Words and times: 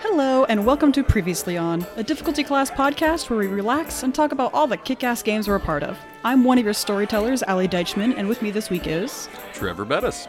Hello, 0.00 0.44
and 0.44 0.64
welcome 0.64 0.92
to 0.92 1.02
Previously 1.02 1.56
On, 1.56 1.84
a 1.96 2.02
difficulty 2.04 2.44
class 2.44 2.70
podcast 2.70 3.30
where 3.30 3.38
we 3.38 3.46
relax 3.46 4.02
and 4.02 4.14
talk 4.14 4.30
about 4.30 4.54
all 4.54 4.66
the 4.66 4.76
kick 4.76 5.02
ass 5.02 5.22
games 5.22 5.48
we're 5.48 5.56
a 5.56 5.60
part 5.60 5.82
of. 5.82 5.98
I'm 6.22 6.44
one 6.44 6.56
of 6.58 6.64
your 6.64 6.72
storytellers, 6.72 7.42
Ali 7.42 7.66
Deichman, 7.66 8.14
and 8.16 8.28
with 8.28 8.40
me 8.40 8.50
this 8.50 8.70
week 8.70 8.86
is. 8.86 9.28
Trevor 9.54 9.84
Bettis. 9.84 10.28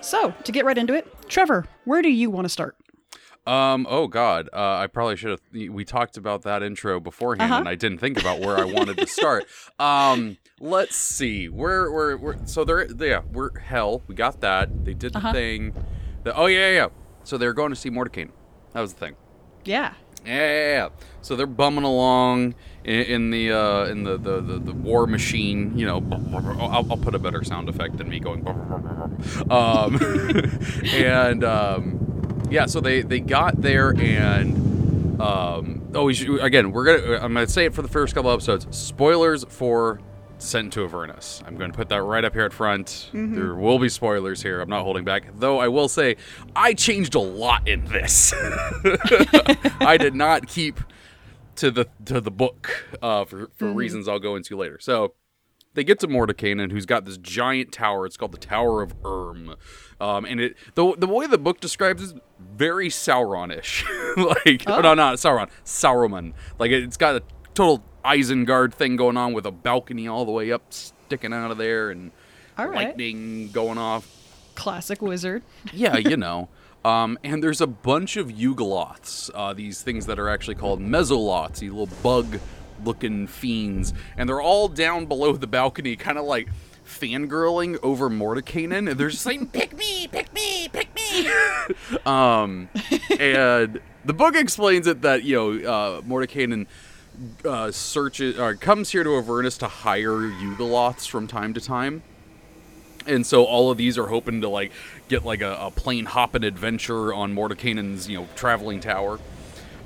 So, 0.00 0.32
to 0.44 0.52
get 0.52 0.64
right 0.64 0.78
into 0.78 0.94
it, 0.94 1.06
Trevor, 1.28 1.66
where 1.84 2.00
do 2.00 2.08
you 2.08 2.30
want 2.30 2.46
to 2.46 2.48
start? 2.48 2.76
Um. 3.46 3.86
Oh 3.88 4.06
God. 4.08 4.48
Uh, 4.52 4.76
I 4.76 4.86
probably 4.88 5.16
should 5.16 5.30
have. 5.30 5.40
We 5.52 5.84
talked 5.84 6.16
about 6.16 6.42
that 6.42 6.62
intro 6.62 7.00
beforehand, 7.00 7.50
Uh-huh. 7.50 7.60
and 7.60 7.68
I 7.68 7.74
didn't 7.74 7.98
think 7.98 8.20
about 8.20 8.40
where 8.40 8.58
I 8.58 8.64
wanted 8.64 8.98
to 8.98 9.06
start. 9.06 9.46
Um. 9.80 10.36
Let's 10.60 10.96
see. 10.96 11.48
Where? 11.48 11.90
we're 11.90 12.36
So 12.46 12.64
they're. 12.64 12.86
Yeah. 12.92 13.22
We're 13.32 13.56
hell. 13.58 14.02
We 14.08 14.14
got 14.14 14.40
that. 14.40 14.84
They 14.84 14.92
did 14.94 15.12
the 15.12 15.18
Uh-huh. 15.18 15.32
thing. 15.32 15.72
The, 16.24 16.34
oh 16.36 16.46
yeah, 16.46 16.70
yeah. 16.70 16.74
yeah. 16.74 16.86
So 17.24 17.38
they're 17.38 17.52
going 17.52 17.70
to 17.70 17.76
see 17.76 17.90
Mordecai. 17.90 18.24
That 18.72 18.80
was 18.80 18.92
the 18.94 19.00
thing. 19.00 19.16
Yeah. 19.64 19.94
Yeah, 20.26 20.34
yeah, 20.34 20.70
yeah. 20.70 20.88
So 21.22 21.36
they're 21.36 21.46
bumming 21.46 21.84
along 21.84 22.54
in, 22.84 23.00
in 23.02 23.30
the 23.30 23.52
uh, 23.52 23.84
in 23.86 24.02
the, 24.02 24.18
the, 24.18 24.40
the, 24.40 24.58
the 24.58 24.72
war 24.72 25.06
machine. 25.06 25.78
You 25.78 25.86
know, 25.86 26.04
I'll, 26.60 26.84
I'll 26.90 26.96
put 26.96 27.14
a 27.14 27.18
better 27.20 27.44
sound 27.44 27.68
effect 27.68 27.96
than 27.98 28.08
me 28.08 28.18
going. 28.18 28.46
Um, 29.50 29.98
and 30.92 31.44
um, 31.44 32.07
yeah, 32.50 32.66
so 32.66 32.80
they 32.80 33.02
they 33.02 33.20
got 33.20 33.60
there 33.60 33.94
and 33.98 35.20
um, 35.20 35.90
oh, 35.94 36.04
we 36.04 36.14
should, 36.14 36.40
again, 36.40 36.72
we're 36.72 36.84
gonna 36.84 37.18
I'm 37.22 37.34
gonna 37.34 37.46
say 37.46 37.64
it 37.66 37.74
for 37.74 37.82
the 37.82 37.88
first 37.88 38.14
couple 38.14 38.30
episodes. 38.30 38.66
Spoilers 38.76 39.44
for 39.44 40.00
Sent 40.38 40.72
to 40.74 40.84
Avernus. 40.84 41.42
I'm 41.44 41.56
going 41.56 41.72
to 41.72 41.76
put 41.76 41.88
that 41.88 42.00
right 42.02 42.24
up 42.24 42.32
here 42.32 42.44
at 42.44 42.52
front. 42.52 43.10
There 43.12 43.56
will 43.56 43.80
be 43.80 43.88
spoilers 43.88 44.40
here. 44.40 44.60
I'm 44.60 44.68
not 44.68 44.84
holding 44.84 45.04
back. 45.04 45.24
Though 45.34 45.58
I 45.58 45.66
will 45.66 45.88
say, 45.88 46.14
I 46.54 46.74
changed 46.74 47.16
a 47.16 47.20
lot 47.20 47.66
in 47.66 47.84
this. 47.86 48.32
I 49.80 49.96
did 49.98 50.14
not 50.14 50.46
keep 50.46 50.78
to 51.56 51.72
the 51.72 51.88
to 52.04 52.20
the 52.20 52.30
book 52.30 52.86
uh, 53.02 53.24
for 53.24 53.50
for 53.56 53.72
reasons 53.72 54.06
I'll 54.06 54.20
go 54.20 54.36
into 54.36 54.56
later. 54.56 54.78
So 54.80 55.14
they 55.74 55.82
get 55.82 55.98
to 56.00 56.06
Mordenkainen, 56.06 56.70
who's 56.70 56.86
got 56.86 57.04
this 57.04 57.18
giant 57.18 57.72
tower. 57.72 58.06
It's 58.06 58.16
called 58.16 58.32
the 58.32 58.38
Tower 58.38 58.80
of 58.82 58.94
Erm, 59.04 59.56
um, 60.00 60.24
and 60.24 60.40
it 60.40 60.56
the 60.76 60.94
the 60.96 61.08
way 61.08 61.26
the 61.26 61.38
book 61.38 61.60
describes 61.60 62.00
is 62.02 62.14
very 62.38 62.88
Sauronish. 62.88 63.84
like 64.46 64.66
no, 64.66 64.94
not 64.94 65.16
Sauron, 65.16 65.50
Sauron. 65.64 66.32
Like 66.58 66.70
it's 66.70 66.96
got 66.96 67.16
a 67.16 67.22
total 67.54 67.82
Isengard 68.04 68.72
thing 68.72 68.96
going 68.96 69.16
on 69.16 69.32
with 69.32 69.46
a 69.46 69.52
balcony 69.52 70.08
all 70.08 70.24
the 70.24 70.32
way 70.32 70.52
up, 70.52 70.62
sticking 70.70 71.32
out 71.32 71.50
of 71.50 71.58
there, 71.58 71.90
and 71.90 72.12
right. 72.56 72.88
lightning 72.88 73.50
going 73.50 73.78
off. 73.78 74.06
Classic 74.54 75.00
wizard. 75.02 75.42
Yeah, 75.72 75.96
you 75.96 76.16
know. 76.18 76.48
Um, 76.84 77.18
and 77.24 77.42
there's 77.42 77.60
a 77.60 77.66
bunch 77.66 78.16
of 78.16 78.28
Yugoloths, 78.28 79.30
uh, 79.34 79.52
these 79.52 79.82
things 79.82 80.06
that 80.06 80.18
are 80.18 80.28
actually 80.28 80.54
called 80.54 80.80
Mesoloths, 80.80 81.58
these 81.58 81.72
little 81.72 81.94
bug 82.02 82.38
looking 82.84 83.26
fiends. 83.26 83.92
And 84.16 84.28
they're 84.28 84.40
all 84.40 84.68
down 84.68 85.06
below 85.06 85.32
the 85.32 85.46
balcony, 85.46 85.96
kind 85.96 86.18
of 86.18 86.24
like 86.24 86.48
fangirling 87.00 87.78
over 87.82 88.08
Mordenkainen. 88.08 88.90
And 88.90 88.98
they're 89.00 89.08
just 89.08 89.26
like, 89.26 89.52
pick 89.52 89.76
me, 89.76 90.08
pick 90.08 90.32
me, 90.32 90.68
pick 90.68 90.94
me. 90.94 91.28
um, 92.06 92.68
and 93.18 93.80
the 94.04 94.14
book 94.14 94.36
explains 94.36 94.86
it 94.86 95.02
that, 95.02 95.22
you 95.22 95.36
know, 95.36 95.70
uh, 95.70 96.00
Mordenkainen 96.02 96.66
uh, 97.44 97.70
searches, 97.70 98.38
or 98.38 98.54
comes 98.54 98.90
here 98.90 99.04
to 99.04 99.16
Avernus 99.16 99.58
to 99.58 99.68
hire 99.68 100.18
Yugoloths 100.18 101.08
from 101.08 101.26
time 101.26 101.54
to 101.54 101.60
time 101.60 102.02
and 103.08 103.26
so 103.26 103.44
all 103.44 103.70
of 103.70 103.78
these 103.78 103.98
are 103.98 104.06
hoping 104.06 104.42
to 104.42 104.48
like 104.48 104.70
get 105.08 105.24
like 105.24 105.40
a, 105.40 105.56
a 105.60 105.70
plane 105.70 106.04
hopping 106.04 106.44
adventure 106.44 107.12
on 107.12 107.34
Mordenkainen's 107.34 108.08
you 108.08 108.18
know 108.18 108.28
traveling 108.36 108.80
tower. 108.80 109.18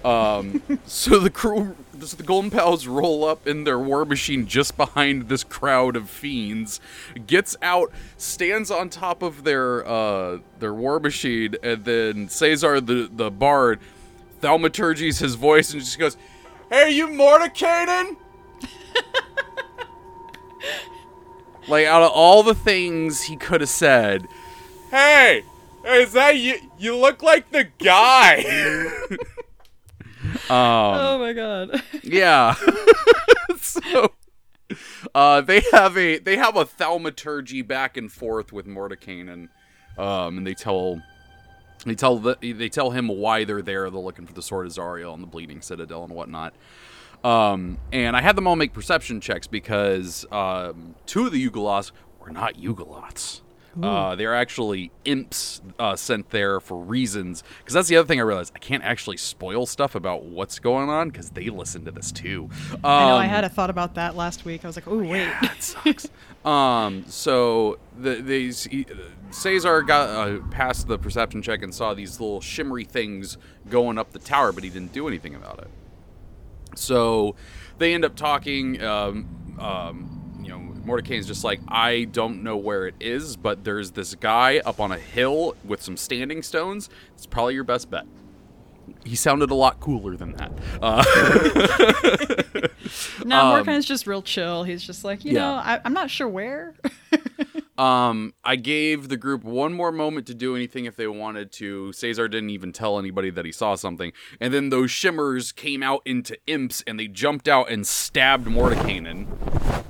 Um, 0.04 0.62
so 0.86 1.20
the 1.20 1.31
crew, 1.31 1.76
so 2.06 2.16
the 2.16 2.22
Golden 2.22 2.50
Pals 2.50 2.86
roll 2.86 3.24
up 3.24 3.46
in 3.46 3.64
their 3.64 3.78
war 3.78 4.04
machine 4.04 4.46
just 4.46 4.76
behind 4.76 5.28
this 5.28 5.44
crowd 5.44 5.96
of 5.96 6.10
fiends, 6.10 6.80
gets 7.26 7.56
out, 7.62 7.92
stands 8.16 8.70
on 8.70 8.88
top 8.88 9.22
of 9.22 9.44
their 9.44 9.86
uh, 9.86 10.38
their 10.58 10.74
war 10.74 10.98
machine, 11.00 11.56
and 11.62 11.84
then 11.84 12.28
Caesar 12.28 12.80
the 12.80 13.08
the 13.12 13.30
bard 13.30 13.80
thaumaturgies 14.41 15.20
his 15.20 15.34
voice 15.34 15.72
and 15.72 15.82
just 15.82 15.98
goes, 15.98 16.16
"Hey, 16.70 16.91
you 16.91 17.08
Mordenkainen!" 17.08 18.16
Like 21.68 21.86
out 21.86 22.02
of 22.02 22.10
all 22.10 22.42
the 22.42 22.56
things 22.56 23.22
he 23.22 23.36
could 23.36 23.60
have 23.60 23.70
said, 23.70 24.26
"Hey, 24.91 25.44
is 25.86 26.12
that 26.12 26.36
you? 26.36 26.58
You 26.78 26.96
look 26.96 27.22
like 27.22 27.50
the 27.50 27.64
guy." 27.78 28.44
um, 30.50 30.97
oh 30.98 31.19
my 31.19 31.32
god. 31.32 31.82
yeah. 32.03 32.54
so, 33.60 34.12
uh, 35.14 35.41
they 35.41 35.62
have 35.72 35.97
a 35.97 36.19
they 36.19 36.36
have 36.36 36.56
a 36.56 36.64
thaumaturgy 36.64 37.62
back 37.62 37.97
and 37.97 38.10
forth 38.10 38.53
with 38.53 38.66
Mordenkainen, 38.66 39.48
um, 39.98 40.38
and 40.38 40.47
they 40.47 40.54
tell 40.54 41.03
they 41.84 41.94
tell 41.94 42.19
the, 42.19 42.36
they 42.41 42.69
tell 42.69 42.91
him 42.91 43.08
why 43.08 43.44
they're 43.44 43.62
there. 43.62 43.91
They're 43.91 44.00
looking 44.00 44.26
for 44.26 44.32
the 44.32 44.42
sword 44.42 44.66
of 44.66 44.72
Zariel 44.72 45.14
and 45.14 45.22
the 45.22 45.26
Bleeding 45.26 45.60
Citadel 45.60 46.04
and 46.04 46.12
whatnot. 46.12 46.54
Um, 47.24 47.78
and 47.92 48.16
I 48.16 48.20
had 48.20 48.36
them 48.36 48.47
all 48.47 48.56
make 48.56 48.72
perception 48.72 49.20
checks 49.20 49.47
because 49.47 50.26
um, 50.32 50.94
two 51.06 51.26
of 51.26 51.32
the 51.32 51.48
Yugoloths 51.48 51.92
were 52.20 52.30
not 52.30 52.56
Yugoloths. 52.56 53.41
Uh, 53.81 54.15
they're 54.16 54.34
actually 54.34 54.91
imps 55.05 55.62
uh, 55.78 55.97
sent 55.97 56.31
there 56.31 56.60
for 56.60 56.77
reasons. 56.77 57.43
Because 57.59 57.75
that's 57.75 57.88
the 57.88 57.97
other 57.97 58.06
thing 58.06 58.21
I 58.21 58.22
realized. 58.22 58.53
I 58.55 58.59
can't 58.59 58.83
actually 58.83 59.16
spoil 59.16 59.65
stuff 59.66 59.94
about 59.94 60.25
what's 60.25 60.59
going 60.59 60.91
on 60.91 61.09
because 61.09 61.31
they 61.31 61.49
listen 61.49 61.84
to 61.87 61.91
this 61.91 62.12
too. 62.12 62.50
Um, 62.72 62.81
I 62.84 63.09
know, 63.09 63.16
I 63.16 63.25
had 63.27 63.44
a 63.44 63.49
thought 63.49 63.71
about 63.71 63.94
that 63.94 64.16
last 64.16 64.44
week. 64.44 64.65
I 64.65 64.66
was 64.66 64.77
like, 64.77 64.88
oh, 64.88 64.99
wait. 64.99 65.33
that 65.41 65.62
sucks. 65.62 66.09
um, 66.44 67.05
so 67.06 67.78
the 67.99 68.16
these 68.16 68.65
he, 68.65 68.87
Caesar 69.31 69.83
got 69.83 70.09
uh, 70.10 70.41
past 70.50 70.87
the 70.87 70.99
perception 70.99 71.41
check 71.41 71.62
and 71.62 71.75
saw 71.75 71.94
these 71.94 72.21
little 72.21 72.41
shimmery 72.41 72.84
things 72.84 73.39
going 73.71 73.97
up 73.97 74.12
the 74.12 74.19
tower, 74.19 74.53
but 74.53 74.65
he 74.65 74.71
didn't 74.71 74.93
do 74.93 75.09
anything 75.09 75.34
about 75.34 75.60
it. 75.60 75.69
So 76.77 77.37
they 77.78 77.94
end 77.94 78.04
up 78.04 78.16
talking. 78.16 78.83
Um, 78.83 79.56
um, 79.59 80.22
Mordecai's 80.84 81.26
just 81.26 81.44
like, 81.44 81.60
I 81.69 82.04
don't 82.04 82.43
know 82.43 82.56
where 82.56 82.87
it 82.87 82.94
is, 83.00 83.37
but 83.37 83.65
there's 83.65 83.93
this 83.93 84.15
guy 84.15 84.59
up 84.65 84.81
on 84.81 84.93
a 84.93 84.98
hill 84.98 85.54
with 85.65 85.81
some 85.82 85.97
standing 85.97 86.43
stones. 86.43 86.88
It's 87.15 87.26
probably 87.26 87.54
your 87.54 87.65
best 87.65 87.91
bet. 87.91 88.04
He 89.04 89.15
sounded 89.16 89.50
a 89.50 89.54
lot 89.54 89.78
cooler 89.81 90.16
than 90.16 90.32
that. 90.32 90.53
Uh, 90.82 91.03
No, 93.25 93.41
Um, 93.41 93.48
Mordecai's 93.50 93.84
just 93.84 94.06
real 94.06 94.22
chill. 94.22 94.65
He's 94.65 94.82
just 94.82 95.04
like, 95.04 95.25
you 95.25 95.32
Yeah. 95.34 95.41
know, 95.41 95.53
I, 95.54 95.81
I'm 95.84 95.92
not 95.94 96.10
sure 96.10 96.28
where. 96.28 96.75
Um, 97.78 98.34
I 98.44 98.56
gave 98.56 99.09
the 99.09 99.16
group 99.16 99.44
one 99.44 99.72
more 99.72 99.91
moment 99.91 100.27
to 100.27 100.34
do 100.34 100.55
anything 100.55 100.84
if 100.84 100.97
they 100.97 101.06
wanted 101.06 101.50
to. 101.53 101.93
Caesar 101.93 102.28
didn't 102.28 102.50
even 102.50 102.72
tell 102.72 102.99
anybody 102.99 103.31
that 103.31 103.44
he 103.44 103.53
saw 103.53 103.75
something. 103.77 104.12
And 104.41 104.53
then 104.53 104.69
those 104.69 104.91
shimmers 104.91 105.53
came 105.53 105.83
out 105.83 106.03
into 106.05 106.37
imps 106.47 106.83
and 106.87 107.00
they 107.00 107.09
jumped 107.09 107.49
out 107.49 107.71
and 107.71 107.87
stabbed 107.87 108.47
Mordenkainen, 108.47 109.27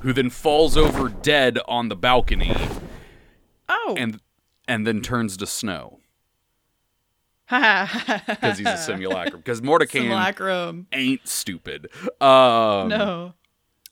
who 0.00 0.12
then 0.12 0.30
falls 0.30 0.76
over 0.76 1.08
dead 1.08 1.58
on 1.66 1.88
the 1.88 1.96
balcony 1.96 2.56
oh. 3.68 3.94
and 3.98 4.20
and 4.68 4.86
then 4.86 5.00
turns 5.00 5.36
to 5.36 5.46
snow 5.46 5.98
because 7.48 8.20
because 8.26 8.58
he's 8.58 8.66
a 8.66 8.76
simulacrum. 8.76 9.40
Because 9.40 9.60
Mordenkainen 9.60 9.90
Simulacrum. 9.90 10.86
ain't 10.92 11.26
stupid. 11.26 11.88
Um, 12.20 12.88
No. 12.88 13.34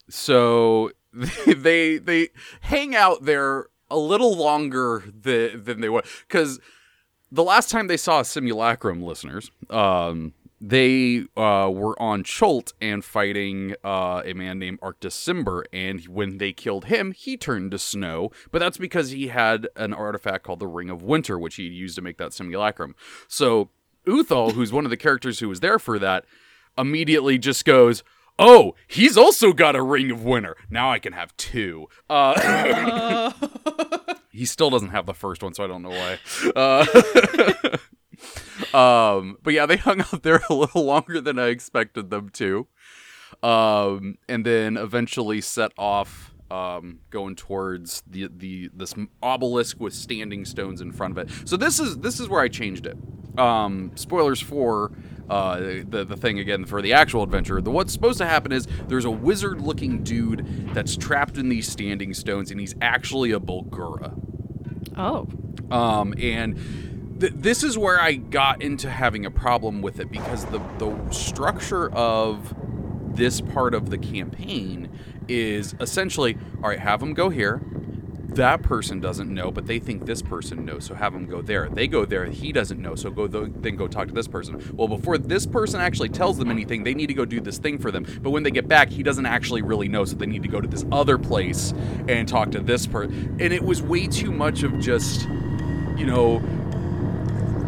so 0.08 0.92
they 1.46 1.98
they 1.98 2.28
hang 2.60 2.94
out 2.94 3.24
there 3.24 3.66
a 3.90 3.98
little 3.98 4.36
longer 4.36 5.04
than, 5.06 5.64
than 5.64 5.80
they 5.80 5.88
would 5.88 6.04
because 6.26 6.60
the 7.32 7.44
last 7.44 7.70
time 7.70 7.86
they 7.86 7.96
saw 7.96 8.22
simulacrum 8.22 9.02
listeners 9.02 9.50
um 9.70 10.32
they 10.60 11.24
uh, 11.38 11.70
were 11.72 12.00
on 12.00 12.22
Chult 12.22 12.74
and 12.82 13.02
fighting 13.02 13.74
uh, 13.82 14.22
a 14.26 14.34
man 14.34 14.58
named 14.58 14.78
Artus 14.82 15.16
Cimber, 15.16 15.64
and 15.72 16.04
when 16.06 16.36
they 16.36 16.52
killed 16.52 16.84
him, 16.84 17.12
he 17.12 17.38
turned 17.38 17.70
to 17.70 17.78
snow. 17.78 18.30
But 18.50 18.58
that's 18.58 18.76
because 18.76 19.10
he 19.10 19.28
had 19.28 19.68
an 19.74 19.94
artifact 19.94 20.44
called 20.44 20.60
the 20.60 20.66
Ring 20.66 20.90
of 20.90 21.02
Winter, 21.02 21.38
which 21.38 21.54
he 21.54 21.62
used 21.62 21.96
to 21.96 22.02
make 22.02 22.18
that 22.18 22.34
simulacrum. 22.34 22.94
So 23.26 23.70
Uthal, 24.06 24.52
who's 24.52 24.72
one 24.72 24.84
of 24.84 24.90
the 24.90 24.98
characters 24.98 25.38
who 25.38 25.48
was 25.48 25.60
there 25.60 25.78
for 25.78 25.98
that, 25.98 26.26
immediately 26.76 27.38
just 27.38 27.64
goes, 27.64 28.02
"Oh, 28.40 28.74
he's 28.88 29.16
also 29.16 29.52
got 29.52 29.76
a 29.76 29.82
Ring 29.82 30.10
of 30.10 30.24
Winter. 30.24 30.56
Now 30.70 30.90
I 30.90 30.98
can 30.98 31.12
have 31.12 31.36
two. 31.36 31.88
Uh, 32.08 33.32
he 34.32 34.44
still 34.44 34.70
doesn't 34.70 34.90
have 34.90 35.06
the 35.06 35.14
first 35.14 35.42
one, 35.42 35.54
so 35.54 35.62
I 35.64 35.66
don't 35.66 35.82
know 35.82 35.90
why. 35.90 36.18
Uh, 36.56 36.86
um, 39.18 39.38
but 39.42 39.52
yeah, 39.54 39.66
they 39.66 39.76
hung 39.76 40.00
out 40.00 40.22
there 40.22 40.42
a 40.50 40.54
little 40.54 40.84
longer 40.84 41.20
than 41.20 41.38
I 41.38 41.46
expected 41.48 42.10
them 42.10 42.28
to. 42.30 42.66
um, 43.42 44.18
and 44.28 44.44
then 44.44 44.76
eventually 44.76 45.40
set 45.40 45.72
off 45.78 46.32
um, 46.50 46.98
going 47.10 47.36
towards 47.36 48.02
the 48.06 48.28
the 48.34 48.70
this 48.74 48.94
obelisk 49.22 49.80
with 49.80 49.94
standing 49.94 50.44
stones 50.44 50.80
in 50.80 50.92
front 50.92 51.16
of 51.16 51.18
it. 51.18 51.48
So 51.48 51.56
this 51.56 51.80
is 51.80 51.98
this 51.98 52.20
is 52.20 52.28
where 52.28 52.40
I 52.40 52.48
changed 52.48 52.86
it. 52.86 52.96
Um, 53.38 53.92
spoilers 53.94 54.40
for 54.40 54.92
uh, 55.28 55.60
the 55.88 56.04
the 56.06 56.16
thing 56.16 56.38
again 56.40 56.64
for 56.64 56.82
the 56.82 56.92
actual 56.92 57.22
adventure. 57.22 57.60
The 57.60 57.70
what's 57.70 57.92
supposed 57.92 58.18
to 58.18 58.26
happen 58.26 58.52
is 58.52 58.66
there's 58.88 59.04
a 59.04 59.10
wizard-looking 59.10 60.02
dude 60.02 60.74
that's 60.74 60.96
trapped 60.96 61.38
in 61.38 61.48
these 61.48 61.68
standing 61.68 62.12
stones, 62.14 62.50
and 62.50 62.58
he's 62.58 62.74
actually 62.80 63.30
a 63.30 63.38
Bulgura. 63.38 64.18
Oh. 64.96 65.28
Um, 65.70 66.14
and 66.18 66.56
th- 67.20 67.32
this 67.36 67.62
is 67.62 67.78
where 67.78 68.00
I 68.00 68.14
got 68.14 68.60
into 68.60 68.90
having 68.90 69.24
a 69.24 69.30
problem 69.30 69.82
with 69.82 70.00
it 70.00 70.10
because 70.10 70.44
the 70.46 70.58
the 70.78 71.10
structure 71.10 71.90
of 71.92 72.52
this 73.14 73.40
part 73.40 73.74
of 73.74 73.90
the 73.90 73.98
campaign 73.98 74.88
is 75.28 75.74
essentially 75.80 76.36
all 76.62 76.70
right. 76.70 76.78
Have 76.78 77.00
them 77.00 77.14
go 77.14 77.30
here. 77.30 77.60
That 78.34 78.62
person 78.62 79.00
doesn't 79.00 79.28
know, 79.32 79.50
but 79.50 79.66
they 79.66 79.80
think 79.80 80.06
this 80.06 80.22
person 80.22 80.64
knows, 80.64 80.84
so 80.84 80.94
have 80.94 81.12
them 81.12 81.26
go 81.26 81.42
there. 81.42 81.68
They 81.68 81.88
go 81.88 82.04
there, 82.04 82.26
he 82.26 82.52
doesn't 82.52 82.80
know, 82.80 82.94
so 82.94 83.10
go 83.10 83.26
th- 83.26 83.50
then 83.56 83.74
go 83.74 83.88
talk 83.88 84.06
to 84.06 84.14
this 84.14 84.28
person. 84.28 84.72
Well, 84.76 84.86
before 84.86 85.18
this 85.18 85.46
person 85.46 85.80
actually 85.80 86.10
tells 86.10 86.38
them 86.38 86.48
anything, 86.48 86.84
they 86.84 86.94
need 86.94 87.08
to 87.08 87.14
go 87.14 87.24
do 87.24 87.40
this 87.40 87.58
thing 87.58 87.78
for 87.78 87.90
them. 87.90 88.06
But 88.22 88.30
when 88.30 88.44
they 88.44 88.52
get 88.52 88.68
back, 88.68 88.88
he 88.88 89.02
doesn't 89.02 89.26
actually 89.26 89.62
really 89.62 89.88
know, 89.88 90.04
so 90.04 90.14
they 90.14 90.26
need 90.26 90.44
to 90.44 90.48
go 90.48 90.60
to 90.60 90.68
this 90.68 90.86
other 90.92 91.18
place 91.18 91.74
and 92.06 92.28
talk 92.28 92.52
to 92.52 92.60
this 92.60 92.86
person. 92.86 93.36
And 93.40 93.52
it 93.52 93.64
was 93.64 93.82
way 93.82 94.06
too 94.06 94.30
much 94.30 94.62
of 94.62 94.78
just, 94.78 95.22
you 95.96 96.06
know, 96.06 96.38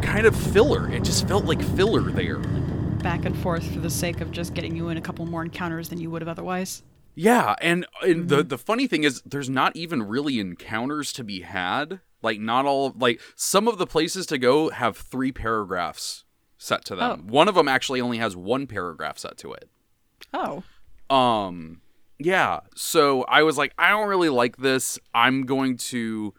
kind 0.00 0.26
of 0.26 0.36
filler. 0.36 0.88
It 0.92 1.02
just 1.02 1.26
felt 1.26 1.44
like 1.44 1.60
filler 1.74 2.08
there. 2.12 2.38
Back 2.38 3.24
and 3.24 3.36
forth 3.36 3.66
for 3.72 3.80
the 3.80 3.90
sake 3.90 4.20
of 4.20 4.30
just 4.30 4.54
getting 4.54 4.76
you 4.76 4.90
in 4.90 4.96
a 4.96 5.00
couple 5.00 5.26
more 5.26 5.42
encounters 5.42 5.88
than 5.88 6.00
you 6.00 6.08
would 6.10 6.22
have 6.22 6.28
otherwise. 6.28 6.84
Yeah, 7.14 7.54
and, 7.60 7.86
and 8.02 8.28
the 8.28 8.42
the 8.42 8.58
funny 8.58 8.86
thing 8.86 9.04
is 9.04 9.22
there's 9.26 9.50
not 9.50 9.76
even 9.76 10.02
really 10.02 10.40
encounters 10.40 11.12
to 11.14 11.24
be 11.24 11.42
had. 11.42 12.00
Like 12.22 12.40
not 12.40 12.66
all 12.66 12.94
like 12.96 13.20
some 13.34 13.68
of 13.68 13.78
the 13.78 13.86
places 13.86 14.26
to 14.26 14.38
go 14.38 14.70
have 14.70 14.96
3 14.96 15.32
paragraphs 15.32 16.24
set 16.56 16.84
to 16.86 16.96
them. 16.96 17.24
Oh. 17.26 17.30
One 17.30 17.48
of 17.48 17.56
them 17.56 17.68
actually 17.68 18.00
only 18.00 18.18
has 18.18 18.36
one 18.36 18.66
paragraph 18.66 19.18
set 19.18 19.36
to 19.38 19.52
it. 19.52 19.68
Oh. 20.32 20.62
Um 21.14 21.80
yeah, 22.18 22.60
so 22.76 23.22
I 23.24 23.42
was 23.42 23.58
like 23.58 23.74
I 23.76 23.90
don't 23.90 24.08
really 24.08 24.28
like 24.28 24.58
this. 24.58 24.98
I'm 25.12 25.42
going 25.42 25.76
to 25.78 26.32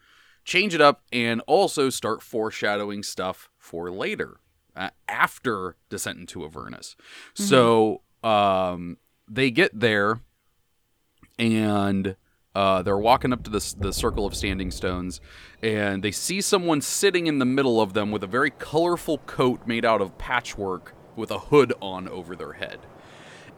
change 0.45 0.73
it 0.73 0.81
up 0.81 1.03
and 1.11 1.41
also 1.47 1.89
start 1.89 2.21
foreshadowing 2.21 3.03
stuff 3.03 3.49
for 3.57 3.91
later 3.91 4.37
uh, 4.75 4.89
after 5.07 5.75
Descent 5.89 6.19
into 6.19 6.45
Avernus. 6.45 6.95
So 7.33 8.01
um 8.23 8.97
they 9.27 9.51
get 9.51 9.77
there 9.77 10.21
and 11.37 12.15
uh, 12.55 12.81
they're 12.83 12.97
walking 12.97 13.33
up 13.33 13.43
to 13.43 13.49
this 13.49 13.73
the 13.73 13.91
circle 13.91 14.25
of 14.25 14.35
standing 14.35 14.71
stones, 14.71 15.19
and 15.61 16.03
they 16.03 16.11
see 16.11 16.41
someone 16.41 16.81
sitting 16.81 17.27
in 17.27 17.39
the 17.39 17.45
middle 17.45 17.81
of 17.81 17.93
them 17.93 18.11
with 18.11 18.23
a 18.23 18.27
very 18.27 18.51
colorful 18.51 19.17
coat 19.19 19.65
made 19.65 19.85
out 19.85 20.01
of 20.01 20.17
patchwork 20.17 20.93
with 21.15 21.31
a 21.31 21.39
hood 21.39 21.73
on 21.81 22.07
over 22.07 22.35
their 22.35 22.53
head. 22.53 22.79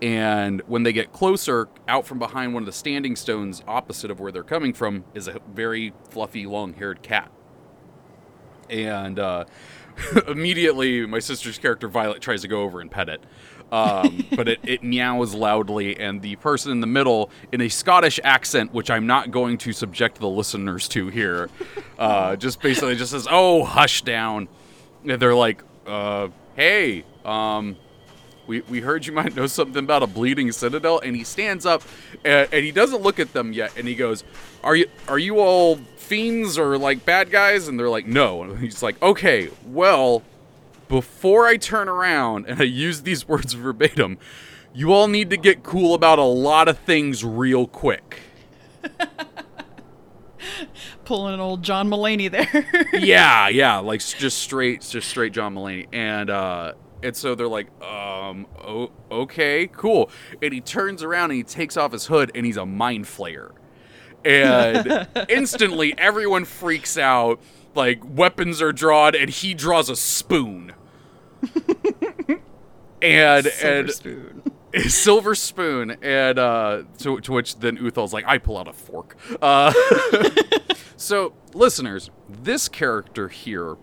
And 0.02 0.62
when 0.68 0.84
they 0.84 0.92
get 0.92 1.14
closer, 1.14 1.70
out 1.88 2.06
from 2.06 2.20
behind 2.20 2.54
one 2.54 2.64
of 2.64 2.68
the 2.68 2.74
standing 2.74 3.16
stones 3.16 3.64
opposite 3.68 4.12
of 4.12 4.20
where 4.20 4.32
they're 4.32 4.44
coming 4.44 4.74
from 4.74 5.06
is 5.14 5.28
a 5.28 5.40
very 5.54 5.94
fluffy, 6.10 6.46
long-haired 6.46 7.02
cat. 7.02 7.32
And 8.70 9.18
uh, 9.18 9.46
immediately, 10.28 11.06
my 11.06 11.20
sister's 11.20 11.58
character 11.58 11.88
Violet 11.88 12.22
tries 12.22 12.42
to 12.42 12.48
go 12.48 12.64
over 12.64 12.82
and 12.82 12.92
pet 12.92 13.08
it, 13.08 13.24
um, 13.72 14.26
but 14.36 14.48
it, 14.48 14.60
it 14.64 14.84
meows 14.84 15.34
loudly, 15.34 16.00
and 16.00 16.22
the 16.22 16.36
person 16.38 16.72
in 16.72 16.80
the 16.80 16.88
middle, 16.88 17.30
in 17.52 17.62
a 17.62 17.70
Scottish 17.70 18.20
accent, 18.24 18.74
which 18.74 18.90
I'm 18.90 19.08
not 19.08 19.32
going 19.32 19.58
to 19.60 19.74
subject 19.74 20.20
the 20.20 20.30
listeners 20.30 20.88
to 20.90 21.08
here, 21.08 21.50
uh, 21.98 22.36
just 22.36 22.62
basically 22.62 22.96
just 22.96 23.12
says, 23.12 23.28
"Oh, 23.30 23.64
hush 23.64 24.04
down." 24.04 24.48
And 25.04 25.22
they're 25.22 25.36
like, 25.36 25.62
uh, 25.86 26.30
"Hey, 26.56 27.04
um, 27.24 27.78
we, 28.48 28.62
we 28.62 28.80
heard 28.80 29.06
you 29.06 29.14
might 29.14 29.36
know 29.36 29.48
something 29.48 29.84
about 29.84 30.04
a 30.04 30.08
bleeding 30.08 30.52
citadel. 30.52 31.00
And 31.00 31.16
he 31.16 31.24
stands 31.24 31.66
up 31.66 31.84
and, 32.24 32.48
and 32.52 32.64
he 32.64 32.72
doesn't 32.72 33.02
look 33.02 33.20
at 33.20 33.34
them 33.34 33.54
yet 33.54 33.74
and 33.78 33.88
he 33.88 33.96
goes 33.96 34.24
are 34.64 34.76
you 34.76 34.88
are 35.08 35.20
you 35.20 35.40
all 35.40 35.78
fiends 35.98 36.58
or 36.58 36.78
like 36.78 37.06
bad 37.06 37.32
guys? 37.32 37.68
And 37.68 37.80
they're 37.80 37.90
like 37.90 38.08
no. 38.08 38.44
And 38.44 38.60
he's 38.60 38.84
like 38.84 39.02
okay 39.02 39.50
well 39.66 40.24
before 40.88 41.46
i 41.46 41.58
turn 41.58 41.90
around 41.90 42.46
and 42.48 42.60
i 42.60 42.64
use 42.64 43.02
these 43.04 43.28
words 43.28 43.54
verbatim 43.54 44.18
you 44.76 44.92
all 44.92 45.08
need 45.08 45.30
to 45.30 45.38
get 45.38 45.64
cool 45.64 45.94
about 45.94 46.20
a 46.20 46.24
lot 46.24 46.68
of 46.68 46.78
things 46.80 47.24
real 47.24 47.66
quick. 47.66 48.20
Pulling 51.06 51.34
an 51.36 51.40
old 51.40 51.64
John 51.64 51.90
Mulaney 51.90 52.30
there. 52.30 52.90
yeah, 53.02 53.48
yeah, 53.48 53.78
like 53.78 54.02
just 54.02 54.40
straight, 54.40 54.82
just 54.82 55.08
straight 55.08 55.32
John 55.32 55.56
Mulaney, 55.56 55.88
and 55.94 56.30
uh, 56.30 56.74
and 57.02 57.16
so 57.16 57.36
they're 57.36 57.48
like, 57.48 57.68
um, 57.82 58.48
oh, 58.62 58.92
okay, 59.10 59.68
cool, 59.68 60.10
and 60.42 60.54
he 60.54 60.60
turns 60.60 61.04
around 61.04 61.32
and 61.32 61.38
he 61.38 61.44
takes 61.44 61.78
off 61.78 61.94
his 61.94 62.08
hood 62.08 62.32
and 62.36 62.46
he's 62.46 62.58
a 62.58 62.66
mind 62.66 63.06
flayer, 63.06 63.52
and 64.26 65.08
instantly 65.30 65.98
everyone 65.98 66.44
freaks 66.44 66.98
out, 66.98 67.40
like 67.76 68.00
weapons 68.04 68.62
are 68.62 68.72
drawn, 68.74 69.16
and 69.16 69.30
he 69.30 69.54
draws 69.54 69.90
a 69.90 69.96
spoon, 69.96 70.74
and 73.02 73.46
Silver 73.46 73.80
and 73.80 73.92
spoon. 73.92 74.44
a 74.74 74.82
silver 74.90 75.36
spoon, 75.36 75.98
and 76.02 76.40
uh, 76.40 76.84
to, 77.00 77.20
to 77.22 77.32
which 77.32 77.60
then 77.60 77.78
Uthal's 77.78 78.14
like, 78.14 78.26
I 78.28 78.38
pull 78.38 78.58
out 78.58 78.68
a 78.68 78.74
fork. 78.74 79.16
Uh, 79.42 79.74
so, 80.98 81.34
listeners, 81.54 82.10
this 82.30 82.68
character 82.68 83.30
here 83.30 83.76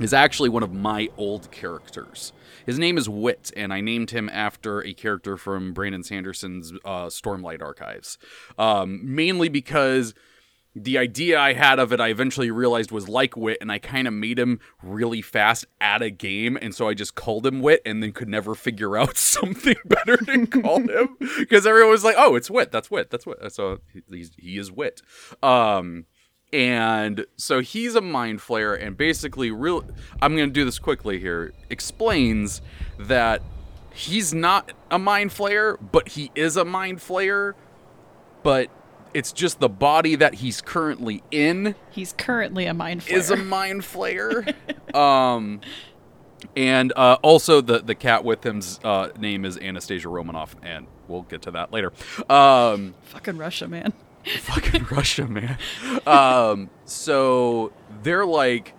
is 0.00 0.12
actually 0.14 0.48
one 0.48 0.62
of 0.62 0.72
my 0.72 1.08
old 1.16 1.50
characters. 1.50 2.32
His 2.64 2.78
name 2.78 2.98
is 2.98 3.08
Wit, 3.08 3.50
and 3.56 3.72
I 3.72 3.80
named 3.80 4.10
him 4.10 4.28
after 4.28 4.84
a 4.84 4.92
character 4.94 5.36
from 5.36 5.72
Brandon 5.72 6.02
Sanderson's 6.04 6.72
uh, 6.84 7.06
Stormlight 7.06 7.62
Archives. 7.62 8.18
Um, 8.58 9.00
mainly 9.02 9.48
because 9.48 10.14
the 10.84 10.98
idea 10.98 11.38
I 11.38 11.52
had 11.52 11.78
of 11.78 11.92
it, 11.92 12.00
I 12.00 12.08
eventually 12.08 12.50
realized 12.50 12.90
was 12.90 13.08
like 13.08 13.36
Wit, 13.36 13.58
and 13.60 13.70
I 13.70 13.78
kind 13.78 14.06
of 14.08 14.14
made 14.14 14.38
him 14.38 14.60
really 14.82 15.22
fast 15.22 15.66
at 15.80 16.02
a 16.02 16.10
game, 16.10 16.58
and 16.60 16.74
so 16.74 16.88
I 16.88 16.94
just 16.94 17.14
called 17.14 17.46
him 17.46 17.60
Wit, 17.60 17.82
and 17.84 18.02
then 18.02 18.12
could 18.12 18.28
never 18.28 18.54
figure 18.54 18.96
out 18.96 19.16
something 19.18 19.76
better 19.84 20.16
to 20.16 20.46
call 20.46 20.80
him 20.88 21.16
because 21.38 21.66
everyone 21.66 21.90
was 21.90 22.04
like, 22.04 22.16
"Oh, 22.18 22.34
it's 22.34 22.50
Wit. 22.50 22.70
That's 22.72 22.90
Wit. 22.90 23.10
That's 23.10 23.26
Wit." 23.26 23.38
So 23.52 23.78
he- 23.92 24.02
he's, 24.08 24.30
he 24.38 24.58
is 24.58 24.70
Wit. 24.72 25.02
Um, 25.42 26.06
and 26.52 27.26
so 27.36 27.60
he's 27.60 27.94
a 27.94 28.00
mind 28.00 28.40
flayer, 28.40 28.80
and 28.80 28.96
basically, 28.96 29.50
real. 29.50 29.84
I'm 30.22 30.36
going 30.36 30.48
to 30.48 30.52
do 30.52 30.64
this 30.64 30.78
quickly 30.78 31.18
here. 31.18 31.52
Explains 31.70 32.62
that 32.98 33.42
he's 33.92 34.32
not 34.32 34.72
a 34.90 34.98
mind 34.98 35.30
flayer, 35.30 35.76
but 35.92 36.08
he 36.08 36.30
is 36.34 36.56
a 36.56 36.64
mind 36.64 36.98
flayer, 36.98 37.52
but 38.42 38.70
it's 39.14 39.32
just 39.32 39.60
the 39.60 39.68
body 39.68 40.14
that 40.16 40.34
he's 40.34 40.60
currently 40.60 41.22
in 41.30 41.74
He's 41.90 42.12
currently 42.12 42.66
a 42.66 42.74
mind 42.74 43.02
flayer. 43.02 43.12
is 43.12 43.30
a 43.30 43.36
mind 43.36 43.82
flayer. 43.82 44.54
um, 44.94 45.60
and 46.56 46.92
uh, 46.96 47.18
also 47.22 47.60
the 47.60 47.80
the 47.80 47.94
cat 47.94 48.24
with 48.24 48.44
him's 48.44 48.78
uh, 48.84 49.08
name 49.18 49.44
is 49.44 49.58
Anastasia 49.58 50.08
Romanoff, 50.08 50.54
and 50.62 50.86
we'll 51.08 51.22
get 51.22 51.42
to 51.42 51.50
that 51.52 51.72
later. 51.72 51.92
Um, 52.30 52.94
Fucking 53.04 53.36
Russia, 53.36 53.66
man. 53.68 53.92
fucking 54.42 54.84
Russia, 54.90 55.26
man. 55.26 55.58
Um, 56.06 56.70
so 56.84 57.72
they're 58.02 58.26
like, 58.26 58.74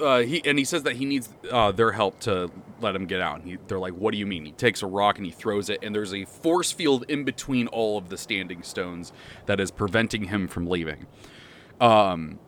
uh, 0.00 0.18
he 0.20 0.42
and 0.44 0.58
he 0.58 0.64
says 0.64 0.82
that 0.84 0.96
he 0.96 1.04
needs 1.04 1.28
uh, 1.50 1.72
their 1.72 1.92
help 1.92 2.20
to 2.20 2.50
let 2.80 2.94
him 2.94 3.06
get 3.06 3.20
out. 3.20 3.40
And 3.40 3.50
he, 3.50 3.58
they're 3.66 3.78
like, 3.78 3.94
"What 3.94 4.12
do 4.12 4.18
you 4.18 4.26
mean?" 4.26 4.44
He 4.44 4.52
takes 4.52 4.82
a 4.82 4.86
rock 4.86 5.16
and 5.16 5.26
he 5.26 5.32
throws 5.32 5.68
it, 5.68 5.80
and 5.82 5.94
there's 5.94 6.14
a 6.14 6.24
force 6.24 6.72
field 6.72 7.04
in 7.08 7.24
between 7.24 7.66
all 7.68 7.98
of 7.98 8.08
the 8.08 8.16
standing 8.16 8.62
stones 8.62 9.12
that 9.46 9.60
is 9.60 9.70
preventing 9.70 10.24
him 10.24 10.48
from 10.48 10.66
leaving. 10.66 11.06
Um, 11.80 12.38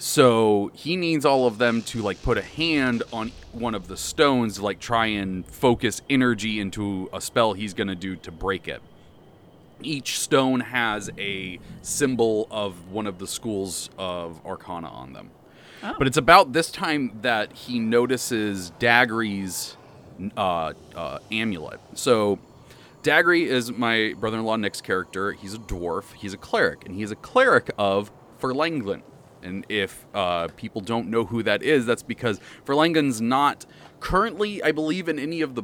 so 0.00 0.70
he 0.72 0.96
needs 0.96 1.26
all 1.26 1.46
of 1.46 1.58
them 1.58 1.82
to 1.82 2.00
like 2.00 2.22
put 2.22 2.38
a 2.38 2.42
hand 2.42 3.02
on 3.12 3.32
one 3.52 3.74
of 3.74 3.86
the 3.86 3.98
stones 3.98 4.56
to 4.56 4.62
like 4.62 4.80
try 4.80 5.06
and 5.06 5.46
focus 5.46 6.00
energy 6.08 6.58
into 6.58 7.10
a 7.12 7.20
spell 7.20 7.52
he's 7.52 7.74
gonna 7.74 7.94
do 7.94 8.16
to 8.16 8.32
break 8.32 8.66
it 8.66 8.80
each 9.82 10.18
stone 10.18 10.60
has 10.60 11.10
a 11.18 11.58
symbol 11.82 12.48
of 12.50 12.90
one 12.90 13.06
of 13.06 13.18
the 13.18 13.26
schools 13.26 13.90
of 13.98 14.40
arcana 14.46 14.88
on 14.88 15.12
them 15.12 15.30
Oh. 15.82 15.94
but 15.98 16.06
it's 16.06 16.16
about 16.16 16.52
this 16.52 16.70
time 16.70 17.18
that 17.22 17.52
he 17.52 17.78
notices 17.78 18.72
daggery's 18.78 19.76
uh, 20.36 20.74
uh, 20.94 21.18
amulet 21.32 21.80
so 21.94 22.38
daggery 23.02 23.46
is 23.46 23.72
my 23.72 24.14
brother-in-law 24.18 24.56
nick's 24.56 24.80
character 24.80 25.32
he's 25.32 25.54
a 25.54 25.58
dwarf 25.58 26.12
he's 26.14 26.34
a 26.34 26.38
cleric 26.38 26.84
and 26.84 26.94
he's 26.94 27.10
a 27.10 27.16
cleric 27.16 27.70
of 27.78 28.10
Fharlanghn. 28.40 29.02
and 29.42 29.64
if 29.68 30.06
uh, 30.14 30.48
people 30.56 30.80
don't 30.80 31.08
know 31.08 31.24
who 31.24 31.42
that 31.42 31.62
is 31.62 31.86
that's 31.86 32.02
because 32.02 32.40
Fharlanghn's 32.66 33.20
not 33.20 33.64
currently 34.00 34.62
i 34.62 34.72
believe 34.72 35.08
in 35.08 35.18
any 35.18 35.40
of 35.40 35.54
the 35.54 35.62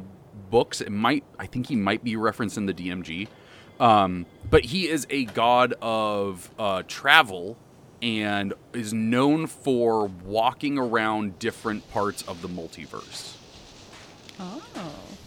books. 0.49 0.81
It 0.81 0.91
might, 0.91 1.23
I 1.37 1.45
think 1.45 1.67
he 1.67 1.75
might 1.75 2.03
be 2.03 2.15
referenced 2.15 2.57
in 2.57 2.65
the 2.65 2.73
DMG. 2.73 3.27
Um, 3.79 4.25
but 4.49 4.65
he 4.65 4.87
is 4.87 5.05
a 5.09 5.25
god 5.25 5.73
of 5.81 6.49
uh, 6.57 6.83
travel 6.87 7.57
and 8.01 8.53
is 8.73 8.93
known 8.93 9.47
for 9.47 10.05
walking 10.25 10.77
around 10.77 11.39
different 11.39 11.89
parts 11.91 12.21
of 12.23 12.41
the 12.41 12.47
multiverse. 12.47 13.35
Oh. 14.39 14.61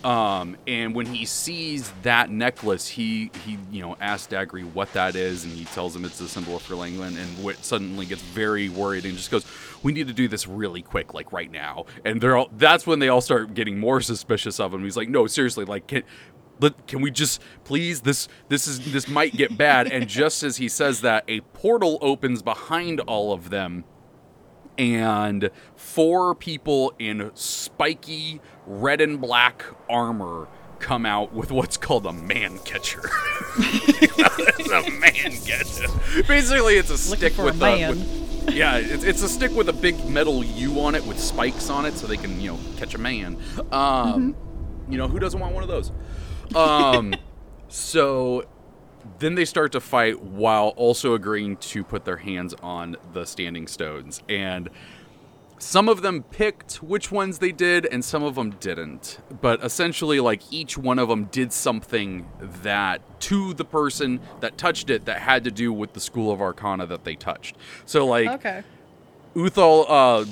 Um, 0.05 0.57
and 0.67 0.95
when 0.95 1.07
he 1.07 1.27
sees 1.27 1.93
that 2.03 2.31
necklace, 2.31 2.87
he 2.89 3.31
he 3.45 3.59
you 3.71 3.83
know 3.83 3.97
asks 4.01 4.33
Dagry 4.33 4.65
what 4.73 4.91
that 4.95 5.15
is, 5.15 5.45
and 5.45 5.53
he 5.53 5.67
tells 5.67 5.95
him 5.95 6.07
it's 6.07 6.21
a 6.21 6.29
symbol 6.29 6.57
of 6.57 6.63
Fharlanghn, 6.63 7.19
and 7.19 7.45
Wit 7.45 7.63
suddenly 7.63 8.07
gets 8.07 8.23
very 8.23 8.71
worried 8.71 9.05
and 9.05 9.15
just 9.15 9.31
goes, 9.31 9.45
"We 9.83 9.93
need 9.93 10.09
to 10.09 10.15
do 10.15 10.27
this 10.27 10.47
really 10.47 10.81
quick, 10.81 11.13
like 11.13 11.33
right 11.33 11.51
now." 11.51 11.85
And 12.05 12.21
they're 12.21 12.37
all 12.37 12.51
that's 12.57 12.87
when 12.87 13.01
they 13.01 13.09
all 13.09 13.21
start 13.21 13.53
getting 13.53 13.79
more 13.79 14.01
suspicious 14.01 14.59
of 14.59 14.73
him. 14.73 14.83
He's 14.85 14.97
like, 14.97 15.11
"No, 15.11 15.27
seriously, 15.27 15.67
like 15.67 15.87
can." 15.87 16.03
Let, 16.61 16.87
can 16.87 17.01
we 17.01 17.11
just 17.11 17.41
please 17.65 18.03
this 18.03 18.29
this 18.49 18.67
is 18.69 18.93
this 18.93 19.09
might 19.09 19.35
get 19.35 19.57
bad 19.57 19.91
and 19.91 20.09
just 20.21 20.43
as 20.43 20.59
he 20.59 20.69
says 20.69 21.01
that 21.01 21.25
a 21.29 21.41
portal 21.41 21.99
opens 22.01 22.43
behind 22.43 23.01
all 23.01 23.33
of 23.33 23.51
them 23.51 23.85
and 24.79 25.51
four 25.77 26.35
people 26.35 26.93
in 26.99 27.31
spiky 27.35 28.41
red 28.67 29.01
and 29.01 29.21
black 29.21 29.65
armor 29.89 30.49
come 30.79 31.05
out 31.05 31.35
with 31.35 31.51
what's 31.53 31.77
called 31.77 32.07
a 32.07 32.13
man 32.13 32.59
catcher. 32.61 33.03
it's 33.59 34.71
a 34.71 34.91
man 34.91 35.33
catcher. 35.45 36.23
Basically, 36.27 36.75
it's 36.77 36.89
a 36.91 36.97
stick 36.97 37.35
for 37.35 37.43
a 37.43 37.45
with 37.47 37.61
man. 37.61 37.91
with, 37.91 38.55
yeah, 38.55 38.79
it's, 38.79 39.05
it's 39.05 39.23
a 39.23 39.29
stick 39.29 39.53
with 39.53 39.69
a 39.69 39.73
big 39.75 40.03
metal 40.09 40.43
U 40.43 40.81
on 40.81 40.95
it 40.95 41.05
with 41.05 41.21
spikes 41.21 41.69
on 41.69 41.85
it, 41.85 41.95
so 41.95 42.07
they 42.07 42.17
can 42.17 42.41
you 42.41 42.53
know 42.53 42.59
catch 42.79 42.95
a 42.95 42.99
man. 42.99 43.37
Um, 43.71 44.35
You 44.89 44.97
know 44.99 45.07
who 45.07 45.19
doesn't 45.19 45.39
want 45.39 45.55
one 45.55 45.63
of 45.63 45.69
those? 45.69 45.93
Um, 46.55 47.15
so 47.69 48.45
then 49.19 49.35
they 49.35 49.45
start 49.45 49.73
to 49.73 49.81
fight 49.81 50.23
while 50.23 50.69
also 50.77 51.15
agreeing 51.15 51.57
to 51.57 51.85
put 51.85 52.05
their 52.05 52.19
hands 52.19 52.55
on 52.63 52.97
the 53.13 53.25
standing 53.25 53.67
stones. 53.67 54.23
And 54.29 54.71
some 55.59 55.89
of 55.89 56.01
them 56.01 56.23
picked 56.23 56.83
which 56.83 57.13
ones 57.13 57.39
they 57.39 57.53
did 57.53 57.85
and 57.87 58.05
some 58.05 58.23
of 58.23 58.35
them 58.35 58.51
didn't. 58.53 59.21
But 59.41 59.63
essentially 59.63 60.19
like 60.19 60.43
each 60.51 60.79
one 60.79 60.99
of 60.99 61.09
them 61.09 61.27
did 61.27 61.53
something 61.53 62.29
that 62.63 63.21
to 63.23 63.53
the 63.55 63.65
person 63.65 64.21
that 64.41 64.57
touched 64.57 64.89
it 64.91 65.05
that 65.05 65.21
had 65.21 65.45
to 65.45 65.51
do 65.51 65.73
with 65.73 65.93
the 65.93 66.01
school 66.01 66.33
of 66.33 66.41
arcana 66.41 66.87
that 66.87 67.05
they 67.05 67.15
touched. 67.15 67.57
So 67.85 68.07
like 68.07 68.29
Okay. 68.31 68.63
Uthal, 69.37 69.85
uh, 69.89 70.25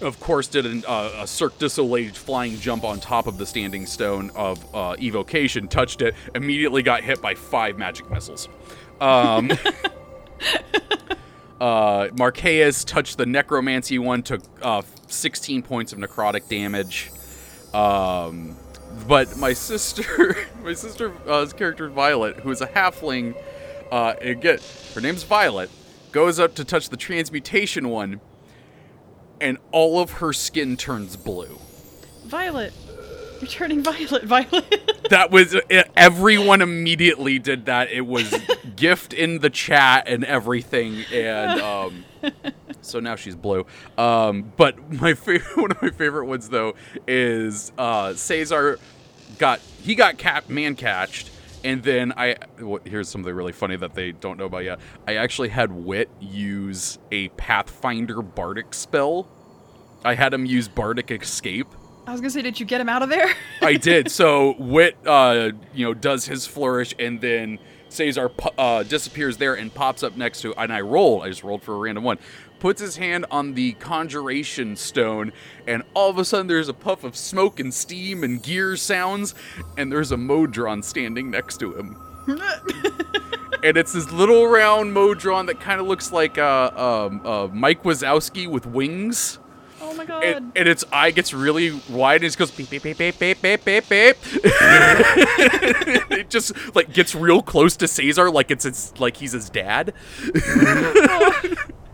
of 0.00 0.20
course, 0.20 0.46
did 0.48 0.66
an, 0.66 0.84
uh, 0.86 1.10
a 1.20 1.26
Cirque 1.26 1.58
du 1.58 1.68
Soleil 1.68 2.12
flying 2.12 2.58
jump 2.58 2.84
on 2.84 3.00
top 3.00 3.26
of 3.26 3.38
the 3.38 3.46
standing 3.46 3.86
stone 3.86 4.30
of 4.34 4.64
uh, 4.74 4.96
evocation, 5.00 5.68
touched 5.68 6.02
it, 6.02 6.14
immediately 6.34 6.82
got 6.82 7.02
hit 7.02 7.20
by 7.20 7.34
five 7.34 7.78
magic 7.78 8.10
missiles. 8.10 8.48
Um, 9.00 9.52
uh, 11.60 12.08
Marquez 12.16 12.84
touched 12.84 13.18
the 13.18 13.26
necromancy 13.26 13.98
one, 13.98 14.22
took 14.22 14.42
uh, 14.62 14.82
16 15.08 15.62
points 15.62 15.92
of 15.92 15.98
necrotic 15.98 16.48
damage. 16.48 17.10
Um, 17.74 18.56
but 19.06 19.36
my 19.36 19.52
sister, 19.52 20.36
my 20.62 20.72
sister's 20.72 21.12
uh, 21.26 21.46
character 21.56 21.88
Violet, 21.88 22.40
who 22.40 22.50
is 22.50 22.60
a 22.60 22.66
halfling, 22.66 23.36
uh, 23.90 24.14
again, 24.20 24.58
her 24.94 25.00
name's 25.00 25.22
Violet, 25.22 25.70
goes 26.12 26.40
up 26.40 26.54
to 26.54 26.64
touch 26.64 26.88
the 26.88 26.96
transmutation 26.96 27.88
one, 27.88 28.20
and 29.40 29.58
all 29.72 30.00
of 30.00 30.12
her 30.12 30.32
skin 30.32 30.76
turns 30.76 31.16
blue. 31.16 31.58
Violet. 32.24 32.72
You're 33.40 33.48
turning 33.48 33.82
violet, 33.82 34.22
Violet. 34.24 35.08
That 35.10 35.30
was 35.30 35.54
it, 35.68 35.90
everyone 35.96 36.62
immediately 36.62 37.38
did 37.38 37.66
that. 37.66 37.90
It 37.90 38.06
was 38.06 38.34
gift 38.76 39.12
in 39.12 39.40
the 39.40 39.50
chat 39.50 40.08
and 40.08 40.24
everything, 40.24 41.04
and 41.12 41.60
um, 41.60 42.04
so 42.80 42.98
now 43.00 43.16
she's 43.16 43.36
blue. 43.36 43.66
Um, 43.98 44.52
but 44.56 44.90
my 44.90 45.14
favorite, 45.14 45.56
one 45.56 45.70
of 45.70 45.82
my 45.82 45.90
favorite 45.90 46.26
ones 46.26 46.48
though 46.48 46.74
is 47.06 47.72
uh, 47.76 48.14
Caesar 48.14 48.78
got 49.38 49.60
he 49.82 49.94
got 49.94 50.48
man 50.48 50.74
catched. 50.74 51.30
And 51.66 51.82
then 51.82 52.12
I 52.16 52.36
here's 52.84 53.08
something 53.08 53.34
really 53.34 53.50
funny 53.50 53.74
that 53.74 53.92
they 53.92 54.12
don't 54.12 54.38
know 54.38 54.44
about 54.44 54.62
yet. 54.62 54.78
I 55.08 55.16
actually 55.16 55.48
had 55.48 55.72
Wit 55.72 56.08
use 56.20 57.00
a 57.10 57.26
Pathfinder 57.30 58.22
Bardic 58.22 58.72
spell. 58.72 59.28
I 60.04 60.14
had 60.14 60.32
him 60.32 60.46
use 60.46 60.68
Bardic 60.68 61.10
Escape. 61.10 61.66
I 62.06 62.12
was 62.12 62.20
gonna 62.20 62.30
say, 62.30 62.42
did 62.42 62.60
you 62.60 62.66
get 62.66 62.80
him 62.80 62.88
out 62.88 63.02
of 63.02 63.08
there? 63.08 63.34
I 63.62 63.74
did. 63.74 64.12
So 64.12 64.54
Wit, 64.60 64.96
uh, 65.04 65.50
you 65.74 65.84
know, 65.84 65.92
does 65.92 66.26
his 66.26 66.46
flourish, 66.46 66.94
and 67.00 67.20
then 67.20 67.58
Caesar 67.88 68.30
uh, 68.56 68.84
disappears 68.84 69.38
there 69.38 69.54
and 69.54 69.74
pops 69.74 70.04
up 70.04 70.16
next 70.16 70.42
to. 70.42 70.54
And 70.54 70.72
I 70.72 70.82
roll. 70.82 71.22
I 71.22 71.30
just 71.30 71.42
rolled 71.42 71.64
for 71.64 71.74
a 71.74 71.78
random 71.78 72.04
one. 72.04 72.18
Puts 72.58 72.80
his 72.80 72.96
hand 72.96 73.26
on 73.30 73.54
the 73.54 73.72
conjuration 73.72 74.76
stone, 74.76 75.32
and 75.66 75.82
all 75.94 76.10
of 76.10 76.18
a 76.18 76.24
sudden 76.24 76.46
there's 76.46 76.68
a 76.68 76.74
puff 76.74 77.04
of 77.04 77.16
smoke 77.16 77.60
and 77.60 77.72
steam 77.72 78.24
and 78.24 78.42
gear 78.42 78.76
sounds, 78.76 79.34
and 79.76 79.92
there's 79.92 80.10
a 80.10 80.16
Modron 80.16 80.82
standing 80.82 81.30
next 81.30 81.58
to 81.58 81.74
him. 81.76 81.96
and 83.62 83.76
it's 83.76 83.92
this 83.92 84.10
little 84.10 84.46
round 84.46 84.92
Modron 84.92 85.46
that 85.46 85.60
kind 85.60 85.80
of 85.80 85.86
looks 85.86 86.12
like 86.12 86.38
uh, 86.38 86.70
um, 86.74 87.26
uh, 87.26 87.48
Mike 87.48 87.82
Wazowski 87.82 88.48
with 88.48 88.66
wings 88.66 89.38
oh 89.80 89.94
my 89.94 90.04
god. 90.04 90.24
and, 90.24 90.52
and 90.56 90.68
its 90.68 90.84
eye 90.92 91.10
gets 91.10 91.32
really 91.32 91.80
wide 91.88 92.16
and 92.16 92.24
it 92.24 92.28
just 92.28 92.38
goes 92.38 92.50
beep 92.50 92.70
beep 92.70 92.82
beep 92.82 92.98
beep 92.98 93.18
beep 93.18 93.40
beep 93.40 93.64
beep 93.64 93.88
beep. 93.88 94.16
it 96.10 96.30
just 96.30 96.52
like 96.74 96.92
gets 96.92 97.14
real 97.14 97.42
close 97.42 97.76
to 97.76 97.86
Caesar 97.88 98.30
like 98.30 98.50
it's 98.50 98.64
it's 98.64 98.98
like 98.98 99.16
he's 99.16 99.32
his 99.32 99.50
dad. 99.50 99.94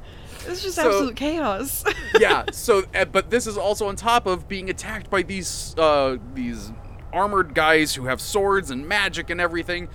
it's 0.52 0.62
just 0.62 0.76
so- 0.76 0.88
absolute 0.88 1.16
chaos. 1.16 1.84
yeah. 2.20 2.44
So, 2.52 2.84
uh, 2.94 3.04
but 3.04 3.30
this 3.30 3.46
is 3.46 3.56
also 3.56 3.88
on 3.88 3.96
top 3.96 4.26
of 4.26 4.48
being 4.48 4.70
attacked 4.70 5.10
by 5.10 5.22
these 5.22 5.74
uh, 5.78 6.16
these 6.34 6.72
armored 7.12 7.54
guys 7.54 7.94
who 7.94 8.06
have 8.06 8.20
swords 8.20 8.70
and 8.70 8.86
magic 8.86 9.30
and 9.30 9.40
everything. 9.40 9.88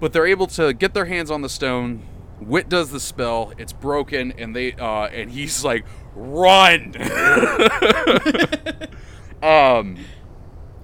But 0.00 0.12
they're 0.12 0.26
able 0.26 0.46
to 0.48 0.72
get 0.72 0.94
their 0.94 1.06
hands 1.06 1.30
on 1.30 1.42
the 1.42 1.48
stone. 1.48 2.02
Wit 2.40 2.68
does 2.68 2.90
the 2.90 3.00
spell. 3.00 3.52
It's 3.56 3.72
broken, 3.72 4.32
and 4.32 4.54
they 4.54 4.72
uh, 4.74 5.06
and 5.06 5.30
he's 5.30 5.64
like, 5.64 5.86
"Run!" 6.14 6.94
um. 9.42 9.96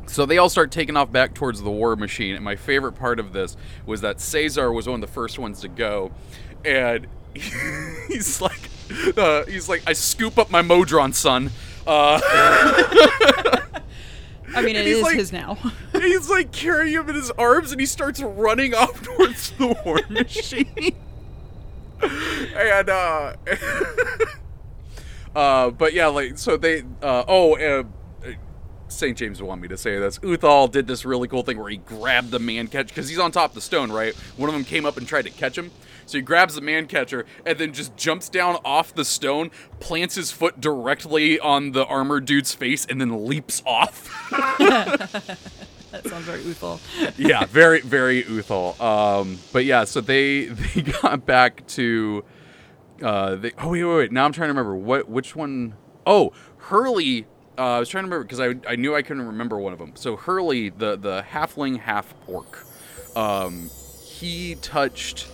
So 0.06 0.26
they 0.26 0.36
all 0.36 0.50
start 0.50 0.70
taking 0.70 0.96
off 0.96 1.10
back 1.10 1.34
towards 1.34 1.62
the 1.62 1.70
war 1.70 1.96
machine. 1.96 2.34
And 2.34 2.44
my 2.44 2.56
favorite 2.56 2.92
part 2.92 3.18
of 3.18 3.32
this 3.32 3.56
was 3.86 4.02
that 4.02 4.20
Caesar 4.20 4.70
was 4.70 4.86
one 4.86 4.96
of 4.96 5.00
the 5.00 5.12
first 5.12 5.38
ones 5.38 5.60
to 5.60 5.68
go, 5.68 6.12
and 6.64 7.06
he's 7.34 8.40
like, 8.40 8.68
uh, 9.16 9.44
he's 9.46 9.68
like, 9.68 9.82
I 9.86 9.92
scoop 9.92 10.38
up 10.38 10.50
my 10.50 10.62
Modron, 10.62 11.12
son. 11.12 11.50
Uh, 11.86 12.20
I 14.54 14.62
mean, 14.62 14.76
it 14.76 14.86
he's 14.86 15.02
like- 15.02 15.16
his 15.16 15.32
now. 15.32 15.56
he's 15.92 16.28
like 16.28 16.52
carrying 16.52 16.92
him 16.94 17.08
in 17.08 17.14
his 17.14 17.30
arms, 17.32 17.72
and 17.72 17.80
he 17.80 17.86
starts 17.86 18.20
running 18.20 18.74
off 18.74 19.02
towards 19.02 19.50
the 19.52 19.68
war 19.84 20.00
machine. 20.08 20.94
and 22.56 22.90
uh, 22.90 23.34
uh, 25.34 25.70
but 25.70 25.92
yeah, 25.92 26.06
like 26.08 26.38
so 26.38 26.56
they. 26.56 26.82
Uh, 27.00 27.24
oh, 27.28 27.56
uh, 27.56 27.84
St. 28.88 29.16
James 29.16 29.40
would 29.40 29.48
want 29.48 29.62
me 29.62 29.68
to 29.68 29.78
say 29.78 29.98
this. 29.98 30.18
Uthal 30.18 30.70
did 30.70 30.86
this 30.86 31.04
really 31.06 31.26
cool 31.26 31.42
thing 31.42 31.58
where 31.58 31.70
he 31.70 31.78
grabbed 31.78 32.30
the 32.30 32.38
man 32.38 32.66
catch 32.68 32.88
because 32.88 33.08
he's 33.08 33.18
on 33.18 33.32
top 33.32 33.52
of 33.52 33.54
the 33.54 33.60
stone, 33.62 33.90
right? 33.90 34.14
One 34.36 34.50
of 34.50 34.54
them 34.54 34.64
came 34.64 34.84
up 34.84 34.98
and 34.98 35.06
tried 35.08 35.22
to 35.22 35.30
catch 35.30 35.56
him. 35.56 35.70
So 36.06 36.18
he 36.18 36.22
grabs 36.22 36.54
the 36.54 36.60
man 36.60 36.86
catcher 36.86 37.24
and 37.46 37.58
then 37.58 37.72
just 37.72 37.96
jumps 37.96 38.28
down 38.28 38.58
off 38.64 38.94
the 38.94 39.04
stone, 39.04 39.50
plants 39.80 40.14
his 40.14 40.30
foot 40.30 40.60
directly 40.60 41.38
on 41.38 41.72
the 41.72 41.84
armored 41.86 42.24
dude's 42.24 42.54
face, 42.54 42.84
and 42.86 43.00
then 43.00 43.26
leaps 43.26 43.62
off. 43.66 44.10
that 45.92 46.06
sounds 46.06 46.24
very 46.24 46.40
uthal. 46.40 46.80
yeah, 47.18 47.44
very, 47.46 47.80
very 47.80 48.22
Uthal. 48.24 48.80
Um, 48.80 49.38
but 49.52 49.64
yeah, 49.64 49.84
so 49.84 50.00
they 50.00 50.44
they 50.46 50.82
got 50.82 51.24
back 51.26 51.66
to. 51.68 52.24
Uh, 53.02 53.36
they, 53.36 53.52
oh 53.58 53.70
wait, 53.70 53.84
wait, 53.84 53.96
wait. 53.96 54.12
Now 54.12 54.24
I'm 54.24 54.32
trying 54.32 54.48
to 54.48 54.52
remember 54.52 54.76
what 54.76 55.08
which 55.08 55.36
one. 55.36 55.74
Oh, 56.06 56.32
Hurley. 56.58 57.26
Uh, 57.58 57.76
I 57.76 57.78
was 57.78 57.90
trying 57.90 58.04
to 58.04 58.06
remember 58.10 58.24
because 58.24 58.40
I, 58.40 58.54
I 58.66 58.76
knew 58.76 58.94
I 58.94 59.02
couldn't 59.02 59.26
remember 59.26 59.58
one 59.58 59.74
of 59.74 59.78
them. 59.78 59.92
So 59.94 60.16
Hurley, 60.16 60.70
the 60.70 60.96
the 60.96 61.22
halfling 61.30 61.78
half 61.80 62.14
orc, 62.26 62.64
um, 63.14 63.70
he 64.02 64.54
touched. 64.56 65.26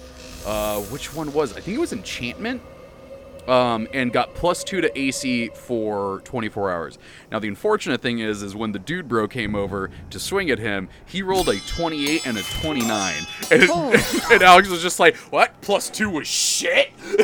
Uh, 0.48 0.80
which 0.84 1.14
one 1.14 1.30
was? 1.34 1.54
I 1.54 1.60
think 1.60 1.76
it 1.76 1.80
was 1.80 1.92
enchantment. 1.92 2.62
Um, 3.46 3.86
and 3.94 4.12
got 4.12 4.34
plus 4.34 4.62
two 4.62 4.80
to 4.82 4.98
AC 4.98 5.48
for 5.54 6.20
24 6.24 6.70
hours. 6.70 6.98
Now 7.32 7.38
the 7.38 7.48
unfortunate 7.48 8.02
thing 8.02 8.18
is, 8.18 8.42
is 8.42 8.54
when 8.54 8.72
the 8.72 8.78
dude 8.78 9.08
bro 9.08 9.26
came 9.26 9.54
over 9.54 9.90
to 10.10 10.18
swing 10.18 10.50
at 10.50 10.58
him, 10.58 10.90
he 11.06 11.22
rolled 11.22 11.48
a 11.48 11.58
28 11.60 12.26
and 12.26 12.36
a 12.36 12.42
29, 12.42 13.26
and, 13.50 13.70
Oh. 13.70 14.28
and 14.30 14.42
Alex 14.42 14.68
was 14.68 14.82
just 14.82 15.00
like, 15.00 15.16
"What? 15.16 15.58
Plus 15.62 15.88
two 15.88 16.10
was 16.10 16.26
shit." 16.26 16.90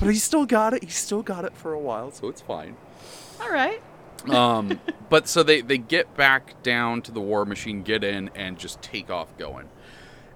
but 0.00 0.08
he 0.08 0.14
still 0.14 0.46
got 0.46 0.72
it. 0.72 0.84
He 0.84 0.90
still 0.90 1.22
got 1.22 1.44
it 1.44 1.54
for 1.54 1.74
a 1.74 1.78
while, 1.78 2.10
so 2.10 2.28
it's 2.28 2.40
fine. 2.40 2.74
All 3.40 3.50
right. 3.50 3.82
Um, 4.26 4.80
but 5.08 5.28
so 5.28 5.42
they 5.42 5.60
they 5.60 5.78
get 5.78 6.16
back 6.16 6.62
down 6.62 7.02
to 7.02 7.12
the 7.12 7.20
war 7.20 7.44
machine, 7.44 7.82
get 7.82 8.04
in, 8.04 8.30
and 8.34 8.58
just 8.58 8.82
take 8.82 9.10
off 9.10 9.36
going. 9.38 9.68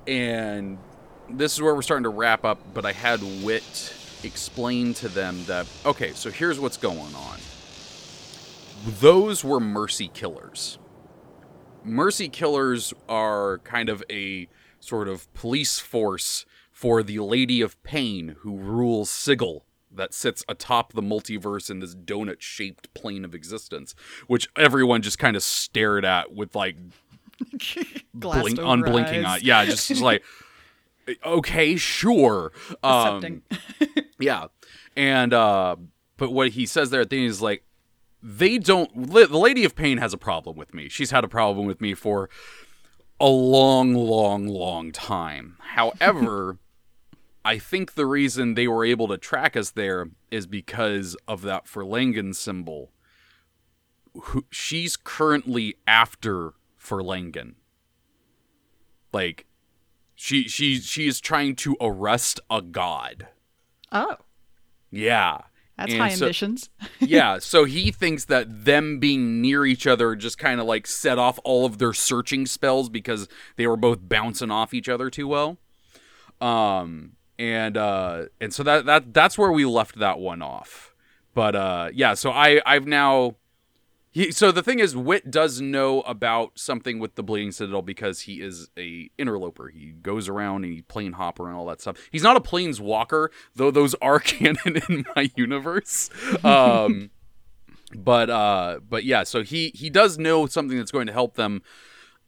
And 0.06 0.78
this 1.28 1.54
is 1.54 1.62
where 1.62 1.74
we're 1.74 1.82
starting 1.82 2.04
to 2.04 2.10
wrap 2.10 2.44
up. 2.44 2.58
But 2.74 2.86
I 2.86 2.92
had 2.92 3.20
Wit 3.42 3.94
explain 4.24 4.94
to 4.94 5.08
them 5.08 5.44
that 5.46 5.66
okay, 5.84 6.12
so 6.12 6.30
here's 6.30 6.60
what's 6.60 6.76
going 6.76 7.14
on. 7.14 7.38
Those 8.86 9.44
were 9.44 9.60
mercy 9.60 10.08
killers. 10.12 10.78
Mercy 11.84 12.28
killers 12.28 12.94
are 13.08 13.58
kind 13.58 13.88
of 13.88 14.04
a 14.08 14.48
sort 14.80 15.08
of 15.08 15.32
police 15.34 15.78
force 15.78 16.44
for 16.70 17.02
the 17.02 17.18
Lady 17.18 17.60
of 17.60 17.80
Pain 17.82 18.36
who 18.40 18.56
rules 18.56 19.10
Sigil 19.10 19.64
that 19.94 20.14
sits 20.14 20.44
atop 20.48 20.92
the 20.92 21.02
multiverse 21.02 21.70
in 21.70 21.80
this 21.80 21.94
donut 21.94 22.40
shaped 22.40 22.92
plane 22.94 23.24
of 23.24 23.34
existence, 23.34 23.94
which 24.26 24.48
everyone 24.56 25.02
just 25.02 25.18
kind 25.18 25.36
of 25.36 25.42
stared 25.42 26.04
at 26.04 26.32
with 26.32 26.54
like 26.54 26.76
blink, 28.14 28.58
unblinking 28.58 29.24
eyes. 29.24 29.42
eye. 29.42 29.44
Yeah, 29.44 29.64
just, 29.64 29.88
just 29.88 30.00
like, 30.02 30.22
okay, 31.24 31.76
sure. 31.76 32.52
Um, 32.82 33.42
yeah. 34.18 34.46
And, 34.96 35.32
uh, 35.32 35.76
but 36.16 36.32
what 36.32 36.50
he 36.50 36.66
says 36.66 36.90
there 36.90 37.00
at 37.00 37.10
the 37.10 37.18
end 37.18 37.26
is 37.26 37.42
like, 37.42 37.64
they 38.22 38.58
don't, 38.58 39.10
li- 39.12 39.26
the 39.26 39.38
Lady 39.38 39.64
of 39.64 39.74
Pain 39.74 39.98
has 39.98 40.12
a 40.12 40.18
problem 40.18 40.56
with 40.56 40.72
me. 40.74 40.88
She's 40.88 41.10
had 41.10 41.24
a 41.24 41.28
problem 41.28 41.66
with 41.66 41.80
me 41.80 41.94
for 41.94 42.30
a 43.18 43.28
long, 43.28 43.94
long, 43.94 44.46
long 44.46 44.92
time. 44.92 45.56
However, 45.60 46.58
I 47.44 47.58
think 47.58 47.94
the 47.94 48.06
reason 48.06 48.54
they 48.54 48.68
were 48.68 48.84
able 48.84 49.08
to 49.08 49.18
track 49.18 49.56
us 49.56 49.70
there 49.70 50.08
is 50.30 50.46
because 50.46 51.16
of 51.26 51.42
that 51.42 51.66
Fharlanghn 51.66 52.34
symbol. 52.34 52.92
Who, 54.14 54.44
she's 54.50 54.96
currently 54.96 55.76
after 55.86 56.52
Fharlanghn. 56.80 57.54
Like, 59.12 59.46
she 60.14 60.44
she 60.48 60.78
she 60.80 61.06
is 61.08 61.20
trying 61.20 61.56
to 61.56 61.76
arrest 61.80 62.38
a 62.50 62.62
god. 62.62 63.28
oh, 63.90 64.16
Yeah. 64.90 65.42
that's 65.76 65.92
And 65.92 66.00
high 66.00 66.10
so- 66.10 66.26
ambitions. 66.26 66.70
yeah, 67.00 67.38
so 67.40 67.64
he 67.64 67.90
thinks 67.90 68.26
that 68.26 68.64
them 68.64 68.98
being 69.00 69.40
near 69.40 69.66
each 69.66 69.86
other 69.86 70.14
just 70.14 70.38
kind 70.38 70.60
of 70.60 70.66
like 70.66 70.86
set 70.86 71.18
off 71.18 71.38
all 71.44 71.66
of 71.66 71.78
their 71.78 71.92
searching 71.92 72.46
spells 72.46 72.88
because 72.88 73.26
they 73.56 73.66
were 73.66 73.76
both 73.76 73.98
bouncing 74.08 74.50
off 74.50 74.72
each 74.72 74.88
other 74.88 75.10
too 75.10 75.26
well. 75.26 75.58
Um 76.40 77.12
and 77.38 77.76
uh 77.76 78.24
and 78.40 78.52
so 78.52 78.62
that 78.62 78.86
that 78.86 79.14
that's 79.14 79.36
where 79.38 79.52
we 79.52 79.64
left 79.64 79.98
that 79.98 80.18
one 80.18 80.42
off. 80.42 80.94
But 81.34 81.56
uh 81.56 81.90
yeah, 81.92 82.14
so 82.14 82.30
I 82.30 82.60
I've 82.66 82.86
now 82.86 83.36
he, 84.12 84.30
so 84.30 84.52
the 84.52 84.62
thing 84.62 84.78
is 84.78 84.94
Wit 84.94 85.30
does 85.30 85.62
know 85.62 86.02
about 86.02 86.58
something 86.58 86.98
with 86.98 87.14
the 87.14 87.22
Bleeding 87.22 87.50
Citadel 87.50 87.80
because 87.80 88.20
he 88.20 88.42
is 88.42 88.68
a 88.78 89.10
interloper. 89.16 89.68
He 89.68 89.92
goes 89.92 90.28
around 90.28 90.64
and 90.64 90.74
he 90.74 90.82
plane 90.82 91.12
hopper 91.12 91.48
and 91.48 91.56
all 91.56 91.64
that 91.66 91.80
stuff. 91.80 91.96
He's 92.10 92.22
not 92.22 92.36
a 92.36 92.40
planeswalker, 92.40 93.28
though 93.54 93.70
those 93.70 93.94
are 94.02 94.20
canon 94.20 94.82
in 94.88 95.06
my 95.16 95.30
universe. 95.34 96.10
Um 96.44 97.10
but 97.94 98.28
uh 98.28 98.80
but 98.86 99.04
yeah, 99.04 99.22
so 99.22 99.42
he 99.42 99.72
he 99.74 99.88
does 99.88 100.18
know 100.18 100.44
something 100.46 100.76
that's 100.76 100.92
going 100.92 101.06
to 101.06 101.12
help 101.12 101.36
them 101.36 101.62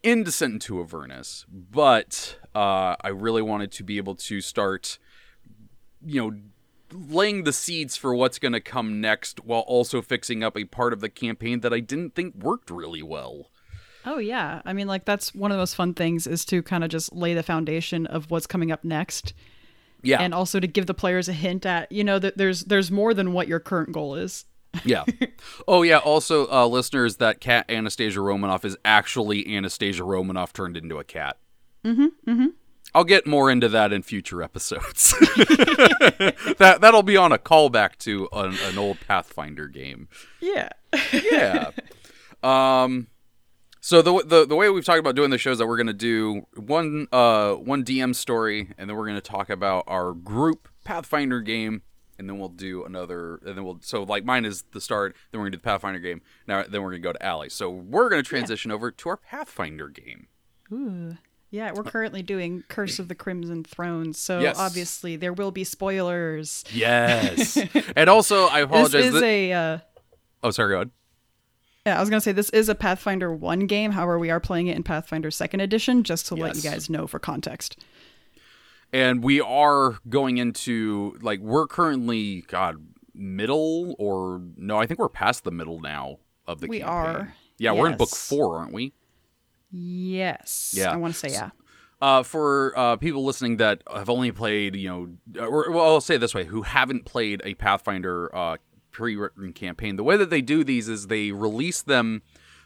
in 0.01 0.23
Descent 0.23 0.53
into 0.53 0.79
Avernus, 0.81 1.45
but 1.49 2.37
uh, 2.55 2.95
I 3.01 3.09
really 3.09 3.41
wanted 3.41 3.71
to 3.73 3.83
be 3.83 3.97
able 3.97 4.15
to 4.15 4.41
start, 4.41 4.97
you 6.05 6.21
know, 6.21 6.37
laying 6.91 7.43
the 7.43 7.51
seeds 7.53 7.97
for 7.97 8.15
what's 8.15 8.39
going 8.39 8.53
to 8.53 8.61
come 8.61 9.01
next 9.01 9.43
while 9.43 9.61
also 9.61 10.01
fixing 10.01 10.43
up 10.43 10.57
a 10.57 10.63
part 10.65 10.93
of 10.93 11.01
the 11.01 11.09
campaign 11.09 11.59
that 11.61 11.73
I 11.73 11.79
didn't 11.81 12.15
think 12.15 12.35
worked 12.35 12.69
really 12.69 13.01
well. 13.03 13.49
Oh 14.05 14.19
yeah, 14.19 14.61
I 14.65 14.73
mean, 14.73 14.87
like 14.87 15.03
that's 15.03 15.33
one 15.33 15.51
of 15.51 15.55
the 15.57 15.61
most 15.61 15.75
fun 15.75 15.93
things 15.95 16.27
is 16.27 16.45
to 16.45 16.61
kind 16.61 16.83
of 16.83 16.89
just 16.91 17.11
lay 17.11 17.33
the 17.33 17.41
foundation 17.43 18.05
of 18.05 18.29
what's 18.29 18.45
coming 18.45 18.71
up 18.71 18.83
next, 18.83 19.33
Yeah, 20.03 20.21
and 20.21 20.31
also 20.33 20.59
to 20.59 20.67
give 20.67 20.85
the 20.85 20.93
players 20.93 21.27
a 21.27 21.33
hint 21.33 21.65
at 21.65 21.91
you 21.91 22.03
know 22.03 22.19
that 22.19 22.37
there's 22.37 22.65
there's 22.65 22.91
more 22.91 23.15
than 23.15 23.33
what 23.33 23.47
your 23.47 23.59
current 23.59 23.91
goal 23.91 24.13
is. 24.15 24.45
yeah. 24.83 25.05
Oh 25.67 25.81
yeah. 25.81 25.97
Also, 25.97 26.47
uh, 26.51 26.67
listeners, 26.67 27.15
that 27.17 27.39
cat 27.41 27.65
Anastasia 27.67 28.21
Romanoff 28.21 28.63
is 28.63 28.77
actually 28.85 29.55
Anastasia 29.57 30.03
Romanoff 30.03 30.53
turned 30.53 30.77
into 30.77 30.99
a 30.99 31.03
cat. 31.03 31.37
Mm-hmm. 31.85 32.31
Mm-hmm. 32.31 32.47
I'll 32.93 33.03
get 33.03 33.27
more 33.27 33.51
into 33.51 33.67
that 33.69 33.91
in 33.91 34.03
future 34.03 34.41
episodes. 34.41 35.13
that 36.57 36.77
that'll 36.79 37.03
be 37.03 37.17
on 37.17 37.33
a 37.33 37.37
callback 37.37 37.97
to 37.99 38.29
an, 38.31 38.57
an 38.63 38.77
old 38.77 38.99
Pathfinder 39.05 39.67
game. 39.67 40.07
Yeah. 40.39 40.69
yeah. 41.13 41.71
Um. 42.41 43.07
So 43.81 44.01
the, 44.01 44.23
the 44.25 44.45
the 44.47 44.55
way 44.55 44.69
we've 44.69 44.85
talked 44.85 44.99
about 44.99 45.15
doing 45.15 45.29
the 45.29 45.37
show 45.37 45.51
is 45.51 45.57
that 45.57 45.67
we're 45.67 45.77
gonna 45.77 45.93
do 45.93 46.47
one 46.55 47.07
uh 47.11 47.53
one 47.53 47.83
DM 47.83 48.15
story, 48.15 48.71
and 48.77 48.89
then 48.89 48.95
we're 48.95 49.07
gonna 49.07 49.19
talk 49.21 49.49
about 49.49 49.83
our 49.87 50.13
group 50.13 50.69
Pathfinder 50.85 51.41
game, 51.41 51.81
and 52.17 52.29
then 52.29 52.39
we'll 52.39 52.49
do 52.49 52.85
another, 52.85 53.41
and 53.45 53.57
then 53.57 53.65
we'll 53.65 53.79
so 53.81 54.03
like 54.03 54.23
mine 54.23 54.45
is 54.45 54.63
the 54.71 54.79
start, 54.79 55.15
then 55.31 55.39
we're 55.39 55.47
gonna 55.47 55.57
do 55.57 55.57
the 55.57 55.63
Pathfinder 55.63 55.99
game. 55.99 56.21
Now 56.47 56.63
then 56.63 56.81
we're 56.81 56.91
gonna 56.91 56.99
go 56.99 57.13
to 57.13 57.27
Ali. 57.29 57.49
So 57.49 57.69
we're 57.69 58.09
gonna 58.09 58.23
transition 58.23 58.71
over 58.71 58.89
to 58.89 59.09
our 59.09 59.17
Pathfinder 59.17 59.89
game. 59.89 60.27
Ooh. 60.71 61.17
Yeah, 61.55 61.71
we're 61.73 61.83
currently 61.83 62.21
doing 62.21 62.63
Curse 62.67 62.99
of 62.99 63.07
the 63.07 63.15
Crimson 63.15 63.63
Thrones, 63.63 64.19
so 64.19 64.39
Yes. 64.39 64.57
obviously 64.59 65.15
there 65.15 65.31
will 65.31 65.51
be 65.51 65.63
spoilers. 65.63 66.63
Yes. 66.73 67.57
and 67.95 68.09
also 68.09 68.45
I 68.47 68.59
apologize. 68.59 68.91
This 68.91 69.05
is 69.05 69.13
that- 69.13 69.23
a 69.23 69.53
uh, 69.53 69.77
oh, 70.43 70.51
sorry. 70.51 70.71
Go 70.73 70.75
ahead. 70.75 70.91
yeah, 71.85 71.97
I 71.97 71.99
was 72.01 72.09
gonna 72.09 72.19
say 72.21 72.33
this 72.33 72.49
is 72.49 72.67
a 72.67 72.75
Pathfinder 72.75 73.33
one 73.33 73.67
game. 73.67 73.91
However, 73.91 74.19
we 74.19 74.29
are 74.29 74.39
playing 74.41 74.67
it 74.67 74.75
in 74.75 74.83
Pathfinder 74.83 75.31
Second 75.31 75.61
Edition, 75.61 76.03
just 76.03 76.25
to 76.27 76.35
let 76.35 76.55
you 76.55 76.61
guys 76.61 76.89
know 76.89 77.07
for 77.07 77.19
context. 77.19 77.77
and 78.91 79.23
we 79.23 79.39
are 79.41 79.97
going 80.09 80.37
into 80.37 81.17
like 81.21 81.39
we're 81.39 81.67
currently 81.67 82.41
god 82.47 82.75
middle 83.13 83.95
or 83.97 84.41
no 84.57 84.77
i 84.77 84.85
think 84.85 84.99
we're 84.99 85.09
past 85.09 85.43
the 85.43 85.51
middle 85.51 85.79
now 85.79 86.17
of 86.45 86.59
the 86.61 86.67
We 86.67 86.79
campaign. 86.79 86.93
are, 87.15 87.33
yeah 87.57 87.71
we're 87.71 87.89
in 87.89 87.97
book 87.97 88.09
four 88.09 88.57
aren't 88.57 88.73
we 88.73 88.93
Yes. 89.77 90.73
Yeah. 90.75 90.91
I 90.91 90.95
want 90.95 91.13
to 91.13 91.19
say 91.19 91.33
yeah. 91.33 91.49
uh, 92.01 92.23
for 92.23 92.73
uh, 92.77 92.95
people 92.95 93.25
listening 93.25 93.57
that 93.57 93.83
have 93.93 94.09
only 94.09 94.31
played 94.31 94.75
you 94.75 94.87
know 94.87 95.41
or 95.41 95.71
well 95.71 95.85
i'll 95.85 96.01
say 96.01 96.15
it 96.15 96.19
this 96.19 96.33
way 96.33 96.45
who 96.45 96.61
haven't 96.61 97.05
played 97.05 97.41
a 97.43 97.53
pathfinder 97.55 98.33
uh, 98.35 98.57
pre-written 98.91 99.51
campaign 99.51 99.97
the 99.97 100.03
way 100.03 100.15
that 100.15 100.29
they 100.29 100.41
do 100.41 100.63
these 100.63 100.87
is 100.87 101.07
they 101.07 101.31
release 101.31 101.81
them 101.81 102.21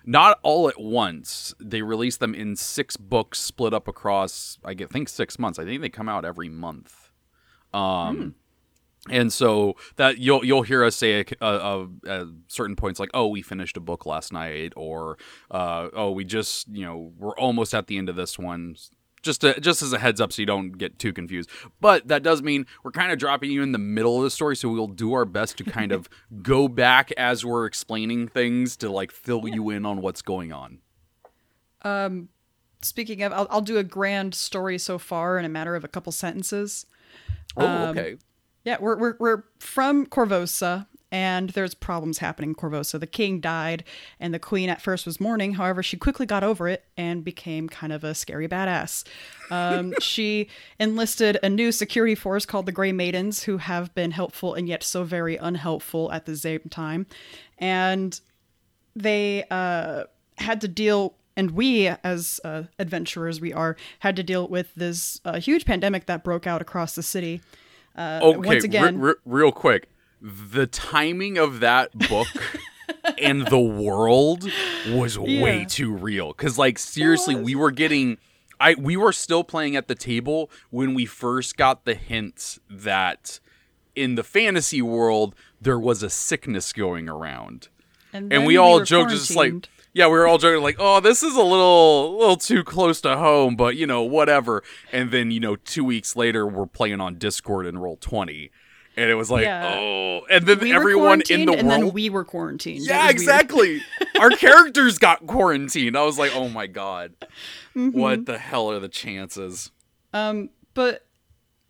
not 0.05 0.39
all 0.43 0.69
at 0.69 0.79
once 0.79 1.53
they 1.59 1.81
release 1.81 2.17
them 2.17 2.35
in 2.35 2.55
six 2.55 2.95
books 2.95 3.39
split 3.39 3.73
up 3.73 3.87
across 3.87 4.59
i 4.63 4.75
think 4.75 5.09
six 5.09 5.39
months 5.39 5.57
i 5.57 5.65
think 5.65 5.81
they 5.81 5.89
come 5.89 6.07
out 6.07 6.23
every 6.23 6.49
month 6.49 7.11
um 7.73 8.35
and 9.07 9.31
so 9.31 9.75
that 9.95 10.17
you'll 10.17 10.43
you'll 10.43 10.63
hear 10.63 10.83
us 10.83 10.95
say 10.95 11.21
at 11.21 12.25
certain 12.47 12.75
points 12.75 12.99
like 12.99 13.09
oh 13.13 13.27
we 13.27 13.41
finished 13.41 13.77
a 13.77 13.79
book 13.79 14.05
last 14.05 14.33
night 14.33 14.73
or 14.75 15.17
uh, 15.51 15.87
oh 15.93 16.11
we 16.11 16.25
just 16.25 16.67
you 16.67 16.85
know 16.85 17.13
we're 17.17 17.37
almost 17.37 17.73
at 17.73 17.87
the 17.87 17.97
end 17.97 18.09
of 18.09 18.15
this 18.15 18.37
one. 18.37 18.75
Just 19.21 19.41
to, 19.41 19.59
just 19.59 19.81
as 19.81 19.91
a 19.91 19.99
heads 19.99 20.21
up 20.21 20.31
so 20.31 20.41
you 20.41 20.45
don't 20.45 20.77
get 20.77 20.97
too 20.97 21.11
confused. 21.11 21.49
But 21.81 22.07
that 22.07 22.23
does 22.23 22.41
mean 22.41 22.65
we're 22.85 22.91
kind 22.91 23.11
of 23.11 23.17
dropping 23.17 23.51
you 23.51 23.61
in 23.61 23.73
the 23.73 23.77
middle 23.77 24.15
of 24.15 24.23
the 24.23 24.29
story 24.29 24.55
so 24.55 24.69
we'll 24.69 24.87
do 24.87 25.11
our 25.11 25.25
best 25.25 25.57
to 25.57 25.65
kind 25.65 25.91
of 25.91 26.07
go 26.41 26.69
back 26.69 27.11
as 27.17 27.43
we're 27.43 27.65
explaining 27.65 28.29
things 28.29 28.77
to 28.77 28.89
like 28.89 29.11
fill 29.11 29.45
you 29.45 29.71
in 29.71 29.85
on 29.85 30.01
what's 30.01 30.21
going 30.21 30.53
on. 30.53 30.79
Um 31.81 32.29
Speaking 32.81 33.21
of, 33.23 33.33
I'll, 33.33 33.47
I'll 33.49 33.61
do 33.61 33.77
a 33.77 33.83
grand 33.83 34.33
story 34.33 34.77
so 34.77 34.97
far 34.97 35.37
in 35.37 35.43
a 35.43 35.49
matter 35.49 35.75
of 35.75 35.83
a 35.83 35.89
couple 35.89 36.13
sentences. 36.13 36.85
oh 37.57 37.65
Um, 37.65 37.89
okay 37.89 38.17
Yeah, 38.65 38.77
we're 38.79 38.97
we're 38.97 39.15
we're 39.19 39.43
from 39.59 40.05
Korvosa, 40.05 40.85
and 41.11 41.49
there's 41.51 41.73
problems 41.73 42.19
happening 42.19 42.51
in 42.51 42.55
Korvosa. 42.55 42.99
The 42.99 43.07
king 43.07 43.39
died, 43.39 43.83
and 44.19 44.33
the 44.33 44.39
queen 44.39 44.69
at 44.69 44.81
first 44.81 45.05
was 45.05 45.19
mourning. 45.19 45.53
However, 45.53 45.81
she 45.81 45.97
quickly 45.97 46.25
got 46.25 46.43
over 46.43 46.67
it 46.67 46.83
and 46.97 47.23
became 47.23 47.69
kind 47.69 47.93
of 47.93 48.03
a 48.03 48.13
scary 48.13 48.47
badass. 48.47 49.05
Um, 49.49 49.93
she 50.01 50.49
enlisted 50.79 51.39
a 51.41 51.49
new 51.49 51.71
security 51.71 52.15
force 52.15 52.45
called 52.45 52.65
the 52.65 52.71
Grey 52.71 52.91
Maidens, 52.91 53.43
who 53.43 53.57
have 53.57 53.93
been 53.95 54.11
helpful 54.11 54.53
and 54.53 54.67
yet 54.67 54.83
so 54.83 55.03
very 55.03 55.37
unhelpful 55.37 56.11
at 56.11 56.25
the 56.25 56.35
same 56.35 56.61
time, 56.69 57.07
and 57.57 58.19
they 58.95 59.45
uh, 59.49 60.03
had 60.37 60.61
to 60.61 60.67
deal. 60.67 61.15
And 61.37 61.51
we, 61.51 61.87
as 61.87 62.41
uh, 62.43 62.63
adventurers, 62.79 63.39
we 63.39 63.53
are 63.53 63.77
had 63.99 64.17
to 64.17 64.23
deal 64.23 64.49
with 64.49 64.75
this 64.75 65.21
uh, 65.23 65.39
huge 65.39 65.63
pandemic 65.63 66.05
that 66.07 66.21
broke 66.21 66.45
out 66.45 66.61
across 66.61 66.95
the 66.95 67.03
city. 67.03 67.41
Uh, 67.99 68.19
okay 68.23 68.47
once 68.47 68.63
again, 68.63 68.99
re- 68.99 69.13
real 69.25 69.51
quick. 69.51 69.89
The 70.21 70.67
timing 70.67 71.37
of 71.37 71.59
that 71.59 71.91
book 72.07 72.27
and 73.17 73.45
the 73.47 73.59
world 73.59 74.49
was 74.89 75.19
way 75.19 75.65
too 75.67 75.93
real. 75.93 76.29
Because 76.29 76.57
like 76.57 76.79
seriously 76.79 77.35
we 77.35 77.55
were 77.55 77.71
getting 77.71 78.17
i 78.59 78.73
we 78.75 78.95
were 78.95 79.11
still 79.11 79.43
playing 79.43 79.75
at 79.75 79.87
the 79.87 79.95
table 79.95 80.49
when 80.69 80.93
we 80.93 81.05
first 81.05 81.57
got 81.57 81.85
the 81.85 81.93
hints 81.93 82.59
that 82.69 83.39
in 83.95 84.15
the 84.15 84.23
fantasy 84.23 84.81
world 84.81 85.35
there 85.61 85.79
was 85.79 86.01
a 86.01 86.09
sickness 86.09 86.71
going 86.71 87.09
around. 87.09 87.67
And, 88.13 88.23
and 88.23 88.31
then 88.31 88.45
we 88.45 88.55
all 88.55 88.81
joked 88.81 89.11
just 89.11 89.35
like. 89.35 89.67
Yeah 89.93 90.05
we 90.07 90.13
were 90.13 90.27
all 90.27 90.37
joking 90.37 90.61
like 90.63 90.75
oh 90.79 90.99
this 90.99 91.23
is 91.23 91.35
a 91.35 91.41
little 91.41 92.17
little 92.17 92.37
too 92.37 92.63
close 92.63 93.01
to 93.01 93.17
home 93.17 93.55
but 93.55 93.75
you 93.75 93.85
know 93.87 94.03
whatever. 94.03 94.63
And 94.91 95.11
then 95.11 95.31
you 95.31 95.39
know 95.39 95.55
two 95.55 95.83
weeks 95.83 96.15
later 96.15 96.45
we're 96.47 96.65
playing 96.65 97.01
on 97.01 97.17
discord 97.17 97.65
and 97.65 97.81
roll 97.81 97.97
20 97.97 98.51
and 98.97 99.09
it 99.09 99.15
was 99.15 99.31
like 99.31 99.43
Yeah. 99.43 99.75
oh. 99.77 100.21
And 100.29 100.45
then 100.45 100.59
we 100.59 100.73
everyone 100.73 101.21
in 101.29 101.45
the 101.45 101.53
and 101.53 101.67
world 101.67 101.81
then 101.83 101.93
we 101.93 102.09
were 102.09 102.25
quarantined. 102.25 102.85
Yeah 102.85 103.09
exactly. 103.09 103.81
Our 104.19 104.29
characters 104.31 104.97
got 104.97 105.25
quarantined. 105.25 105.97
I 105.97 106.03
was 106.03 106.19
like 106.19 106.35
oh 106.35 106.49
my 106.49 106.67
god. 106.67 107.13
Mm-hmm. 107.75 107.97
what 107.97 108.25
the 108.25 108.37
hell 108.37 108.71
are 108.71 108.79
the 108.79 108.89
chances? 108.89 109.71
Um, 110.13 110.49
but 110.73 111.05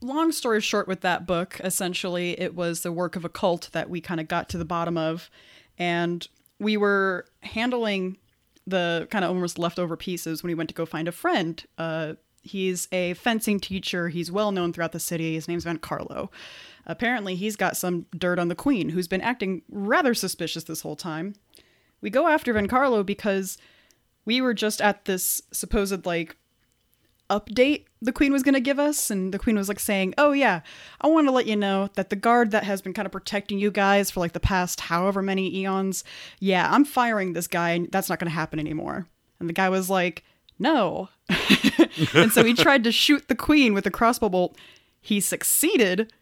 long 0.02 0.32
story 0.32 0.62
short, 0.62 0.88
with 0.88 1.02
that 1.02 1.28
book, 1.28 1.60
essentially, 1.64 2.40
it 2.40 2.56
was 2.56 2.82
the 2.82 2.92
work 2.92 3.16
of 3.16 3.26
a 3.26 3.30
cult 3.30 3.70
that 3.74 3.90
we 3.90 4.02
kind 4.02 4.20
of 4.20 4.28
got 4.28 4.50
to 4.50 4.58
the 4.58 4.66
bottom 4.66 4.98
of, 4.98 5.30
and 5.78 6.28
we 6.60 6.78
were 6.78 7.26
handling 7.42 8.18
the 8.68 9.08
kind 9.10 9.26
of 9.26 9.32
almost 9.32 9.58
leftover 9.58 9.98
pieces 9.98 10.44
when 10.44 10.50
we 10.50 10.56
went 10.56 10.70
to 10.70 10.76
go 10.76 10.86
find 10.86 11.08
a 11.08 11.12
friend. 11.12 11.66
Uh, 11.78 12.14
he's 12.42 12.88
a 12.92 13.14
fencing 13.16 13.60
teacher. 13.60 14.10
He's 14.10 14.32
well 14.32 14.52
known 14.52 14.74
throughout 14.74 14.92
the 14.92 15.00
city. 15.00 15.34
His 15.34 15.48
name's 15.48 15.66
Vencarlo. 15.66 16.30
Apparently, 16.86 17.36
he's 17.36 17.56
got 17.56 17.78
some 17.78 18.06
dirt 18.18 18.40
on 18.40 18.48
the 18.48 18.56
queen, 18.56 18.90
who's 18.90 19.08
been 19.08 19.22
acting 19.22 19.62
rather 19.70 20.14
suspicious 20.14 20.64
this 20.64 20.82
whole 20.82 20.96
time. 20.96 21.36
We 22.02 22.10
go 22.10 22.28
after 22.28 22.54
Vencarlo 22.54 23.06
because 23.06 23.58
we 24.26 24.42
were 24.42 24.54
just 24.54 24.82
at 24.82 25.06
this 25.06 25.42
supposed 25.52 26.06
like 26.06 26.38
update 27.30 27.86
the 28.02 28.12
queen 28.12 28.32
was 28.32 28.44
going 28.44 28.54
to 28.54 28.60
give 28.60 28.80
us 28.80 29.12
and 29.12 29.34
the 29.34 29.40
queen 29.40 29.56
was 29.56 29.68
like 29.68 29.80
saying 29.80 30.14
oh 30.18 30.32
yeah 30.32 30.62
i 31.02 31.08
want 31.08 31.28
to 31.28 31.32
let 31.32 31.46
you 31.46 31.56
know 31.56 31.90
that 31.96 32.10
the 32.10 32.16
guard 32.16 32.52
that 32.52 32.64
has 32.64 32.82
been 32.82 32.94
kind 32.94 33.06
of 33.06 33.12
protecting 33.12 33.60
you 33.60 33.70
guys 33.70 34.10
for 34.10 34.20
like 34.20 34.34
the 34.34 34.40
past 34.40 34.80
however 34.82 35.22
many 35.22 35.56
eons 35.58 36.04
yeah 36.40 36.68
i'm 36.72 36.86
firing 36.86 37.34
this 37.34 37.48
guy 37.48 37.72
and 37.72 37.92
that's 37.92 38.10
not 38.10 38.20
going 38.20 38.30
to 38.30 38.36
happen 38.36 38.60
anymore. 38.60 39.08
And 39.40 39.48
the 39.48 39.54
guy 39.54 39.70
was 39.70 39.90
like 39.90 40.24
no. 40.58 41.10
And 42.14 42.32
so 42.32 42.44
he 42.44 42.54
tried 42.54 42.84
to 42.86 42.92
shoot 42.92 43.28
the 43.28 43.36
queen 43.36 43.74
with 43.74 43.86
a 43.86 43.92
crossbow 43.92 44.30
bolt. 44.30 44.58
He 45.02 45.20
succeeded. 45.20 46.14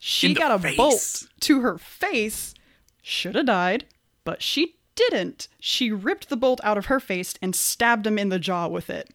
She 0.00 0.34
got 0.34 0.50
a 0.52 0.58
face. 0.58 0.76
bolt 0.76 1.26
to 1.40 1.60
her 1.60 1.78
face. 1.78 2.54
Should 3.02 3.34
have 3.34 3.46
died 3.46 3.84
but 4.24 4.42
she 4.42 4.76
didn't. 4.94 5.48
She 5.60 5.92
ripped 5.92 6.28
the 6.28 6.36
bolt 6.36 6.60
out 6.64 6.78
of 6.78 6.86
her 6.86 6.98
face 6.98 7.34
and 7.42 7.54
stabbed 7.54 8.06
him 8.06 8.18
in 8.18 8.30
the 8.30 8.38
jaw 8.38 8.66
with 8.68 8.90
it 8.90 9.10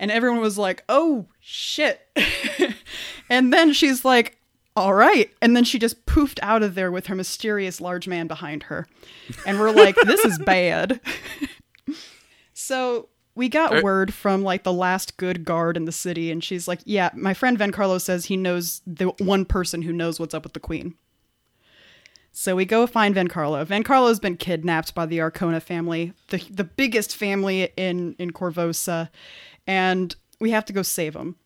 and 0.00 0.10
everyone 0.10 0.40
was 0.40 0.58
like, 0.58 0.82
"Oh 0.88 1.26
shit!" 1.38 2.00
and 3.30 3.52
then 3.52 3.72
she's 3.72 4.04
like, 4.04 4.38
"All 4.74 4.94
right," 4.94 5.30
and 5.40 5.54
then 5.54 5.62
she 5.62 5.78
just 5.78 6.06
poofed 6.06 6.40
out 6.42 6.64
of 6.64 6.74
there 6.74 6.90
with 6.90 7.06
her 7.06 7.14
mysterious 7.14 7.80
large 7.80 8.08
man 8.08 8.26
behind 8.26 8.64
her, 8.64 8.88
and 9.46 9.60
we're 9.60 9.70
like, 9.70 9.94
"This 10.06 10.24
is 10.24 10.38
bad." 10.38 11.00
so 12.54 13.10
we 13.34 13.48
got 13.48 13.76
Uh, 13.76 13.80
word 13.82 14.12
from 14.12 14.42
like 14.42 14.64
the 14.64 14.72
last 14.72 15.16
good 15.18 15.44
guard 15.44 15.76
in 15.76 15.84
the 15.84 15.92
city, 15.92 16.30
and 16.32 16.42
she's 16.42 16.66
like, 16.66 16.80
"Yeah, 16.84 17.10
my 17.14 17.34
friend 17.34 17.58
Vencarlo 17.58 18.00
says 18.00 18.24
he 18.24 18.36
knows 18.36 18.80
the 18.86 19.08
one 19.18 19.44
person 19.44 19.82
who 19.82 19.92
knows 19.92 20.18
what's 20.18 20.34
up 20.34 20.42
with 20.44 20.54
the 20.54 20.60
queen." 20.60 20.94
So 22.32 22.54
we 22.54 22.64
go 22.64 22.86
find 22.86 23.14
Vencarlo. 23.14 23.66
Van 23.66 23.82
Carlo's 23.82 24.20
been 24.20 24.36
kidnapped 24.36 24.94
by 24.94 25.04
the 25.04 25.18
Arkona 25.18 25.60
family, 25.60 26.12
the 26.28 26.38
the 26.50 26.64
biggest 26.64 27.16
family 27.16 27.72
in 27.76 28.14
in 28.18 28.30
Korvosa, 28.30 29.10
and 29.66 30.14
we 30.40 30.50
have 30.50 30.64
to 30.66 30.72
go 30.72 30.82
save 30.82 31.14
him. 31.14 31.36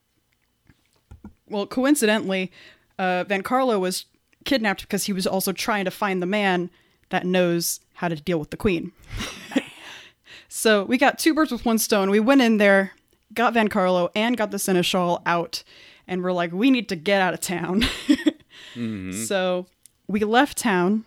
Well, 1.48 1.66
coincidentally, 1.66 2.50
uh, 2.98 3.24
Vencarlo 3.24 3.78
was 3.78 4.06
kidnapped 4.44 4.82
because 4.82 5.04
he 5.04 5.12
was 5.12 5.26
also 5.26 5.52
trying 5.52 5.84
to 5.84 5.90
find 5.90 6.22
the 6.22 6.26
man 6.26 6.70
that 7.10 7.26
knows 7.26 7.80
how 7.94 8.08
to 8.08 8.16
deal 8.16 8.38
with 8.38 8.50
the 8.50 8.56
queen. 8.56 8.92
so 10.48 10.84
we 10.84 10.98
got 10.98 11.18
two 11.18 11.34
birds 11.34 11.52
with 11.52 11.64
one 11.64 11.78
stone. 11.78 12.10
We 12.10 12.20
went 12.20 12.40
in 12.40 12.56
there, 12.58 12.92
got 13.32 13.54
Vencarlo, 13.54 14.10
and 14.14 14.36
got 14.36 14.50
the 14.50 14.58
Seneschal 14.58 15.22
out, 15.26 15.62
and 16.08 16.22
we're 16.22 16.32
like, 16.32 16.52
we 16.52 16.70
need 16.70 16.88
to 16.88 16.96
get 16.96 17.20
out 17.20 17.34
of 17.34 17.40
town. 17.40 17.84
So 19.26 19.66
we 20.08 20.20
left 20.20 20.58
town. 20.58 21.04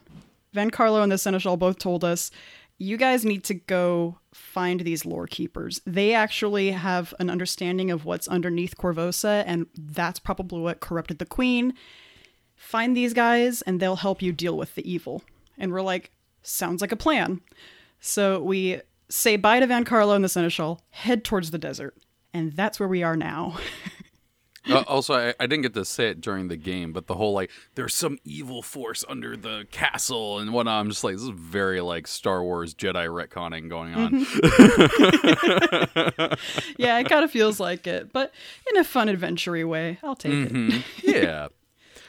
Vencarlo 0.56 1.04
and 1.04 1.12
the 1.12 1.17
Seneschal 1.17 1.58
both 1.58 1.78
told 1.78 2.04
us, 2.04 2.32
you 2.78 2.98
guys 2.98 3.26
need 3.26 3.44
to 3.46 3.56
go 3.56 4.20
find 4.34 4.82
these 4.82 5.06
lore 5.06 5.28
keepers. 5.28 5.82
They 5.86 6.13
actually 6.13 6.72
have 6.72 7.13
an 7.20 7.30
understanding 7.30 7.90
of 7.90 8.06
what's 8.06 8.28
underneath 8.28 8.78
Korvosa, 8.78 9.44
and 9.48 9.68
that's 9.76 10.20
probably 10.20 10.62
what 10.62 10.80
corrupted 10.80 11.20
the 11.20 11.26
queen. 11.26 11.74
Find 12.56 12.96
these 12.96 13.13
guys, 13.13 13.62
and 13.63 13.80
they'll 13.80 13.96
help 13.96 14.22
you 14.22 14.32
deal 14.32 14.58
with 14.58 14.76
the 14.76 14.90
evil. 14.90 15.24
And 15.58 15.72
we're 15.72 15.82
like, 15.82 16.12
sounds 16.44 16.82
like 16.82 16.92
a 16.92 16.98
plan. 16.98 17.42
So 18.00 18.42
we 18.42 18.82
say 19.10 19.38
bye 19.38 19.60
to 19.60 19.68
Vencarlo 19.68 20.16
and 20.16 20.24
the 20.24 20.30
Seneschal, 20.30 20.82
head 20.92 21.24
towards 21.24 21.52
the 21.52 21.58
desert. 21.58 21.96
And 22.34 22.54
that's 22.54 22.80
where 22.80 22.90
we 22.90 23.02
are 23.02 23.16
now. 23.16 23.58
Uh, 24.69 24.84
also, 24.88 25.13
I, 25.13 25.34
I 25.39 25.47
didn't 25.47 25.62
get 25.63 25.73
to 25.75 25.86
say 25.86 26.10
it 26.10 26.21
during 26.21 26.47
the 26.47 26.58
game, 26.58 26.93
but 26.93 27.08
the 27.08 27.15
whole 27.15 27.34
like 27.34 27.49
there's 27.75 27.93
some 27.93 28.17
evil 28.25 28.62
force 28.62 29.03
under 29.08 29.38
the 29.38 29.65
castle 29.71 30.39
and 30.39 30.51
whatnot. 30.53 30.80
I'm 30.82 30.89
just 30.89 31.03
like 31.03 31.15
this 31.15 31.23
is 31.23 31.30
very 31.30 31.82
like 31.82 32.08
Star 32.08 32.43
Wars 32.43 32.73
Jedi 32.75 33.08
retconning 33.08 33.69
going 33.69 33.93
on. 33.93 34.13
yeah, 36.77 36.99
it 36.99 37.10
kind 37.10 37.23
of 37.23 37.32
feels 37.32 37.60
like 37.60 37.88
it, 37.88 38.12
but 38.12 38.34
in 38.69 38.77
a 38.77 38.84
fun, 38.84 39.10
adventure 39.10 39.67
way. 39.67 39.97
I'll 40.03 40.15
take 40.15 40.34
it. 40.34 40.53
Mhm. 40.53 40.84
Yeah. 41.03 41.47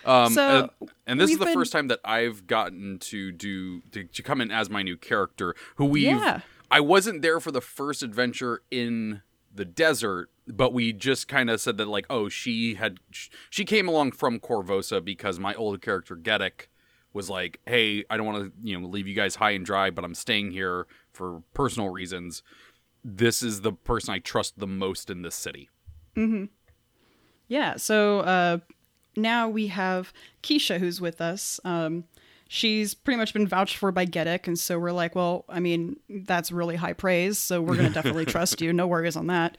Um, 0.05 0.33
So, 0.33 0.71
and, 0.81 0.91
and 1.07 1.21
this 1.21 1.31
is 1.31 1.39
the 1.39 1.47
been- 1.47 1.55
first 1.55 1.73
time 1.73 1.89
that 1.89 2.01
I've 2.05 2.47
gotten 2.47 2.99
to 3.01 3.33
do 3.33 3.81
to, 3.93 4.05
to 4.05 4.23
come 4.23 4.41
in 4.41 4.51
as 4.51 4.71
my 4.71 4.83
new 4.83 4.97
character, 4.97 5.55
who 5.77 5.87
we 5.87 6.07
Yeah. 6.07 6.41
I 6.71 6.81
wasn't 6.81 7.23
there 7.23 7.41
for 7.41 7.51
the 7.51 7.63
first 7.63 8.03
adventure 8.03 8.61
in 8.71 9.23
the 9.59 9.65
desert, 9.67 10.31
but 10.47 10.73
we 10.73 10.93
just 10.95 11.29
kind 11.29 11.51
of 11.51 11.61
said 11.61 11.77
that 11.77 11.89
like, 11.89 12.07
oh, 12.09 12.31
she 12.31 12.77
had 12.77 12.99
she 13.51 13.65
came 13.65 13.89
along 13.89 14.13
from 14.13 14.41
Korvosa 14.41 15.05
because 15.05 15.39
my 15.39 15.53
old 15.55 15.83
character 15.83 16.17
Gedek 16.17 16.69
was 17.13 17.29
like, 17.29 17.61
hey, 17.67 18.05
I 18.09 18.17
don't 18.17 18.25
want 18.25 18.45
to 18.45 18.53
you 18.63 18.81
know 18.81 18.89
leave 18.89 19.07
you 19.07 19.15
guys 19.15 19.35
high 19.35 19.51
and 19.51 19.67
dry, 19.67 19.91
but 19.91 20.05
I'm 20.05 20.15
staying 20.15 20.53
here 20.53 20.87
for 21.13 21.43
personal 21.53 21.91
reasons. 21.91 22.43
This 23.05 23.43
is 23.43 23.61
the 23.61 23.73
person 23.73 24.15
I 24.15 24.21
trust 24.21 24.59
the 24.59 24.67
most 24.67 25.11
in 25.11 25.23
this 25.23 25.35
city. 25.35 25.69
Yeah, 27.49 27.77
so 27.77 28.21
uh, 28.21 28.59
now 29.17 29.49
we 29.49 29.67
have 29.67 30.13
Keisha 30.43 30.79
who's 30.79 31.01
with 31.01 31.21
us. 31.21 31.59
Um, 31.65 32.05
she's 32.49 32.95
pretty 32.95 33.19
much 33.19 33.33
been 33.33 33.47
vouched 33.47 33.77
for 33.77 33.93
by 33.93 34.07
Gedek, 34.07 34.49
and 34.49 34.59
so 34.59 34.79
we're 34.79 34.91
like, 34.91 35.15
well, 35.15 35.45
I 35.49 35.61
mean, 35.61 36.01
that's 36.09 36.51
really 36.51 36.77
high 36.77 36.95
praise, 36.95 37.39
so 37.39 37.61
we're 37.61 37.77
going 37.77 37.89
to 37.89 37.95
definitely 37.95 38.25
trust 38.27 38.61
you. 38.61 38.73
No 38.73 38.87
worries 38.87 39.17
on 39.17 39.29
that. 39.29 39.57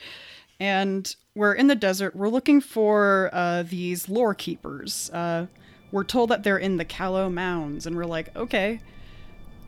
And 0.59 1.15
we're 1.35 1.53
in 1.53 1.67
the 1.67 1.75
desert. 1.75 2.15
We're 2.15 2.27
looking 2.27 2.59
for 2.59 3.29
uh, 3.31 3.63
these 3.63 4.09
lore 4.09 4.33
keepers. 4.33 5.09
Uh, 5.11 5.45
we're 5.91 6.03
told 6.03 6.29
that 6.31 6.43
they're 6.43 6.57
in 6.57 6.75
the 6.75 6.85
Callow 6.85 7.29
Mounds, 7.29 7.85
and 7.85 7.95
we're 7.95 8.05
like, 8.05 8.35
okay. 8.35 8.81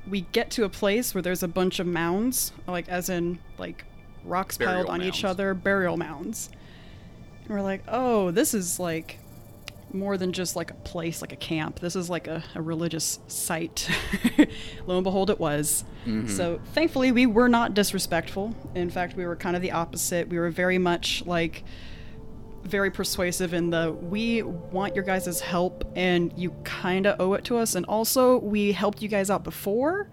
We 0.09 0.21
get 0.21 0.49
to 0.51 0.63
a 0.63 0.69
place 0.69 1.13
where 1.13 1.21
there's 1.21 1.43
a 1.43 1.47
bunch 1.47 1.79
of 1.79 1.85
mounds, 1.85 2.51
like 2.67 2.89
as 2.89 3.07
in 3.07 3.37
like 3.59 3.85
rocks 4.25 4.57
piled 4.57 4.87
Burial 4.87 4.91
on 4.91 5.03
each 5.03 5.23
other, 5.23 5.53
burial 5.53 5.95
mounds. 5.95 6.49
And 7.45 7.49
we're 7.49 7.61
like, 7.61 7.83
oh, 7.87 8.31
this 8.31 8.55
is 8.55 8.79
like 8.79 9.19
more 9.93 10.17
than 10.17 10.31
just 10.31 10.55
like 10.55 10.71
a 10.71 10.75
place, 10.75 11.21
like 11.21 11.33
a 11.33 11.37
camp. 11.37 11.79
This 11.79 11.95
is 11.95 12.09
like 12.09 12.27
a, 12.27 12.43
a 12.55 12.61
religious 12.61 13.19
site. 13.27 13.89
Lo 14.87 14.97
and 14.97 15.03
behold, 15.03 15.29
it 15.29 15.39
was. 15.39 15.83
So 16.27 16.59
thankfully, 16.73 17.11
we 17.11 17.25
were 17.25 17.49
not 17.49 17.73
disrespectful. 17.73 18.55
In 18.75 18.89
fact, 18.89 19.15
we 19.15 19.25
were 19.25 19.35
kind 19.35 19.55
of 19.55 19.61
the 19.61 19.71
opposite. 19.71 20.29
We 20.29 20.39
were 20.39 20.49
very 20.49 20.77
much 20.77 21.23
like 21.25 21.63
very 22.63 22.91
persuasive 22.91 23.53
in 23.53 23.69
the 23.71 23.91
we 23.91 24.43
want 24.43 24.95
your 24.95 25.03
guys' 25.03 25.39
help 25.41 25.83
and 25.95 26.31
you 26.37 26.51
kind 26.63 27.07
of 27.07 27.19
owe 27.19 27.33
it 27.33 27.43
to 27.43 27.57
us 27.57 27.73
and 27.75 27.85
also 27.87 28.37
we 28.37 28.71
helped 28.71 29.01
you 29.01 29.07
guys 29.07 29.31
out 29.31 29.43
before 29.43 30.07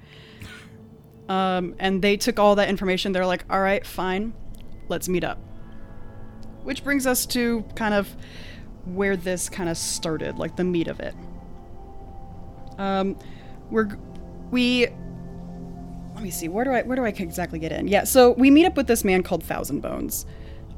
um, 1.28 1.74
and 1.78 2.00
they 2.00 2.16
took 2.16 2.38
all 2.38 2.54
that 2.54 2.70
information 2.70 3.12
they're 3.12 3.26
like 3.26 3.44
all 3.50 3.60
right 3.60 3.86
fine 3.86 4.32
let's 4.88 5.10
meet 5.10 5.24
up 5.24 5.38
which 6.62 6.82
brings 6.82 7.06
us 7.06 7.26
to 7.26 7.62
kind 7.74 7.92
of 7.92 8.16
where 8.94 9.16
this 9.16 9.48
kind 9.48 9.68
of 9.68 9.76
started 9.76 10.38
like 10.38 10.56
the 10.56 10.64
meat 10.64 10.88
of 10.88 11.00
it 11.00 11.14
um, 12.78 13.16
we're 13.70 13.88
we 14.50 14.86
let 16.14 16.22
me 16.22 16.30
see 16.30 16.48
where 16.48 16.64
do 16.64 16.70
i 16.72 16.82
where 16.82 16.96
do 16.96 17.04
i 17.04 17.08
exactly 17.08 17.58
get 17.58 17.72
in 17.72 17.86
yeah 17.88 18.04
so 18.04 18.32
we 18.32 18.50
meet 18.50 18.66
up 18.66 18.76
with 18.76 18.86
this 18.86 19.04
man 19.04 19.22
called 19.22 19.42
thousand 19.42 19.80
bones 19.80 20.26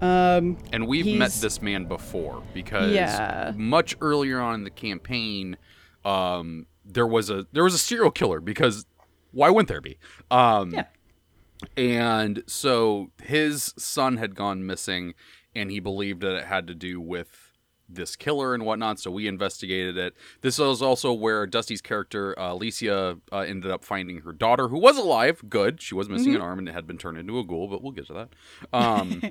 um, 0.02 0.56
And 0.72 0.86
we've 0.88 1.18
met 1.18 1.30
this 1.30 1.60
man 1.60 1.84
before 1.84 2.42
because 2.54 2.90
Yeah. 2.94 3.52
much 3.54 3.94
earlier 4.00 4.40
on 4.40 4.54
in 4.54 4.64
the 4.64 4.70
campaign, 4.70 5.58
um, 6.06 6.64
there 6.86 7.06
was 7.06 7.28
a 7.28 7.46
there 7.52 7.62
was 7.64 7.74
a 7.74 7.78
serial 7.78 8.10
killer 8.10 8.40
because 8.40 8.86
why 9.32 9.50
wouldn't 9.50 9.68
there 9.68 9.82
be? 9.82 9.98
Um, 10.30 10.70
Yeah. 10.72 10.84
And 11.76 12.42
so 12.46 13.10
his 13.22 13.74
son 13.76 14.16
had 14.16 14.34
gone 14.34 14.64
missing, 14.64 15.12
and 15.54 15.70
he 15.70 15.80
believed 15.80 16.22
that 16.22 16.34
it 16.34 16.44
had 16.46 16.66
to 16.68 16.74
do 16.74 16.98
with 16.98 17.49
this 17.92 18.16
killer 18.16 18.54
and 18.54 18.64
whatnot. 18.64 19.00
So 19.00 19.10
we 19.10 19.26
investigated 19.26 19.96
it. 19.96 20.14
This 20.40 20.58
was 20.58 20.82
also 20.82 21.12
where 21.12 21.46
Dusty's 21.46 21.80
character 21.80 22.38
uh, 22.38 22.52
Alicia 22.52 23.18
uh, 23.32 23.38
ended 23.38 23.70
up 23.70 23.84
finding 23.84 24.20
her 24.22 24.32
daughter, 24.32 24.68
who 24.68 24.78
was 24.78 24.96
alive. 24.96 25.42
Good, 25.48 25.80
she 25.82 25.94
was 25.94 26.08
missing 26.08 26.34
an 26.34 26.40
arm 26.40 26.58
and 26.58 26.68
it 26.68 26.72
had 26.72 26.86
been 26.86 26.98
turned 26.98 27.18
into 27.18 27.38
a 27.38 27.44
ghoul, 27.44 27.68
but 27.68 27.82
we'll 27.82 27.92
get 27.92 28.06
to 28.06 28.12
that. 28.14 28.28
Um, 28.72 29.22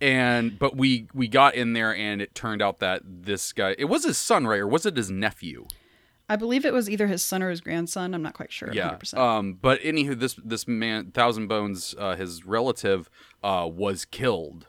and 0.00 0.58
but 0.58 0.76
we 0.76 1.06
we 1.14 1.28
got 1.28 1.54
in 1.54 1.74
there 1.74 1.94
and 1.94 2.22
it 2.22 2.34
turned 2.34 2.62
out 2.62 2.78
that 2.80 3.02
this 3.04 3.52
guy 3.52 3.74
it 3.78 3.84
was 3.84 4.04
his 4.04 4.18
son, 4.18 4.46
right, 4.46 4.60
or 4.60 4.66
was 4.66 4.86
it 4.86 4.96
his 4.96 5.10
nephew? 5.10 5.66
I 6.30 6.36
believe 6.36 6.64
it 6.64 6.72
was 6.72 6.88
either 6.88 7.08
his 7.08 7.24
son 7.24 7.42
or 7.42 7.50
his 7.50 7.60
grandson. 7.60 8.14
I'm 8.14 8.22
not 8.22 8.34
quite 8.34 8.52
sure. 8.52 8.72
Yeah. 8.72 8.94
100%. 8.94 9.18
Um, 9.18 9.54
but 9.54 9.80
anywho, 9.80 10.18
this 10.18 10.38
this 10.44 10.68
man, 10.68 11.10
Thousand 11.10 11.48
Bones, 11.48 11.92
uh, 11.98 12.14
his 12.14 12.46
relative, 12.46 13.10
uh, 13.42 13.68
was 13.70 14.04
killed. 14.04 14.68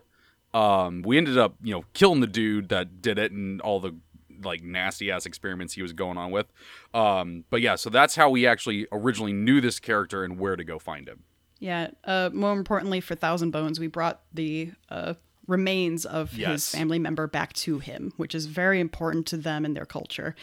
Um, 0.53 1.01
we 1.01 1.17
ended 1.17 1.37
up, 1.37 1.55
you 1.63 1.73
know, 1.73 1.85
killing 1.93 2.19
the 2.19 2.27
dude 2.27 2.69
that 2.69 3.01
did 3.01 3.17
it 3.17 3.31
and 3.31 3.61
all 3.61 3.79
the 3.79 3.95
like 4.43 4.63
nasty 4.63 5.11
ass 5.11 5.25
experiments 5.25 5.73
he 5.73 5.81
was 5.81 5.93
going 5.93 6.17
on 6.17 6.31
with. 6.31 6.51
Um, 6.93 7.43
but 7.49 7.61
yeah, 7.61 7.75
so 7.75 7.89
that's 7.89 8.15
how 8.15 8.29
we 8.29 8.47
actually 8.47 8.87
originally 8.91 9.33
knew 9.33 9.61
this 9.61 9.79
character 9.79 10.23
and 10.23 10.39
where 10.39 10.55
to 10.55 10.63
go 10.63 10.79
find 10.79 11.07
him. 11.07 11.23
Yeah. 11.59 11.91
Uh, 12.03 12.31
more 12.33 12.53
importantly, 12.53 13.01
for 13.01 13.15
Thousand 13.15 13.51
Bones, 13.51 13.79
we 13.79 13.87
brought 13.87 14.21
the 14.33 14.71
uh, 14.89 15.13
remains 15.47 16.05
of 16.05 16.31
his 16.31 16.69
family 16.69 16.97
member 16.97 17.27
back 17.27 17.53
to 17.53 17.79
him, 17.79 18.13
which 18.17 18.33
is 18.33 18.47
very 18.47 18.79
important 18.79 19.27
to 19.27 19.37
them 19.37 19.63
and 19.63 19.75
their 19.75 19.85
culture, 19.85 20.35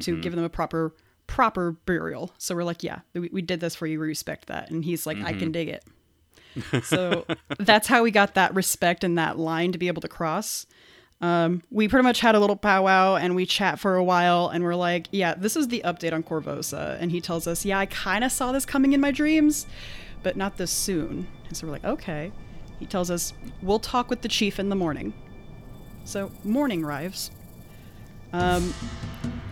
to 0.00 0.20
give 0.20 0.34
them 0.34 0.44
a 0.44 0.48
proper 0.48 0.94
proper 1.26 1.72
burial. 1.86 2.32
So 2.38 2.54
we're 2.54 2.64
like, 2.64 2.82
yeah, 2.82 3.00
we, 3.14 3.28
we 3.32 3.42
did 3.42 3.60
this 3.60 3.74
for 3.74 3.86
you. 3.86 3.98
We 4.00 4.06
respect 4.06 4.48
that. 4.48 4.70
And 4.70 4.84
he's 4.84 5.06
like, 5.06 5.18
I 5.18 5.32
can 5.32 5.52
dig 5.52 5.68
it. 5.68 5.84
so 6.82 7.24
that's 7.58 7.88
how 7.88 8.02
we 8.02 8.10
got 8.10 8.34
that 8.34 8.54
respect 8.54 9.04
and 9.04 9.16
that 9.18 9.38
line 9.38 9.72
to 9.72 9.78
be 9.78 9.88
able 9.88 10.02
to 10.02 10.08
cross. 10.08 10.66
Um, 11.20 11.62
we 11.70 11.86
pretty 11.86 12.02
much 12.02 12.18
had 12.18 12.34
a 12.34 12.40
little 12.40 12.56
powwow 12.56 13.14
and 13.14 13.36
we 13.36 13.46
chat 13.46 13.78
for 13.78 13.94
a 13.94 14.02
while 14.02 14.48
and 14.48 14.64
we're 14.64 14.74
like, 14.74 15.06
yeah, 15.12 15.34
this 15.34 15.56
is 15.56 15.68
the 15.68 15.80
update 15.84 16.12
on 16.12 16.24
Korvosa. 16.24 17.00
And 17.00 17.12
he 17.12 17.20
tells 17.20 17.46
us, 17.46 17.64
yeah, 17.64 17.78
I 17.78 17.86
kind 17.86 18.24
of 18.24 18.32
saw 18.32 18.50
this 18.50 18.66
coming 18.66 18.92
in 18.92 19.00
my 19.00 19.12
dreams, 19.12 19.66
but 20.24 20.36
not 20.36 20.56
this 20.56 20.72
soon. 20.72 21.28
And 21.46 21.56
so 21.56 21.66
we're 21.66 21.74
like, 21.74 21.84
okay. 21.84 22.32
He 22.80 22.86
tells 22.86 23.08
us, 23.08 23.32
we'll 23.62 23.78
talk 23.78 24.10
with 24.10 24.22
the 24.22 24.28
chief 24.28 24.58
in 24.58 24.68
the 24.68 24.74
morning. 24.74 25.14
So 26.04 26.32
morning 26.42 26.84
arrives. 26.84 27.30
Um, 28.32 28.74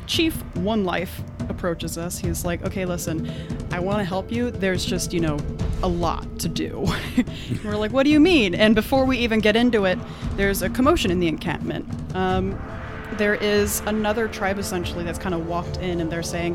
Chief 0.08 0.34
One 0.56 0.84
Life 0.84 1.22
approaches 1.50 1.98
us. 1.98 2.18
He's 2.18 2.44
like, 2.44 2.64
okay, 2.64 2.84
listen, 2.84 3.30
I 3.70 3.80
want 3.80 3.98
to 3.98 4.04
help 4.04 4.32
you. 4.32 4.50
There's 4.50 4.84
just, 4.84 5.12
you 5.12 5.20
know, 5.20 5.38
a 5.82 5.88
lot 5.88 6.38
to 6.38 6.48
do. 6.48 6.86
We're 7.64 7.76
like, 7.76 7.92
what 7.92 8.04
do 8.04 8.10
you 8.10 8.20
mean? 8.20 8.54
And 8.54 8.74
before 8.74 9.04
we 9.04 9.18
even 9.18 9.40
get 9.40 9.56
into 9.56 9.84
it, 9.84 9.98
there's 10.36 10.62
a 10.62 10.70
commotion 10.70 11.10
in 11.10 11.20
the 11.20 11.28
encampment. 11.28 11.86
Um, 12.14 12.60
there 13.14 13.34
is 13.34 13.80
another 13.86 14.28
tribe 14.28 14.58
essentially 14.58 15.04
that's 15.04 15.18
kind 15.18 15.34
of 15.34 15.46
walked 15.46 15.76
in 15.78 16.00
and 16.00 16.10
they're 16.10 16.22
saying, 16.22 16.54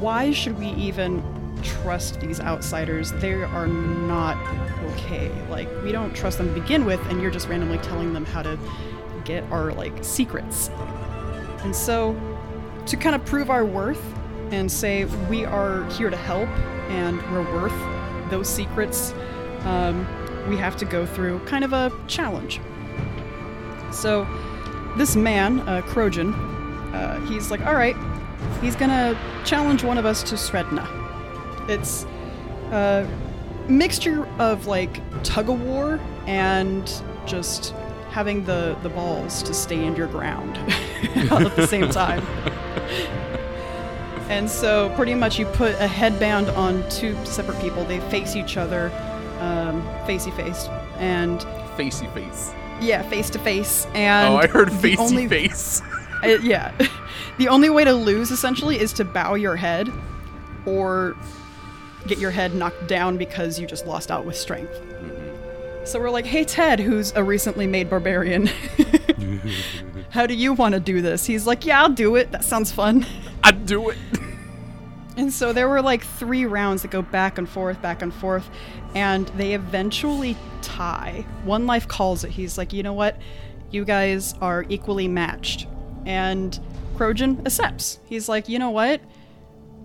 why 0.00 0.30
should 0.32 0.58
we 0.58 0.68
even 0.68 1.22
trust 1.62 2.20
these 2.20 2.40
outsiders? 2.40 3.12
They 3.12 3.32
are 3.32 3.66
not 3.66 4.36
okay. 4.90 5.30
Like, 5.48 5.68
we 5.82 5.92
don't 5.92 6.14
trust 6.14 6.38
them 6.38 6.54
to 6.54 6.60
begin 6.60 6.84
with, 6.84 7.00
and 7.08 7.20
you're 7.20 7.30
just 7.30 7.48
randomly 7.48 7.78
telling 7.78 8.12
them 8.12 8.24
how 8.24 8.42
to 8.42 8.58
get 9.24 9.44
our, 9.44 9.72
like, 9.72 10.04
secrets. 10.04 10.68
And 11.62 11.74
so, 11.74 12.12
to 12.86 12.96
kind 12.96 13.14
of 13.14 13.24
prove 13.24 13.50
our 13.50 13.64
worth 13.64 14.02
and 14.50 14.70
say 14.70 15.04
we 15.28 15.44
are 15.44 15.84
here 15.90 16.10
to 16.10 16.16
help 16.16 16.48
and 16.90 17.20
we're 17.32 17.42
worth 17.54 18.30
those 18.30 18.48
secrets, 18.48 19.14
um, 19.62 20.06
we 20.48 20.56
have 20.56 20.76
to 20.76 20.84
go 20.84 21.06
through 21.06 21.38
kind 21.40 21.64
of 21.64 21.72
a 21.72 21.90
challenge. 22.06 22.60
So, 23.90 24.26
this 24.96 25.16
man, 25.16 25.60
uh, 25.60 25.82
Krojun, 25.82 26.34
uh, 26.94 27.20
he's 27.26 27.50
like, 27.50 27.64
all 27.66 27.74
right, 27.74 27.96
he's 28.60 28.76
gonna 28.76 29.18
challenge 29.44 29.82
one 29.82 29.98
of 29.98 30.06
us 30.06 30.22
to 30.24 30.34
Sredna. 30.34 30.86
It's 31.68 32.04
a 32.70 33.08
mixture 33.68 34.26
of 34.38 34.66
like 34.66 35.00
tug 35.22 35.48
of 35.48 35.60
war 35.62 35.98
and 36.26 37.02
just 37.26 37.74
having 38.10 38.44
the, 38.44 38.76
the 38.82 38.88
balls 38.90 39.42
to 39.42 39.54
stay 39.54 39.84
in 39.84 39.96
your 39.96 40.06
ground 40.06 40.56
all 41.30 41.46
at 41.46 41.56
the 41.56 41.66
same 41.66 41.88
time. 41.90 42.24
And 44.30 44.48
so, 44.48 44.88
pretty 44.96 45.14
much, 45.14 45.38
you 45.38 45.44
put 45.44 45.72
a 45.74 45.86
headband 45.86 46.48
on 46.50 46.82
two 46.88 47.14
separate 47.26 47.60
people. 47.60 47.84
They 47.84 48.00
face 48.08 48.36
each 48.36 48.56
other, 48.56 48.90
um, 49.38 49.82
facey 50.06 50.30
face, 50.30 50.66
and 50.96 51.42
Facey 51.76 52.06
face. 52.08 52.50
yeah, 52.80 53.02
face 53.02 53.28
to 53.30 53.38
face. 53.38 53.86
And 53.94 54.32
oh, 54.32 54.38
I 54.38 54.46
heard 54.46 54.68
the 54.70 54.76
facey 54.78 54.96
only- 54.98 55.28
face. 55.28 55.82
uh, 56.24 56.38
yeah. 56.42 56.72
the 57.36 57.48
only 57.48 57.68
way 57.68 57.84
to 57.84 57.92
lose 57.92 58.30
essentially 58.30 58.80
is 58.80 58.94
to 58.94 59.04
bow 59.04 59.34
your 59.34 59.56
head 59.56 59.92
or 60.64 61.16
get 62.06 62.18
your 62.18 62.30
head 62.30 62.54
knocked 62.54 62.86
down 62.88 63.18
because 63.18 63.60
you 63.60 63.66
just 63.66 63.86
lost 63.86 64.10
out 64.10 64.24
with 64.24 64.36
strength. 64.36 64.74
So 65.84 66.00
we're 66.00 66.08
like, 66.10 66.24
hey, 66.24 66.44
Ted, 66.44 66.80
who's 66.80 67.12
a 67.14 67.22
recently 67.22 67.66
made 67.66 67.90
barbarian, 67.90 68.48
how 70.10 70.26
do 70.26 70.34
you 70.34 70.52
want 70.52 70.74
to 70.74 70.80
do 70.80 71.02
this? 71.02 71.26
He's 71.26 71.46
like, 71.46 71.64
yeah, 71.64 71.82
I'll 71.82 71.88
do 71.88 72.16
it. 72.16 72.30
That 72.32 72.44
sounds 72.44 72.72
fun. 72.72 73.06
I'd 73.44 73.66
do 73.66 73.90
it. 73.90 73.98
And 75.16 75.32
so 75.32 75.52
there 75.52 75.68
were 75.68 75.80
like 75.80 76.02
three 76.02 76.44
rounds 76.44 76.82
that 76.82 76.90
go 76.90 77.00
back 77.00 77.38
and 77.38 77.48
forth, 77.48 77.80
back 77.80 78.02
and 78.02 78.12
forth, 78.12 78.50
and 78.94 79.28
they 79.28 79.54
eventually 79.54 80.36
tie. 80.60 81.24
One 81.44 81.66
Life 81.66 81.86
calls 81.86 82.24
it. 82.24 82.32
He's 82.32 82.58
like, 82.58 82.72
you 82.72 82.82
know 82.82 82.92
what? 82.92 83.16
You 83.70 83.84
guys 83.84 84.34
are 84.40 84.64
equally 84.68 85.06
matched. 85.06 85.68
And 86.04 86.58
Krojun 86.96 87.46
accepts. 87.46 88.00
He's 88.06 88.28
like, 88.28 88.48
you 88.48 88.58
know 88.58 88.70
what? 88.70 89.00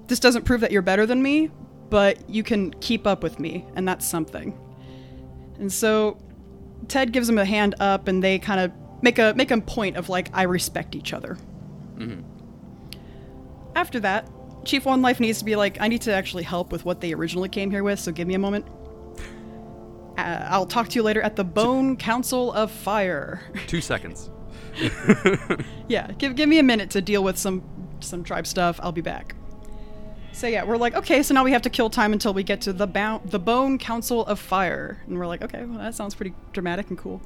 This 0.07 0.19
doesn't 0.19 0.45
prove 0.45 0.61
that 0.61 0.71
you're 0.71 0.81
better 0.81 1.05
than 1.05 1.21
me, 1.21 1.51
but 1.89 2.27
you 2.27 2.41
can 2.43 2.73
keep 2.75 3.05
up 3.05 3.21
with 3.21 3.39
me, 3.39 3.65
and 3.75 3.87
that's 3.87 4.07
something. 4.07 4.57
And 5.59 5.71
so 5.71 6.17
Ted 6.87 7.11
gives 7.11 7.29
him 7.29 7.37
a 7.37 7.45
hand 7.45 7.75
up, 7.79 8.07
and 8.07 8.23
they 8.23 8.39
kind 8.39 8.59
of 8.59 8.71
make 9.01 9.19
a 9.19 9.33
make 9.35 9.51
a 9.51 9.59
point 9.61 9.97
of 9.97 10.09
like, 10.09 10.29
I 10.33 10.43
respect 10.43 10.95
each 10.95 11.13
other. 11.13 11.37
After 13.75 13.99
that, 14.01 14.29
Chief 14.65 14.85
One 14.85 15.01
Life 15.01 15.19
needs 15.19 15.39
to 15.39 15.45
be 15.45 15.55
like, 15.55 15.79
I 15.79 15.87
need 15.87 16.01
to 16.01 16.13
actually 16.13 16.43
help 16.43 16.71
with 16.71 16.85
what 16.85 17.01
they 17.01 17.13
originally 17.13 17.49
came 17.49 17.71
here 17.71 17.83
with, 17.83 17.99
so 17.99 18.11
give 18.11 18.27
me 18.27 18.35
a 18.35 18.39
moment. 18.39 18.65
Uh, 20.17 20.47
I'll 20.49 20.65
talk 20.65 20.89
to 20.89 20.95
you 20.95 21.03
later 21.03 21.21
at 21.21 21.35
the 21.35 21.43
Bone 21.43 21.95
Council 21.95 22.51
of 22.51 22.71
Fire. 22.71 23.41
Two 23.67 23.81
seconds. 23.81 24.29
yeah, 25.87 26.11
give 26.17 26.35
give 26.35 26.49
me 26.49 26.59
a 26.59 26.63
minute 26.63 26.89
to 26.91 27.01
deal 27.01 27.23
with 27.23 27.37
some 27.37 27.63
some 27.99 28.23
tribe 28.23 28.47
stuff. 28.47 28.79
I'll 28.81 28.91
be 28.91 29.01
back. 29.01 29.35
So 30.31 30.47
yeah, 30.47 30.63
we're 30.63 30.77
like, 30.77 30.95
okay, 30.95 31.23
so 31.23 31.33
now 31.33 31.43
we 31.43 31.51
have 31.51 31.63
to 31.63 31.69
kill 31.69 31.89
time 31.89 32.13
until 32.13 32.33
we 32.33 32.43
get 32.43 32.61
to 32.61 32.73
the 32.73 32.87
bound 32.87 33.29
the 33.31 33.39
Bone 33.39 33.77
Council 33.77 34.25
of 34.25 34.39
Fire, 34.39 35.01
and 35.07 35.17
we're 35.17 35.27
like, 35.27 35.41
okay, 35.41 35.65
well 35.65 35.79
that 35.79 35.95
sounds 35.95 36.15
pretty 36.15 36.33
dramatic 36.53 36.89
and 36.89 36.97
cool. 36.97 37.21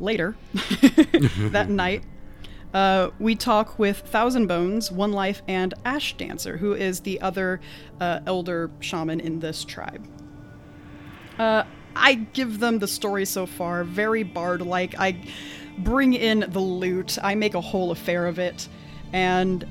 Later, 0.00 0.36
that 0.52 1.66
night, 1.68 2.04
uh, 2.72 3.10
we 3.18 3.34
talk 3.34 3.78
with 3.78 3.98
Thousand 3.98 4.46
Bones, 4.46 4.92
One 4.92 5.12
Life, 5.12 5.42
and 5.48 5.74
Ash 5.84 6.16
Dancer, 6.16 6.56
who 6.56 6.74
is 6.74 7.00
the 7.00 7.20
other 7.20 7.60
uh, 8.00 8.20
elder 8.26 8.70
shaman 8.80 9.20
in 9.20 9.40
this 9.40 9.64
tribe. 9.64 10.06
Uh, 11.38 11.64
I 11.96 12.14
give 12.14 12.60
them 12.60 12.78
the 12.78 12.88
story 12.88 13.24
so 13.24 13.46
far, 13.46 13.84
very 13.84 14.22
bard 14.22 14.62
like. 14.62 14.98
I 14.98 15.20
bring 15.78 16.14
in 16.14 16.44
the 16.48 16.60
loot, 16.60 17.18
I 17.22 17.34
make 17.34 17.54
a 17.54 17.60
whole 17.60 17.90
affair 17.90 18.26
of 18.26 18.38
it, 18.38 18.68
and 19.12 19.66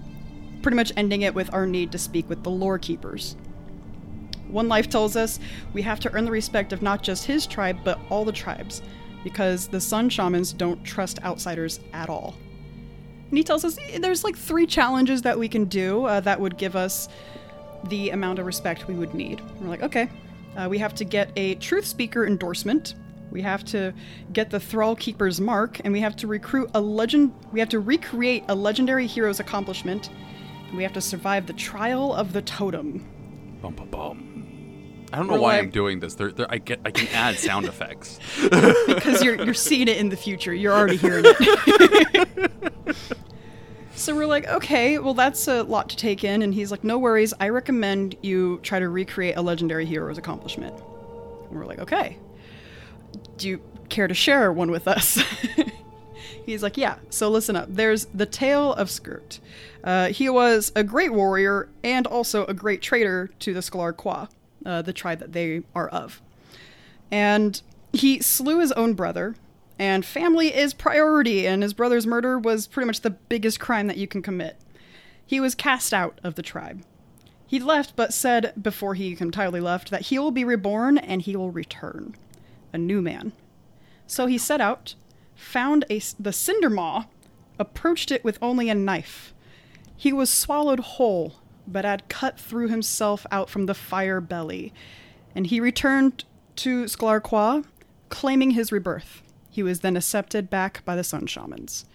pretty 0.62 0.76
much 0.76 0.92
ending 0.98 1.22
it 1.22 1.34
with 1.34 1.54
our 1.54 1.68
need 1.68 1.92
to 1.92 1.98
speak 1.98 2.28
with 2.28 2.44
the 2.44 2.50
lore 2.50 2.80
keepers. 2.80 3.36
One 4.50 4.68
Life 4.68 4.90
tells 4.90 5.16
us 5.16 5.40
we 5.74 5.82
have 5.84 6.00
to 6.02 6.14
earn 6.14 6.26
the 6.26 6.32
respect 6.32 6.74
of 6.74 6.82
not 6.82 7.04
just 7.04 7.26
his 7.26 7.46
tribe, 7.46 7.80
but 7.84 8.00
all 8.10 8.26
the 8.26 8.32
tribes, 8.32 8.82
because 9.28 9.68
the 9.68 9.82
Sun 9.82 10.08
Shamans 10.08 10.54
don't 10.54 10.82
trust 10.86 11.22
outsiders 11.22 11.82
at 11.92 12.08
all. 12.08 12.34
And 13.28 13.38
he 13.38 13.44
tells 13.44 13.66
us 13.66 13.78
eh, 13.78 14.00
there's 14.00 14.24
like 14.24 14.38
three 14.38 14.66
challenges 14.66 15.22
that 15.24 15.38
we 15.38 15.50
can 15.50 15.66
do 15.66 16.06
uh, 16.06 16.22
that 16.22 16.40
would 16.40 16.58
give 16.58 16.78
us 16.78 17.10
the 17.90 18.12
amount 18.12 18.40
of 18.40 18.46
respect 18.46 18.88
we 18.88 18.94
would 18.94 19.14
need. 19.14 19.42
We're 19.60 19.68
like, 19.68 19.84
okay. 19.84 20.10
Uh, 20.56 20.70
we 20.70 20.78
have 20.78 20.96
to 20.96 21.04
get 21.04 21.30
a 21.36 21.56
truth 21.56 21.84
speaker 21.84 22.26
endorsement. 22.26 22.96
We 23.30 23.42
have 23.42 23.66
to 23.66 23.94
get 24.32 24.50
the 24.50 24.62
Thrall 24.62 24.96
Keeper's 24.96 25.42
mark, 25.42 25.82
and 25.84 25.92
we 25.92 26.00
have 26.00 26.16
to 26.16 26.28
recruit 26.28 26.72
a 26.74 26.80
legend. 26.80 27.34
We 27.52 27.60
have 27.60 27.68
to 27.70 27.82
recreate 27.82 28.46
a 28.48 28.56
legendary 28.56 29.08
hero's 29.08 29.42
accomplishment. 29.42 30.10
And 30.70 30.78
we 30.78 30.84
have 30.84 30.94
to 30.94 31.02
survive 31.02 31.48
the 31.48 31.54
trial 31.54 32.16
of 32.16 32.32
the 32.32 32.42
totem. 32.44 33.06
Bum, 33.62 33.74
bum, 33.76 33.90
bum. 33.90 34.37
I 35.14 35.18
don't 35.18 35.28
know 35.28 35.34
We're 35.34 35.40
why 35.40 35.58
I'm 35.58 35.70
doing 35.70 36.00
this. 36.00 36.16
There, 36.16 36.32
there, 36.32 36.48
I 36.50 36.58
get, 36.58 36.82
I 36.84 36.92
can 36.92 37.08
add 37.10 37.38
sound 37.38 37.66
effects. 37.74 38.20
because 38.42 39.24
you're 39.24 39.42
you're 39.44 39.54
seeing 39.54 39.88
it 39.88 39.98
in 39.98 40.10
the 40.10 40.18
future. 40.18 40.54
You're 40.54 40.74
already 40.74 40.98
hearing 40.98 41.24
it. 41.26 42.96
so 43.96 44.16
we're 44.16 44.26
like, 44.26 44.48
okay, 44.48 44.98
well 45.00 45.14
that's 45.14 45.48
a 45.48 45.64
lot 45.64 45.90
to 45.90 45.96
take 45.96 46.24
in, 46.24 46.42
and 46.42 46.54
he's 46.54 46.72
like, 46.72 46.84
no 46.84 46.98
worries. 46.98 47.34
I 47.40 47.50
recommend 47.50 48.16
you 48.22 48.60
try 48.64 48.80
to 48.80 48.90
recreate 48.90 49.38
a 49.38 49.42
legendary 49.42 49.86
hero's 49.86 50.18
accomplishment. 50.18 50.76
And 51.50 51.58
we're 51.58 51.66
like, 51.66 51.80
okay. 51.80 52.18
Do 53.38 53.48
you 53.48 53.62
care 53.90 54.08
to 54.08 54.14
share 54.14 54.52
one 54.52 54.72
with 54.72 54.88
us? 54.88 55.22
He's 56.46 56.64
like, 56.64 56.78
yeah. 56.78 56.98
So 57.10 57.30
listen 57.30 57.56
up. 57.56 57.68
There's 57.70 58.06
the 58.14 58.26
tale 58.26 58.74
of 58.74 58.90
Skirt. 58.90 59.40
Uh, 59.84 60.08
he 60.08 60.30
was 60.30 60.72
a 60.76 60.84
great 60.84 61.12
warrior 61.14 61.70
and 61.84 62.08
also 62.08 62.46
a 62.46 62.54
great 62.54 62.82
traitor 62.82 63.30
to 63.40 63.54
the 63.54 63.60
Sklar-Quah, 63.60 64.30
uh, 64.68 64.82
the 64.84 64.94
tribe 64.94 65.20
that 65.20 65.34
they 65.34 65.64
are 65.74 65.88
of. 65.88 66.22
And 67.10 67.60
he 67.94 68.20
slew 68.20 68.60
his 68.60 68.74
own 68.74 68.94
brother, 68.94 69.36
and 69.80 70.06
family 70.06 70.54
is 70.56 70.74
priority, 70.74 71.48
and 71.48 71.64
his 71.64 71.74
brother's 71.74 72.06
murder 72.06 72.38
was 72.38 72.68
pretty 72.68 72.86
much 72.86 73.02
the 73.02 73.12
biggest 73.12 73.60
crime 73.60 73.88
that 73.88 73.98
you 73.98 74.08
can 74.08 74.22
commit. 74.22 74.58
He 75.26 75.40
was 75.40 75.56
cast 75.56 75.94
out 75.94 76.20
of 76.24 76.36
the 76.36 76.42
tribe. 76.42 76.84
He 77.46 77.60
left, 77.60 77.96
but 77.96 78.14
said 78.14 78.54
before 78.62 78.94
he 78.94 79.16
entirely 79.20 79.62
left 79.62 79.90
that 79.90 80.04
he 80.04 80.20
will 80.20 80.32
be 80.32 80.44
reborn 80.44 80.98
and 80.98 81.22
he 81.22 81.36
will 81.36 81.52
return, 81.52 82.16
a 82.74 82.78
new 82.78 83.02
man. 83.02 83.32
So 84.06 84.26
he 84.26 84.38
set 84.38 84.60
out, 84.60 84.96
found 85.34 85.86
a, 85.90 86.02
the 86.20 86.34
cinder 86.34 86.70
maw, 86.70 87.06
approached 87.58 88.12
it 88.12 88.24
with 88.24 88.38
only 88.42 88.70
a 88.70 88.76
knife. 88.76 89.34
He 89.96 90.12
was 90.12 90.30
swallowed 90.30 90.82
whole, 90.82 91.36
but 91.68 91.86
had 91.86 92.08
cut 92.10 92.40
through 92.40 92.70
himself 92.70 93.26
out 93.32 93.50
from 93.50 93.66
the 93.66 93.74
fire 93.74 94.22
belly, 94.22 94.74
and 95.36 95.48
he 95.48 95.60
returned 95.60 96.24
to 96.58 96.86
Sklar-Quah, 96.86 97.64
claiming 98.10 98.52
his 98.52 98.72
rebirth. 98.72 99.22
He 99.50 99.62
was 99.64 99.82
then 99.82 99.98
accepted 99.98 100.50
back 100.50 100.84
by 100.86 100.96
the 100.96 101.04
Sun 101.04 101.28
Shamans. 101.28 101.86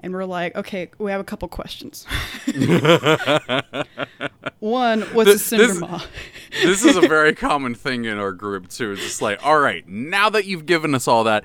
And 0.00 0.12
we're 0.12 0.24
like, 0.24 0.54
okay, 0.56 0.90
we 0.98 1.10
have 1.10 1.20
a 1.20 1.24
couple 1.24 1.48
questions. 1.48 2.06
One, 4.60 5.02
what's 5.12 5.30
This- 5.32 5.42
a 5.42 5.44
cinder 5.44 5.66
this- 5.66 6.06
this 6.62 6.84
is 6.84 6.96
a 6.96 7.00
very 7.00 7.34
common 7.34 7.74
thing 7.74 8.04
in 8.04 8.18
our 8.18 8.32
group 8.32 8.68
too. 8.68 8.92
It's 8.92 9.02
just 9.02 9.22
like, 9.22 9.44
all 9.44 9.58
right, 9.58 9.86
now 9.88 10.30
that 10.30 10.44
you've 10.46 10.66
given 10.66 10.94
us 10.94 11.06
all 11.08 11.24
that, 11.24 11.44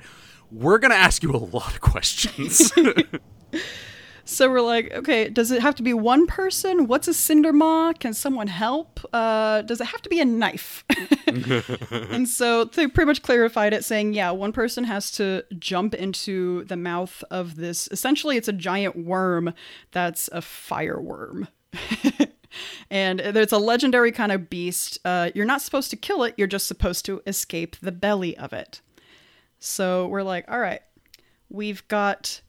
we're 0.50 0.78
gonna 0.78 0.94
ask 0.94 1.22
you 1.22 1.30
a 1.32 1.36
lot 1.38 1.74
of 1.74 1.80
questions. 1.80 2.72
So 4.26 4.50
we're 4.50 4.62
like, 4.62 4.92
okay, 4.94 5.28
does 5.28 5.50
it 5.50 5.60
have 5.60 5.74
to 5.76 5.82
be 5.82 5.92
one 5.92 6.26
person? 6.26 6.86
What's 6.86 7.08
a 7.08 7.14
cinder 7.14 7.52
maw? 7.52 7.92
Can 7.92 8.14
someone 8.14 8.46
help? 8.46 9.00
Uh, 9.12 9.60
does 9.62 9.82
it 9.82 9.86
have 9.88 10.00
to 10.02 10.08
be 10.08 10.18
a 10.18 10.24
knife? 10.24 10.84
and 11.90 12.26
so 12.26 12.64
they 12.64 12.86
pretty 12.86 13.06
much 13.06 13.20
clarified 13.20 13.74
it, 13.74 13.84
saying, 13.84 14.14
yeah, 14.14 14.30
one 14.30 14.52
person 14.52 14.84
has 14.84 15.10
to 15.12 15.44
jump 15.58 15.94
into 15.94 16.64
the 16.64 16.76
mouth 16.76 17.22
of 17.30 17.56
this. 17.56 17.86
Essentially, 17.90 18.38
it's 18.38 18.48
a 18.48 18.52
giant 18.52 18.96
worm 18.96 19.52
that's 19.92 20.28
a 20.32 20.40
fire 20.40 21.00
worm. 21.00 21.48
and 22.90 23.20
it's 23.20 23.52
a 23.52 23.58
legendary 23.58 24.10
kind 24.10 24.32
of 24.32 24.48
beast. 24.48 24.98
Uh, 25.04 25.30
you're 25.34 25.44
not 25.44 25.60
supposed 25.60 25.90
to 25.90 25.96
kill 25.96 26.22
it, 26.24 26.34
you're 26.38 26.46
just 26.46 26.66
supposed 26.66 27.04
to 27.04 27.20
escape 27.26 27.76
the 27.80 27.92
belly 27.92 28.36
of 28.38 28.54
it. 28.54 28.80
So 29.58 30.06
we're 30.06 30.22
like, 30.22 30.46
all 30.48 30.60
right, 30.60 30.80
we've 31.50 31.86
got 31.88 32.40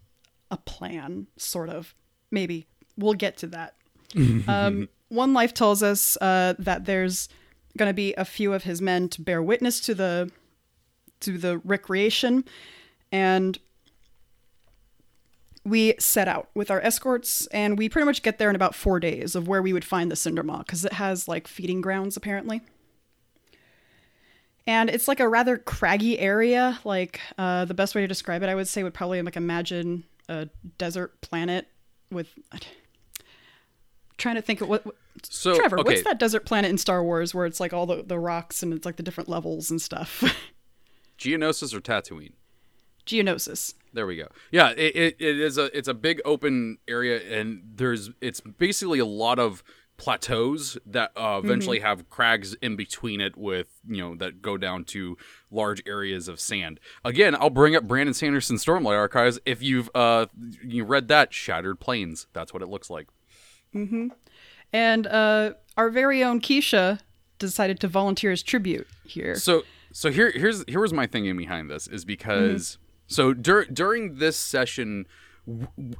a 0.55 0.57
plan, 0.57 1.27
sort 1.37 1.69
of. 1.69 1.93
Maybe. 2.31 2.65
We'll 2.97 3.13
get 3.13 3.37
to 3.37 3.47
that. 3.47 3.75
um, 4.47 4.89
One 5.09 5.33
Life 5.33 5.53
tells 5.53 5.83
us 5.83 6.17
uh, 6.21 6.55
that 6.57 6.85
there's 6.85 7.29
going 7.77 7.89
to 7.89 7.93
be 7.93 8.13
a 8.15 8.25
few 8.25 8.53
of 8.53 8.63
his 8.63 8.81
men 8.81 9.09
to 9.09 9.21
bear 9.21 9.43
witness 9.43 9.79
to 9.81 9.93
the 9.93 10.31
to 11.21 11.37
the 11.37 11.59
recreation, 11.59 12.43
and 13.11 13.57
we 15.63 15.95
set 15.97 16.27
out 16.27 16.49
with 16.53 16.69
our 16.69 16.79
escorts, 16.81 17.47
and 17.47 17.77
we 17.77 17.89
pretty 17.89 18.05
much 18.05 18.21
get 18.21 18.37
there 18.37 18.49
in 18.49 18.55
about 18.55 18.75
four 18.75 18.99
days 18.99 19.35
of 19.35 19.47
where 19.47 19.61
we 19.61 19.73
would 19.73 19.85
find 19.85 20.11
the 20.11 20.15
cinder 20.15 20.43
maw 20.43 20.59
because 20.59 20.85
it 20.85 20.93
has 20.93 21.27
like 21.27 21.47
feeding 21.47 21.81
grounds 21.81 22.15
apparently. 22.15 22.61
And 24.67 24.89
it's 24.89 25.07
like 25.07 25.19
a 25.19 25.27
rather 25.27 25.57
craggy 25.57 26.17
area. 26.19 26.79
Like 26.83 27.19
uh, 27.37 27.65
the 27.65 27.73
best 27.73 27.93
way 27.93 28.01
to 28.01 28.07
describe 28.07 28.41
it, 28.43 28.49
I 28.49 28.55
would 28.55 28.67
say, 28.67 28.83
would 28.83 28.93
probably 28.93 29.21
like 29.21 29.35
imagine 29.35 30.03
a 30.29 30.49
desert 30.77 31.21
planet 31.21 31.67
with. 32.11 32.29
trying 34.17 34.35
to 34.35 34.41
think 34.41 34.61
of 34.61 34.69
what. 34.69 34.85
what 34.85 34.95
so, 35.23 35.55
Trevor, 35.55 35.79
okay, 35.79 35.93
what's 35.93 36.03
that 36.03 36.19
desert 36.19 36.45
planet 36.45 36.69
in 36.69 36.77
Star 36.77 37.03
Wars 37.03 37.33
where 37.33 37.45
it's 37.45 37.59
like 37.59 37.73
all 37.73 37.85
the, 37.85 38.03
the 38.03 38.19
rocks 38.19 38.61
and 38.61 38.73
it's 38.73 38.85
like 38.85 38.97
the 38.97 39.03
different 39.03 39.29
levels 39.29 39.71
and 39.71 39.81
stuff? 39.81 40.23
Geonosis 41.19 41.73
or 41.73 41.79
Tatooine? 41.79 42.33
Geonosis. 43.05 43.75
There 43.93 44.07
we 44.07 44.17
go. 44.17 44.27
Yeah, 44.51 44.71
it, 44.71 44.95
it, 44.95 45.15
it 45.19 45.39
is 45.39 45.57
a 45.57 45.75
it's 45.77 45.87
a 45.87 45.93
big 45.93 46.21
open 46.25 46.79
area, 46.87 47.21
and 47.39 47.61
there's 47.75 48.09
it's 48.19 48.41
basically 48.41 48.99
a 48.99 49.05
lot 49.05 49.39
of 49.39 49.63
plateaus 49.97 50.77
that 50.85 51.11
uh, 51.15 51.39
eventually 51.43 51.79
have 51.79 52.09
crags 52.09 52.53
in 52.55 52.75
between 52.75 53.21
it 53.21 53.37
with 53.37 53.67
you 53.87 53.97
know 53.97 54.15
that 54.15 54.41
go 54.41 54.57
down 54.57 54.83
to 54.83 55.17
large 55.49 55.81
areas 55.85 56.27
of 56.27 56.39
sand. 56.39 56.79
Again 57.03 57.35
i'll 57.35 57.49
bring 57.49 57.75
up 57.75 57.87
brandon 57.87 58.13
sanderson 58.13 58.57
stormlight 58.57 58.97
archives 58.97 59.39
if 59.45 59.61
you've 59.61 59.89
uh 59.95 60.25
you 60.63 60.83
read 60.83 61.07
that 61.07 61.33
shattered 61.33 61.79
plains. 61.79 62.27
That's 62.33 62.53
what 62.53 62.61
it 62.61 62.67
looks 62.67 62.89
like. 62.89 63.07
Mm-hmm. 63.73 64.07
And 64.73 65.07
uh, 65.07 65.53
our 65.77 65.89
very 65.89 66.23
own 66.23 66.41
Keisha 66.41 66.99
decided 67.39 67.79
to 67.81 67.87
volunteer 67.87 68.31
as 68.31 68.43
tribute 68.43 68.87
here. 69.05 69.35
So 69.35 69.63
so 69.91 70.11
here 70.11 70.31
here's 70.31 70.65
here 70.67 70.81
was 70.81 70.93
my 70.93 71.07
thinking 71.07 71.37
behind 71.37 71.69
this 71.69 71.87
is 71.87 72.03
because 72.03 72.77
so 73.07 73.33
dur- 73.33 73.65
during 73.65 74.17
this 74.17 74.37
session 74.37 75.05
w- 75.47 75.93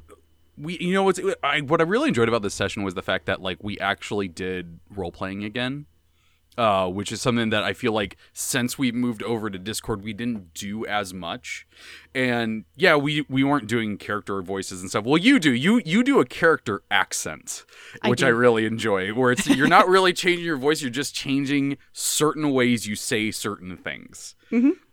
we 0.58 0.78
you 0.78 0.92
know 0.92 1.02
what's 1.02 1.20
I 1.42 1.60
what 1.60 1.80
I 1.80 1.84
really 1.84 2.08
enjoyed 2.08 2.28
about 2.28 2.42
this 2.42 2.54
session 2.54 2.82
was 2.82 2.94
the 2.94 3.02
fact 3.02 3.26
that 3.26 3.40
like 3.40 3.58
we 3.62 3.78
actually 3.78 4.28
did 4.28 4.80
role 4.94 5.12
playing 5.12 5.44
again. 5.44 5.86
Uh, 6.58 6.88
which 6.88 7.12
is 7.12 7.20
something 7.20 7.50
that 7.50 7.62
I 7.62 7.74
feel 7.74 7.92
like 7.92 8.16
since 8.32 8.78
we 8.78 8.90
moved 8.90 9.22
over 9.22 9.50
to 9.50 9.58
Discord, 9.58 10.02
we 10.02 10.14
didn't 10.14 10.54
do 10.54 10.86
as 10.86 11.12
much. 11.12 11.66
And 12.14 12.64
yeah, 12.76 12.96
we 12.96 13.26
we 13.28 13.44
weren't 13.44 13.66
doing 13.66 13.98
character 13.98 14.40
voices 14.40 14.80
and 14.80 14.88
stuff. 14.88 15.04
Well, 15.04 15.18
you 15.18 15.38
do. 15.38 15.52
You 15.52 15.82
you 15.84 16.02
do 16.02 16.18
a 16.18 16.24
character 16.24 16.82
accent, 16.90 17.66
I 18.00 18.08
which 18.08 18.22
I, 18.22 18.28
really 18.28 18.64
enjoy. 18.64 19.10
Where 19.10 19.32
it's 19.32 19.46
you're 19.46 19.68
not 19.68 19.86
really 19.86 20.14
changing 20.14 20.46
your 20.46 20.56
voice, 20.56 20.80
you're 20.80 20.90
just 20.90 21.14
changing 21.14 21.76
certain 21.92 22.50
ways 22.52 22.86
you 22.86 22.96
say 22.96 23.30
certain 23.30 23.76
things. 23.76 24.34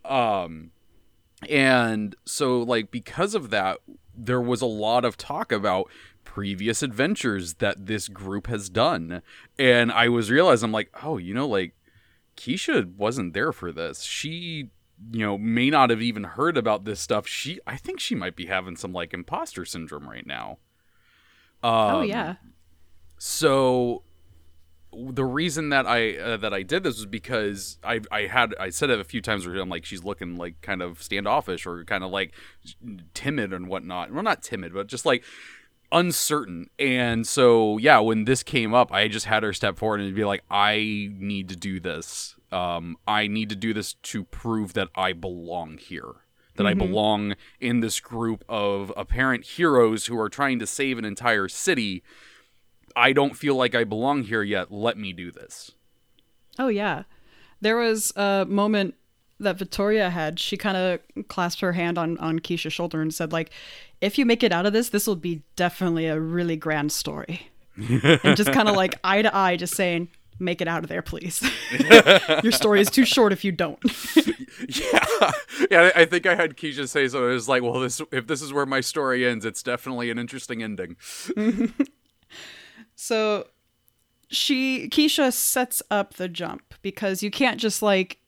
Um, 0.04 0.72
and 1.48 2.14
so 2.26 2.58
like 2.58 2.90
because 2.90 3.34
of 3.34 3.48
that, 3.48 3.78
there 4.16 4.40
was 4.40 4.60
a 4.62 4.66
lot 4.66 5.04
of 5.04 5.16
talk 5.16 5.52
about 5.52 5.90
previous 6.24 6.82
adventures 6.82 7.54
that 7.54 7.86
this 7.86 8.08
group 8.08 8.46
has 8.46 8.68
done, 8.68 9.22
and 9.58 9.92
I 9.92 10.08
was 10.08 10.30
realizing 10.30 10.66
I'm 10.68 10.72
like, 10.72 10.90
oh, 11.02 11.18
you 11.18 11.34
know, 11.34 11.46
like 11.46 11.74
Keisha 12.36 12.94
wasn't 12.96 13.34
there 13.34 13.52
for 13.52 13.72
this. 13.72 14.02
She 14.02 14.70
you 15.12 15.26
know 15.26 15.36
may 15.36 15.70
not 15.70 15.90
have 15.90 16.00
even 16.00 16.22
heard 16.22 16.56
about 16.56 16.84
this 16.84 17.00
stuff 17.00 17.26
she 17.26 17.58
i 17.66 17.76
think 17.76 17.98
she 17.98 18.14
might 18.14 18.36
be 18.36 18.46
having 18.46 18.76
some 18.76 18.92
like 18.92 19.12
imposter 19.12 19.64
syndrome 19.64 20.08
right 20.08 20.24
now 20.24 20.56
oh 21.64 21.98
Um, 22.02 22.08
yeah. 22.08 22.36
so 23.18 24.04
the 25.10 25.24
reason 25.24 25.70
that 25.70 25.86
I 25.86 26.16
uh, 26.16 26.36
that 26.38 26.54
I 26.54 26.62
did 26.62 26.84
this 26.84 26.96
was 26.96 27.06
because 27.06 27.78
I 27.82 28.00
I 28.10 28.22
had 28.22 28.54
I 28.58 28.70
said 28.70 28.90
it 28.90 29.00
a 29.00 29.04
few 29.04 29.20
times 29.20 29.46
where 29.46 29.56
I'm 29.56 29.68
like 29.68 29.84
she's 29.84 30.04
looking 30.04 30.36
like 30.36 30.60
kind 30.60 30.82
of 30.82 31.02
standoffish 31.02 31.66
or 31.66 31.84
kind 31.84 32.04
of 32.04 32.10
like 32.10 32.32
timid 33.14 33.52
and 33.52 33.68
whatnot. 33.68 34.12
Well, 34.12 34.22
not 34.22 34.42
timid, 34.42 34.72
but 34.74 34.86
just 34.86 35.06
like 35.06 35.24
uncertain. 35.92 36.70
And 36.78 37.26
so 37.26 37.78
yeah, 37.78 37.98
when 38.00 38.24
this 38.24 38.42
came 38.42 38.74
up, 38.74 38.92
I 38.92 39.08
just 39.08 39.26
had 39.26 39.42
her 39.42 39.52
step 39.52 39.78
forward 39.78 40.00
and 40.00 40.14
be 40.14 40.24
like, 40.24 40.42
I 40.50 41.10
need 41.12 41.48
to 41.48 41.56
do 41.56 41.80
this. 41.80 42.36
Um, 42.52 42.96
I 43.06 43.26
need 43.26 43.48
to 43.50 43.56
do 43.56 43.72
this 43.74 43.94
to 43.94 44.24
prove 44.24 44.74
that 44.74 44.88
I 44.94 45.12
belong 45.12 45.78
here. 45.78 46.12
That 46.56 46.68
I 46.68 46.74
belong 46.74 47.34
in 47.58 47.80
this 47.80 47.98
group 47.98 48.44
of 48.48 48.92
apparent 48.96 49.44
heroes 49.44 50.06
who 50.06 50.16
are 50.20 50.28
trying 50.28 50.60
to 50.60 50.68
save 50.68 50.98
an 50.98 51.04
entire 51.04 51.48
city. 51.48 52.04
I 52.96 53.12
don't 53.12 53.36
feel 53.36 53.56
like 53.56 53.74
I 53.74 53.84
belong 53.84 54.22
here 54.24 54.42
yet. 54.42 54.70
Let 54.72 54.96
me 54.96 55.12
do 55.12 55.30
this. 55.30 55.72
Oh 56.58 56.68
yeah. 56.68 57.04
There 57.60 57.76
was 57.76 58.12
a 58.16 58.46
moment 58.48 58.94
that 59.40 59.58
Victoria 59.58 60.10
had. 60.10 60.38
She 60.38 60.56
kind 60.56 60.76
of 60.76 61.28
clasped 61.28 61.60
her 61.60 61.72
hand 61.72 61.98
on 61.98 62.18
on 62.18 62.38
Keisha's 62.38 62.72
shoulder 62.72 63.00
and 63.00 63.12
said 63.12 63.32
like, 63.32 63.50
"If 64.00 64.18
you 64.18 64.26
make 64.26 64.42
it 64.42 64.52
out 64.52 64.66
of 64.66 64.72
this, 64.72 64.90
this 64.90 65.06
will 65.06 65.16
be 65.16 65.42
definitely 65.56 66.06
a 66.06 66.20
really 66.20 66.56
grand 66.56 66.92
story." 66.92 67.50
and 67.76 68.36
just 68.36 68.52
kind 68.52 68.68
of 68.68 68.76
like 68.76 68.98
eye 69.02 69.22
to 69.22 69.36
eye 69.36 69.56
just 69.56 69.74
saying, 69.74 70.08
"Make 70.38 70.60
it 70.60 70.68
out 70.68 70.84
of 70.84 70.88
there, 70.88 71.02
please." 71.02 71.42
Your 72.42 72.52
story 72.52 72.80
is 72.80 72.90
too 72.90 73.04
short 73.04 73.32
if 73.32 73.44
you 73.44 73.52
don't. 73.52 73.80
Yeah, 74.68 75.32
yeah. 75.68 75.90
I 75.96 76.04
think 76.04 76.26
I 76.26 76.36
had 76.36 76.56
Keisha 76.56 76.88
say 76.88 77.08
so. 77.08 77.28
It 77.28 77.34
was 77.34 77.48
like, 77.48 77.62
well, 77.62 77.80
this 77.80 78.00
if 78.12 78.28
this 78.28 78.40
is 78.40 78.52
where 78.52 78.64
my 78.64 78.80
story 78.80 79.26
ends, 79.26 79.44
it's 79.44 79.64
definitely 79.64 80.10
an 80.10 80.18
interesting 80.18 80.62
ending. 80.62 80.96
So 82.94 83.48
she 84.28 84.88
Keisha 84.88 85.32
sets 85.32 85.82
up 85.90 86.14
the 86.14 86.28
jump 86.28 86.74
because 86.82 87.22
you 87.22 87.30
can't 87.30 87.60
just 87.60 87.82
like 87.82 88.18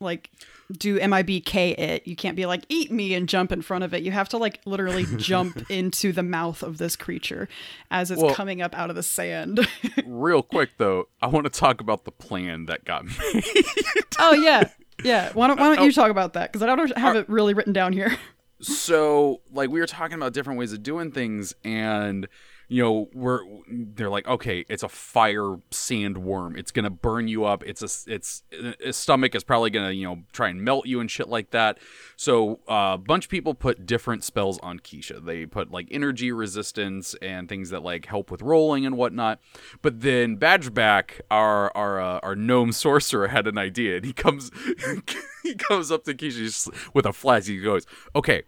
like 0.00 0.30
do 0.72 0.98
MIBK 0.98 1.78
it. 1.78 2.06
You 2.06 2.16
can't 2.16 2.36
be 2.36 2.46
like 2.46 2.64
eat 2.68 2.90
me 2.90 3.14
and 3.14 3.28
jump 3.28 3.52
in 3.52 3.62
front 3.62 3.84
of 3.84 3.94
it. 3.94 4.02
You 4.02 4.10
have 4.10 4.28
to 4.30 4.38
like 4.38 4.60
literally 4.64 5.04
jump 5.16 5.70
into 5.70 6.12
the 6.12 6.22
mouth 6.22 6.62
of 6.62 6.78
this 6.78 6.96
creature 6.96 7.48
as 7.90 8.10
it's 8.10 8.22
Well- 8.22 8.34
coming 8.34 8.62
up 8.62 8.76
out 8.76 8.90
of 8.90 8.96
the 8.96 9.02
sand. 9.02 9.66
Real 10.06 10.42
quick 10.42 10.70
though, 10.78 11.08
I 11.22 11.28
want 11.28 11.44
to 11.44 11.50
talk 11.50 11.80
about 11.80 12.04
the 12.04 12.12
plan 12.12 12.66
that 12.66 12.84
got 12.84 13.04
made. 13.04 13.44
oh 14.18 14.32
yeah. 14.32 14.70
Yeah. 15.04 15.30
Why 15.34 15.46
don't 15.46 15.60
why 15.60 15.74
don't 15.74 15.84
you 15.84 15.90
oh. 15.90 15.92
talk 15.92 16.10
about 16.10 16.32
that 16.34 16.52
cuz 16.52 16.62
I 16.62 16.66
don't 16.66 16.96
have 16.96 17.16
it 17.16 17.28
really 17.28 17.54
written 17.54 17.72
down 17.72 17.92
here. 17.92 18.16
so 18.60 19.42
like 19.52 19.70
we 19.70 19.80
were 19.80 19.86
talking 19.86 20.16
about 20.16 20.32
different 20.32 20.58
ways 20.58 20.72
of 20.72 20.82
doing 20.82 21.12
things 21.12 21.54
and 21.64 22.26
you 22.68 22.82
know 22.82 23.08
we're 23.14 23.40
they're 23.68 24.10
like 24.10 24.26
okay 24.26 24.64
it's 24.68 24.82
a 24.82 24.88
fire 24.88 25.56
sandworm 25.70 26.56
it's 26.56 26.70
gonna 26.70 26.90
burn 26.90 27.28
you 27.28 27.44
up. 27.44 27.62
It's 27.64 27.82
a 27.82 28.12
it's 28.12 28.42
its 28.50 28.98
stomach 28.98 29.34
is 29.34 29.44
probably 29.44 29.70
gonna 29.70 29.92
you 29.92 30.04
know 30.04 30.22
try 30.32 30.48
and 30.48 30.62
melt 30.62 30.86
you 30.86 31.00
and 31.00 31.10
shit 31.10 31.28
like 31.28 31.50
that. 31.50 31.78
So 32.16 32.60
uh, 32.68 32.92
a 32.94 32.98
bunch 32.98 33.26
of 33.26 33.30
people 33.30 33.54
put 33.54 33.86
different 33.86 34.24
spells 34.24 34.58
on 34.60 34.80
Keisha. 34.80 35.24
They 35.24 35.46
put 35.46 35.70
like 35.70 35.88
energy 35.90 36.32
resistance 36.32 37.14
and 37.22 37.48
things 37.48 37.70
that 37.70 37.82
like 37.82 38.06
help 38.06 38.30
with 38.30 38.42
rolling 38.42 38.86
and 38.86 38.96
whatnot. 38.96 39.40
But 39.82 40.00
then 40.00 40.36
Badgerback 40.36 41.20
our 41.30 41.70
our 41.76 42.00
uh, 42.00 42.20
our 42.22 42.36
gnome 42.36 42.72
sorcerer 42.84 43.28
had 43.28 43.46
an 43.46 43.58
idea 43.58 43.96
and 43.96 44.04
he 44.04 44.12
comes 44.12 44.50
he 45.42 45.54
comes 45.54 45.92
up 45.92 46.04
to 46.04 46.14
Keisha 46.14 46.90
with 46.94 47.06
a 47.06 47.12
flash 47.12 47.46
he 47.46 47.60
goes 47.60 47.86
okay 48.14 48.42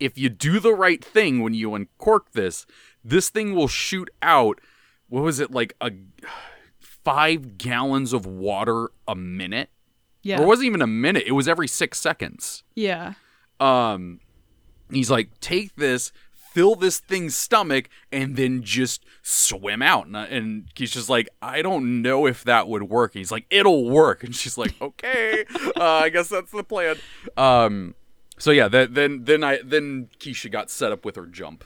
if 0.00 0.18
you 0.18 0.28
do 0.28 0.58
the 0.58 0.74
right 0.74 1.04
thing 1.04 1.40
when 1.40 1.54
you 1.54 1.74
uncork 1.74 2.32
this, 2.32 2.66
this 3.04 3.28
thing 3.28 3.54
will 3.54 3.68
shoot 3.68 4.08
out 4.22 4.60
what 5.08 5.22
was 5.22 5.38
it 5.38 5.50
like 5.50 5.76
a 5.80 5.92
five 6.80 7.58
gallons 7.58 8.12
of 8.12 8.26
water 8.26 8.90
a 9.06 9.14
minute? 9.14 9.70
Yeah. 10.22 10.38
or 10.40 10.44
it 10.44 10.46
wasn't 10.46 10.66
even 10.66 10.80
a 10.80 10.86
minute 10.86 11.24
it 11.26 11.32
was 11.32 11.46
every 11.46 11.68
six 11.68 12.00
seconds. 12.00 12.62
Yeah. 12.74 13.14
um 13.60 14.20
he's 14.90 15.10
like 15.10 15.38
take 15.40 15.76
this 15.76 16.12
fill 16.32 16.76
this 16.76 17.00
thing's 17.00 17.34
stomach 17.34 17.88
and 18.12 18.36
then 18.36 18.62
just 18.62 19.04
swim 19.22 19.82
out. 19.82 20.06
And, 20.06 20.16
and 20.16 20.64
he's 20.74 20.92
just 20.92 21.10
like 21.10 21.28
i 21.42 21.60
don't 21.60 22.00
know 22.02 22.26
if 22.26 22.42
that 22.44 22.68
would 22.68 22.84
work. 22.84 23.14
And 23.14 23.20
he's 23.20 23.30
like 23.32 23.44
it'll 23.50 23.90
work. 23.90 24.24
And 24.24 24.34
she's 24.34 24.56
like 24.56 24.74
okay 24.80 25.44
uh, 25.76 25.84
i 25.84 26.08
guess 26.08 26.28
that's 26.28 26.50
the 26.52 26.64
plan. 26.64 26.96
Um 27.36 27.94
so 28.38 28.50
yeah 28.50 28.66
that, 28.68 28.94
then 28.94 29.24
then 29.24 29.44
i 29.44 29.60
then 29.62 30.08
keisha 30.18 30.50
got 30.50 30.70
set 30.70 30.90
up 30.90 31.04
with 31.04 31.16
her 31.16 31.26
jump 31.26 31.64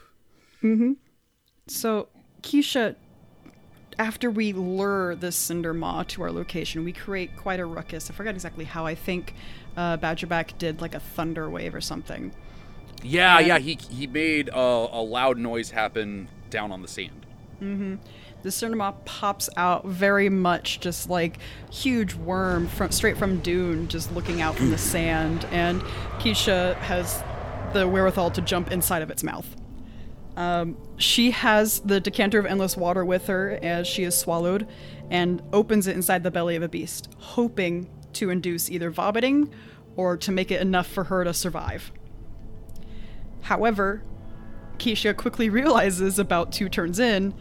So, 1.68 2.08
Keisha, 2.42 2.96
after 3.98 4.30
we 4.30 4.52
lure 4.52 5.14
the 5.16 5.32
Cinder 5.32 5.74
Maw 5.74 6.02
to 6.04 6.22
our 6.22 6.32
location, 6.32 6.84
we 6.84 6.92
create 6.92 7.36
quite 7.36 7.60
a 7.60 7.64
ruckus. 7.66 8.10
I 8.10 8.14
forgot 8.14 8.34
exactly 8.34 8.64
how. 8.64 8.86
I 8.86 8.94
think 8.94 9.34
uh, 9.76 9.96
Badgerback 9.98 10.58
did 10.58 10.80
like 10.80 10.94
a 10.94 11.00
thunder 11.00 11.48
wave 11.50 11.74
or 11.74 11.80
something. 11.80 12.32
yeah 13.02 13.38
And- 13.38 13.46
yeah 13.46 13.58
he 13.58 13.74
he 13.90 14.06
made 14.06 14.48
a, 14.48 14.56
a 14.56 15.02
loud 15.02 15.38
noise 15.38 15.70
happen 15.70 16.28
down 16.50 16.72
on 16.72 16.82
the 16.82 16.88
sand 16.88 17.26
The 18.42 18.50
Cinder 18.52 18.76
Maw 18.76 18.92
pops 19.04 19.48
out 19.56 19.84
very 19.84 20.28
much 20.28 20.78
just 20.80 21.10
like 21.10 21.38
huge 21.72 22.14
worm 22.14 22.66
from 22.68 22.90
straight 22.92 23.16
from 23.18 23.40
Dune, 23.40 23.88
just 23.88 24.12
looking 24.12 24.40
out 24.40 24.54
from 24.56 24.70
the 24.70 24.78
sand, 24.94 25.44
and 25.50 25.82
Keisha 26.20 26.76
has 26.76 27.22
the 27.72 27.86
wherewithal 27.88 28.30
to 28.30 28.40
jump 28.40 28.70
inside 28.70 29.02
of 29.02 29.10
its 29.10 29.22
mouth. 29.24 29.46
Um, 30.38 30.76
she 30.98 31.32
has 31.32 31.80
the 31.80 31.98
decanter 31.98 32.38
of 32.38 32.46
endless 32.46 32.76
water 32.76 33.04
with 33.04 33.26
her 33.26 33.58
as 33.60 33.88
she 33.88 34.04
is 34.04 34.16
swallowed, 34.16 34.68
and 35.10 35.42
opens 35.52 35.88
it 35.88 35.96
inside 35.96 36.22
the 36.22 36.30
belly 36.30 36.54
of 36.54 36.62
a 36.62 36.68
beast, 36.68 37.12
hoping 37.18 37.90
to 38.12 38.30
induce 38.30 38.70
either 38.70 38.88
vomiting 38.88 39.52
or 39.96 40.16
to 40.16 40.30
make 40.30 40.52
it 40.52 40.60
enough 40.60 40.86
for 40.86 41.04
her 41.04 41.24
to 41.24 41.34
survive. 41.34 41.90
However, 43.42 44.04
Keisha 44.78 45.16
quickly 45.16 45.50
realizes 45.50 46.20
about 46.20 46.52
two 46.52 46.68
turns 46.68 47.00
in 47.00 47.34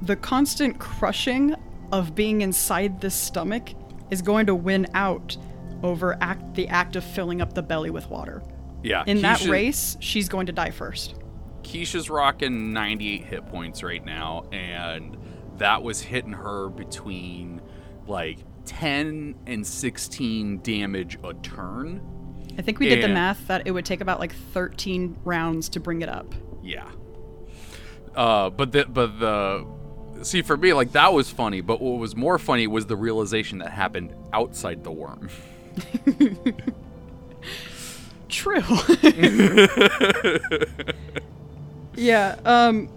the 0.00 0.14
constant 0.14 0.78
crushing 0.78 1.56
of 1.90 2.14
being 2.14 2.42
inside 2.42 3.00
this 3.00 3.14
stomach 3.14 3.70
is 4.12 4.22
going 4.22 4.46
to 4.46 4.54
win 4.54 4.86
out 4.94 5.36
over 5.82 6.16
act 6.20 6.54
the 6.54 6.68
act 6.68 6.94
of 6.94 7.02
filling 7.02 7.42
up 7.42 7.54
the 7.54 7.62
belly 7.62 7.90
with 7.90 8.08
water. 8.08 8.40
yeah 8.84 9.02
In 9.08 9.20
that 9.22 9.44
race, 9.46 9.96
she's 9.98 10.28
going 10.28 10.46
to 10.46 10.52
die 10.52 10.70
first. 10.70 11.16
Keisha's 11.62 12.10
rocking 12.10 12.72
98 12.72 13.24
hit 13.24 13.46
points 13.46 13.82
right 13.82 14.04
now, 14.04 14.44
and 14.52 15.16
that 15.58 15.82
was 15.82 16.00
hitting 16.00 16.32
her 16.32 16.68
between 16.68 17.60
like 18.06 18.38
10 18.64 19.34
and 19.46 19.66
16 19.66 20.60
damage 20.62 21.18
a 21.24 21.34
turn. 21.34 22.00
I 22.58 22.62
think 22.62 22.78
we 22.78 22.88
did 22.88 23.02
the 23.02 23.08
math 23.08 23.46
that 23.48 23.66
it 23.66 23.70
would 23.70 23.84
take 23.84 24.00
about 24.00 24.20
like 24.20 24.34
13 24.34 25.18
rounds 25.24 25.68
to 25.70 25.80
bring 25.80 26.02
it 26.02 26.08
up. 26.08 26.34
Yeah. 26.62 26.88
Uh, 28.14 28.50
but 28.50 28.72
the 28.72 28.86
but 28.86 29.18
the 29.20 29.66
see 30.22 30.42
for 30.42 30.56
me 30.56 30.72
like 30.72 30.92
that 30.92 31.12
was 31.12 31.30
funny, 31.30 31.60
but 31.60 31.80
what 31.80 31.98
was 31.98 32.16
more 32.16 32.38
funny 32.38 32.66
was 32.66 32.86
the 32.86 32.96
realization 32.96 33.58
that 33.58 33.70
happened 33.70 34.14
outside 34.32 34.84
the 34.84 34.92
worm. 34.92 35.28
True. 38.28 38.60
yeah. 41.94 42.36
Um. 42.44 42.88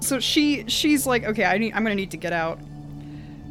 So 0.00 0.18
she 0.18 0.64
she's 0.68 1.06
like, 1.06 1.24
okay, 1.24 1.44
I 1.44 1.58
need, 1.58 1.74
I'm 1.74 1.82
gonna 1.82 1.94
need 1.94 2.10
to 2.12 2.16
get 2.16 2.32
out. 2.32 2.58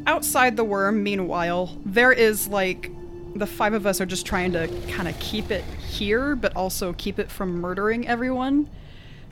Outside 0.07 0.57
the 0.57 0.63
worm, 0.63 1.03
meanwhile, 1.03 1.77
there 1.85 2.11
is 2.11 2.47
like 2.47 2.91
the 3.35 3.47
five 3.47 3.73
of 3.73 3.85
us 3.85 4.01
are 4.01 4.05
just 4.05 4.25
trying 4.25 4.51
to 4.53 4.67
kind 4.89 5.07
of 5.07 5.17
keep 5.19 5.51
it 5.51 5.63
here, 5.63 6.35
but 6.35 6.55
also 6.55 6.93
keep 6.93 7.19
it 7.19 7.31
from 7.31 7.61
murdering 7.61 8.07
everyone. 8.07 8.69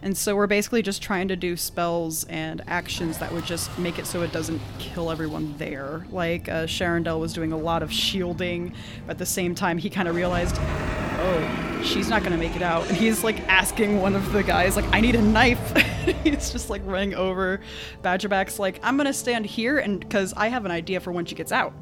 And 0.02 0.18
so 0.18 0.36
we're 0.36 0.48
basically 0.48 0.82
just 0.82 1.02
trying 1.02 1.28
to 1.28 1.36
do 1.36 1.58
spells 1.58 2.24
and 2.26 2.62
actions 2.68 3.18
that 3.18 3.32
would 3.34 3.46
just 3.46 3.78
make 3.78 4.00
it 4.00 4.06
so 4.06 4.22
it 4.22 4.32
doesn't 4.32 4.62
kill 4.78 5.12
everyone 5.12 5.56
there. 5.58 6.06
Like 6.10 6.48
uh, 6.48 6.66
Sharondel 6.66 7.20
was 7.20 7.34
doing 7.34 7.52
a 7.52 7.58
lot 7.58 7.84
of 7.84 7.92
shielding, 7.92 8.74
but 9.06 9.12
at 9.12 9.18
the 9.18 9.26
same 9.26 9.56
time 9.56 9.78
he 9.78 9.90
kind 9.90 10.08
of 10.08 10.16
realized, 10.16 10.56
oh, 10.60 11.82
she's 11.84 12.10
not 12.10 12.24
gonna 12.24 12.38
make 12.38 12.56
it 12.56 12.62
out. 12.62 12.88
And 12.88 12.96
he's 12.96 13.24
like 13.24 13.40
asking 13.50 14.00
one 14.00 14.16
of 14.16 14.32
the 14.32 14.44
guys, 14.44 14.76
like, 14.76 14.86
I 14.94 15.02
need 15.02 15.16
a 15.16 15.22
knife. 15.22 15.76
he's 16.24 16.52
just 16.52 16.70
like 16.70 16.82
running 16.86 17.14
over. 17.16 17.60
Badgerback's 18.02 18.58
like, 18.58 18.80
I'm 18.84 18.96
gonna 18.96 19.14
stand 19.14 19.46
here, 19.46 19.80
and 19.80 20.00
because 20.00 20.34
I 20.38 20.48
have 20.48 20.66
an 20.66 20.72
idea 20.72 21.00
for 21.00 21.12
when 21.12 21.26
she 21.26 21.36
gets 21.36 21.52
out, 21.52 21.74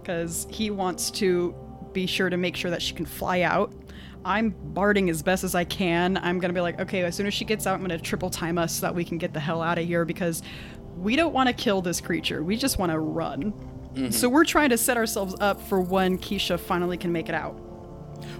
because 0.00 0.46
he 0.50 0.70
wants 0.70 1.10
to 1.12 1.54
be 1.92 2.06
sure 2.06 2.30
to 2.30 2.36
make 2.36 2.56
sure 2.56 2.70
that 2.70 2.82
she 2.82 2.94
can 2.94 3.06
fly 3.06 3.42
out. 3.42 3.72
I'm 4.24 4.50
barding 4.50 5.10
as 5.10 5.22
best 5.22 5.44
as 5.44 5.54
I 5.54 5.64
can. 5.64 6.16
I'm 6.16 6.38
gonna 6.38 6.52
be 6.52 6.60
like, 6.60 6.80
okay, 6.80 7.02
as 7.02 7.14
soon 7.14 7.26
as 7.26 7.34
she 7.34 7.44
gets 7.44 7.66
out, 7.66 7.74
I'm 7.74 7.80
gonna 7.80 7.98
triple 7.98 8.30
time 8.30 8.58
us 8.58 8.74
so 8.74 8.82
that 8.82 8.94
we 8.94 9.04
can 9.04 9.18
get 9.18 9.32
the 9.32 9.40
hell 9.40 9.62
out 9.62 9.78
of 9.78 9.86
here 9.86 10.04
because 10.04 10.42
we 10.96 11.16
don't 11.16 11.32
want 11.32 11.48
to 11.48 11.52
kill 11.52 11.82
this 11.82 12.00
creature. 12.00 12.42
We 12.42 12.56
just 12.56 12.78
want 12.78 12.92
to 12.92 12.98
run. 12.98 13.52
Mm-hmm. 13.94 14.10
So 14.10 14.28
we're 14.28 14.44
trying 14.44 14.70
to 14.70 14.78
set 14.78 14.96
ourselves 14.96 15.34
up 15.40 15.60
for 15.60 15.80
when 15.80 16.18
Keisha 16.18 16.58
finally 16.58 16.96
can 16.96 17.12
make 17.12 17.28
it 17.28 17.34
out. 17.34 17.58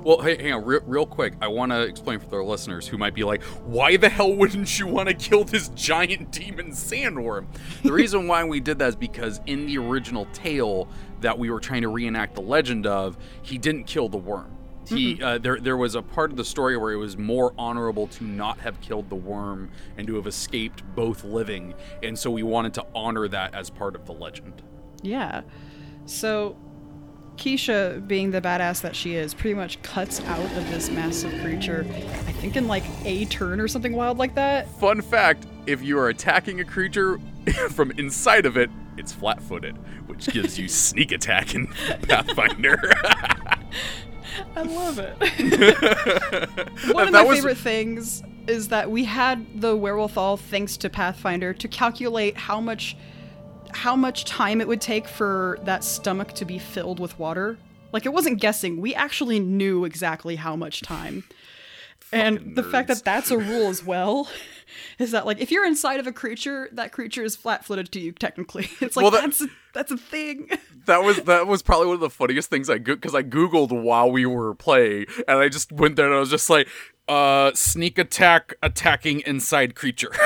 Well, 0.04 0.20
hey, 0.20 0.40
hang 0.40 0.52
on, 0.52 0.64
real, 0.64 0.80
real 0.86 1.06
quick. 1.06 1.34
I 1.40 1.48
want 1.48 1.72
to 1.72 1.82
explain 1.82 2.20
for 2.20 2.26
the 2.26 2.42
listeners 2.42 2.86
who 2.86 2.98
might 2.98 3.14
be 3.14 3.24
like, 3.24 3.42
"Why 3.64 3.96
the 3.96 4.08
hell 4.08 4.32
wouldn't 4.32 4.78
you 4.78 4.86
want 4.86 5.08
to 5.08 5.14
kill 5.14 5.44
this 5.44 5.68
giant 5.70 6.30
demon 6.30 6.70
sandworm?" 6.70 7.46
The 7.82 7.92
reason 7.92 8.28
why 8.28 8.44
we 8.44 8.60
did 8.60 8.78
that 8.78 8.90
is 8.90 8.96
because 8.96 9.40
in 9.46 9.66
the 9.66 9.78
original 9.78 10.26
tale 10.32 10.88
that 11.20 11.38
we 11.38 11.50
were 11.50 11.60
trying 11.60 11.82
to 11.82 11.88
reenact 11.88 12.34
the 12.34 12.42
legend 12.42 12.86
of, 12.86 13.16
he 13.42 13.58
didn't 13.58 13.84
kill 13.84 14.08
the 14.08 14.18
worm. 14.18 14.56
He 14.88 15.22
uh, 15.22 15.38
there 15.38 15.58
there 15.58 15.76
was 15.76 15.94
a 15.94 16.02
part 16.02 16.30
of 16.30 16.36
the 16.36 16.44
story 16.44 16.76
where 16.76 16.92
it 16.92 16.96
was 16.96 17.16
more 17.16 17.54
honorable 17.56 18.06
to 18.08 18.24
not 18.24 18.58
have 18.58 18.80
killed 18.80 19.10
the 19.10 19.16
worm 19.16 19.70
and 19.96 20.06
to 20.06 20.16
have 20.16 20.26
escaped 20.26 20.82
both 20.94 21.24
living, 21.24 21.74
and 22.02 22.18
so 22.18 22.30
we 22.30 22.42
wanted 22.42 22.74
to 22.74 22.86
honor 22.94 23.28
that 23.28 23.54
as 23.54 23.70
part 23.70 23.94
of 23.94 24.06
the 24.06 24.12
legend. 24.12 24.62
Yeah. 25.02 25.42
So 26.06 26.56
Keisha, 27.36 28.06
being 28.06 28.30
the 28.30 28.40
badass 28.40 28.82
that 28.82 28.94
she 28.94 29.14
is, 29.14 29.34
pretty 29.34 29.54
much 29.54 29.80
cuts 29.82 30.20
out 30.22 30.44
of 30.56 30.70
this 30.70 30.90
massive 30.90 31.32
creature. 31.42 31.86
I 31.88 32.32
think 32.32 32.56
in 32.56 32.66
like 32.66 32.84
a 33.04 33.24
turn 33.26 33.60
or 33.60 33.68
something 33.68 33.94
wild 33.94 34.18
like 34.18 34.34
that. 34.34 34.68
Fun 34.78 35.00
fact 35.00 35.46
if 35.66 35.82
you 35.82 35.98
are 35.98 36.08
attacking 36.08 36.60
a 36.60 36.64
creature 36.64 37.18
from 37.70 37.90
inside 37.92 38.46
of 38.46 38.56
it, 38.56 38.70
it's 38.96 39.12
flat 39.12 39.42
footed, 39.42 39.76
which 40.06 40.26
gives 40.28 40.58
you 40.58 40.68
sneak 40.68 41.12
attack 41.12 41.54
in 41.54 41.66
Pathfinder. 41.66 42.78
I 44.56 44.62
love 44.62 44.98
it. 44.98 45.16
One 46.94 47.06
of 47.08 47.12
my 47.12 47.22
was- 47.24 47.38
favorite 47.38 47.58
things 47.58 48.22
is 48.46 48.68
that 48.68 48.90
we 48.90 49.04
had 49.04 49.60
the 49.60 49.76
wherewithal, 49.76 50.36
thanks 50.36 50.76
to 50.78 50.90
Pathfinder, 50.90 51.52
to 51.54 51.68
calculate 51.68 52.36
how 52.36 52.60
much 52.60 52.96
how 53.74 53.96
much 53.96 54.24
time 54.26 54.60
it 54.60 54.68
would 54.68 54.80
take 54.82 55.08
for 55.08 55.58
that 55.64 55.82
stomach 55.82 56.32
to 56.34 56.44
be 56.44 56.58
filled 56.58 57.00
with 57.00 57.18
water. 57.18 57.56
Like 57.92 58.04
it 58.04 58.12
wasn't 58.12 58.38
guessing. 58.40 58.80
We 58.82 58.94
actually 58.94 59.40
knew 59.40 59.84
exactly 59.86 60.36
how 60.36 60.56
much 60.56 60.82
time. 60.82 61.24
and 62.12 62.54
the 62.54 62.62
fact 62.62 62.88
that 62.88 63.02
that's 63.04 63.30
a 63.30 63.38
rule 63.38 63.68
as 63.68 63.82
well 63.92 64.28
is 64.98 65.12
that 65.12 65.24
like 65.24 65.40
if 65.40 65.50
you're 65.50 65.64
inside 65.64 66.00
of 66.00 66.06
a 66.06 66.12
creature, 66.12 66.68
that 66.72 66.92
creature 66.92 67.22
is 67.24 67.34
flat-footed 67.36 67.90
to 67.92 68.00
you 68.00 68.12
technically. 68.12 68.68
It's 68.80 68.96
like 68.96 69.02
Well, 69.04 69.10
that- 69.12 69.22
that's 69.22 69.42
that's 69.72 69.90
a 69.90 69.96
thing. 69.96 70.48
that 70.86 71.02
was 71.02 71.22
that 71.22 71.46
was 71.46 71.62
probably 71.62 71.86
one 71.86 71.94
of 71.94 72.00
the 72.00 72.10
funniest 72.10 72.50
things 72.50 72.68
I 72.70 72.78
because 72.78 73.14
I 73.14 73.22
googled 73.22 73.70
while 73.70 74.10
we 74.10 74.26
were 74.26 74.54
playing, 74.54 75.06
and 75.28 75.38
I 75.38 75.48
just 75.48 75.72
went 75.72 75.96
there 75.96 76.06
and 76.06 76.14
I 76.14 76.20
was 76.20 76.30
just 76.30 76.50
like, 76.50 76.68
uh, 77.08 77.52
sneak 77.54 77.98
attack 77.98 78.54
attacking 78.62 79.20
inside 79.20 79.74
creature. 79.74 80.12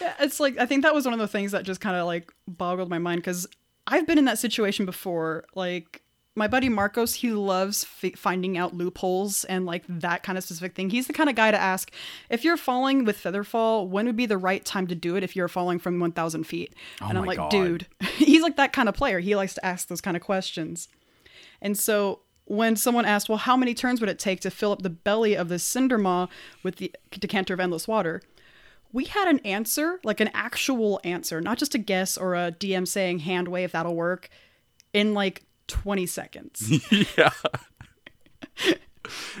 Yeah, 0.00 0.14
it's 0.20 0.40
like 0.40 0.58
I 0.58 0.66
think 0.66 0.82
that 0.82 0.94
was 0.94 1.04
one 1.04 1.12
of 1.12 1.20
the 1.20 1.28
things 1.28 1.52
that 1.52 1.64
just 1.64 1.80
kind 1.80 1.96
of 1.96 2.06
like 2.06 2.32
boggled 2.46 2.88
my 2.88 2.98
mind 2.98 3.20
because 3.20 3.46
I've 3.86 4.06
been 4.06 4.18
in 4.18 4.24
that 4.26 4.38
situation 4.38 4.86
before. 4.86 5.44
Like 5.54 6.02
my 6.38 6.48
buddy 6.48 6.68
Marcos, 6.68 7.14
he 7.14 7.32
loves 7.32 7.84
f- 8.02 8.16
finding 8.16 8.56
out 8.56 8.72
loopholes 8.72 9.44
and 9.44 9.66
like 9.66 9.84
that 9.88 10.22
kind 10.22 10.38
of 10.38 10.44
specific 10.44 10.74
thing. 10.74 10.88
He's 10.88 11.08
the 11.08 11.12
kind 11.12 11.28
of 11.28 11.34
guy 11.34 11.50
to 11.50 11.58
ask 11.58 11.90
if 12.30 12.44
you're 12.44 12.56
falling 12.56 13.04
with 13.04 13.22
Featherfall, 13.22 13.88
when 13.88 14.06
would 14.06 14.16
be 14.16 14.26
the 14.26 14.38
right 14.38 14.64
time 14.64 14.86
to 14.86 14.94
do 14.94 15.16
it 15.16 15.24
if 15.24 15.34
you're 15.34 15.48
falling 15.48 15.78
from 15.78 15.98
1,000 15.98 16.44
feet? 16.44 16.74
Oh 17.02 17.08
and 17.08 17.18
I'm 17.18 17.26
like, 17.26 17.38
God. 17.38 17.50
dude, 17.50 17.86
he's 18.16 18.42
like 18.42 18.56
that 18.56 18.72
kind 18.72 18.88
of 18.88 18.94
player. 18.94 19.18
He 19.18 19.36
likes 19.36 19.54
to 19.54 19.66
ask 19.66 19.88
those 19.88 20.00
kind 20.00 20.16
of 20.16 20.22
questions. 20.22 20.88
And 21.60 21.76
so 21.76 22.20
when 22.44 22.76
someone 22.76 23.04
asked, 23.04 23.28
well, 23.28 23.38
how 23.38 23.56
many 23.56 23.74
turns 23.74 24.00
would 24.00 24.08
it 24.08 24.18
take 24.18 24.40
to 24.40 24.50
fill 24.50 24.72
up 24.72 24.82
the 24.82 24.90
belly 24.90 25.36
of 25.36 25.48
this 25.48 25.64
cinder 25.64 25.98
maw 25.98 26.28
with 26.62 26.76
the 26.76 26.94
decanter 27.10 27.52
of 27.52 27.60
endless 27.60 27.88
water? 27.88 28.22
We 28.90 29.04
had 29.04 29.28
an 29.28 29.40
answer, 29.40 30.00
like 30.02 30.20
an 30.20 30.30
actual 30.32 30.98
answer, 31.04 31.42
not 31.42 31.58
just 31.58 31.74
a 31.74 31.78
guess 31.78 32.16
or 32.16 32.34
a 32.34 32.52
DM 32.52 32.88
saying 32.88 33.18
hand 33.20 33.48
wave, 33.48 33.72
that'll 33.72 33.94
work, 33.94 34.30
in 34.94 35.12
like 35.12 35.42
20 35.68 36.06
seconds. 36.06 36.70
yeah. 37.16 37.30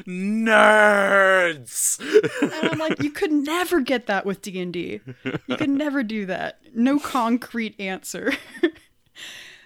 Nerds. 0.06 1.98
and 2.42 2.52
I'm 2.72 2.78
like, 2.78 3.02
you 3.02 3.10
could 3.10 3.32
never 3.32 3.80
get 3.80 4.06
that 4.06 4.24
with 4.24 4.40
D&D. 4.42 5.00
You 5.46 5.56
could 5.56 5.68
never 5.70 6.02
do 6.02 6.26
that. 6.26 6.60
No 6.74 6.98
concrete 6.98 7.78
answer. 7.80 8.32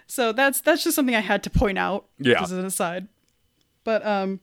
so 0.07 0.33
that's 0.33 0.61
that's 0.61 0.83
just 0.85 0.97
something 0.97 1.15
I 1.15 1.21
had 1.21 1.43
to 1.45 1.51
point 1.51 1.79
out 1.79 2.07
Yeah. 2.19 2.43
as 2.43 2.53
an 2.53 2.65
aside. 2.65 3.09
But 3.85 4.05
um 4.07 4.41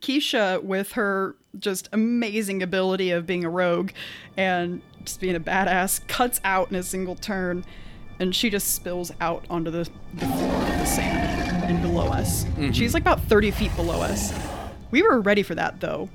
Keisha 0.00 0.62
with 0.62 0.92
her 0.92 1.36
just 1.58 1.88
amazing 1.92 2.62
ability 2.62 3.10
of 3.10 3.26
being 3.26 3.44
a 3.44 3.50
rogue 3.50 3.90
and 4.36 4.82
just 5.04 5.20
being 5.20 5.36
a 5.36 5.40
badass 5.40 6.06
cuts 6.08 6.40
out 6.44 6.70
in 6.70 6.76
a 6.76 6.82
single 6.82 7.14
turn 7.14 7.64
and 8.18 8.34
she 8.34 8.50
just 8.50 8.74
spills 8.74 9.12
out 9.20 9.44
onto 9.50 9.70
the, 9.70 9.88
the 10.14 10.26
floor 10.26 10.54
of 10.54 10.78
the 10.78 10.84
sand 10.84 11.64
and 11.64 11.82
below 11.82 12.06
us. 12.08 12.44
Mm-hmm. 12.44 12.72
She's 12.72 12.94
like 12.94 13.02
about 13.02 13.20
30 13.22 13.50
feet 13.50 13.74
below 13.76 14.00
us. 14.00 14.32
We 14.90 15.02
were 15.02 15.20
ready 15.20 15.42
for 15.42 15.54
that 15.54 15.80
though. 15.80 16.08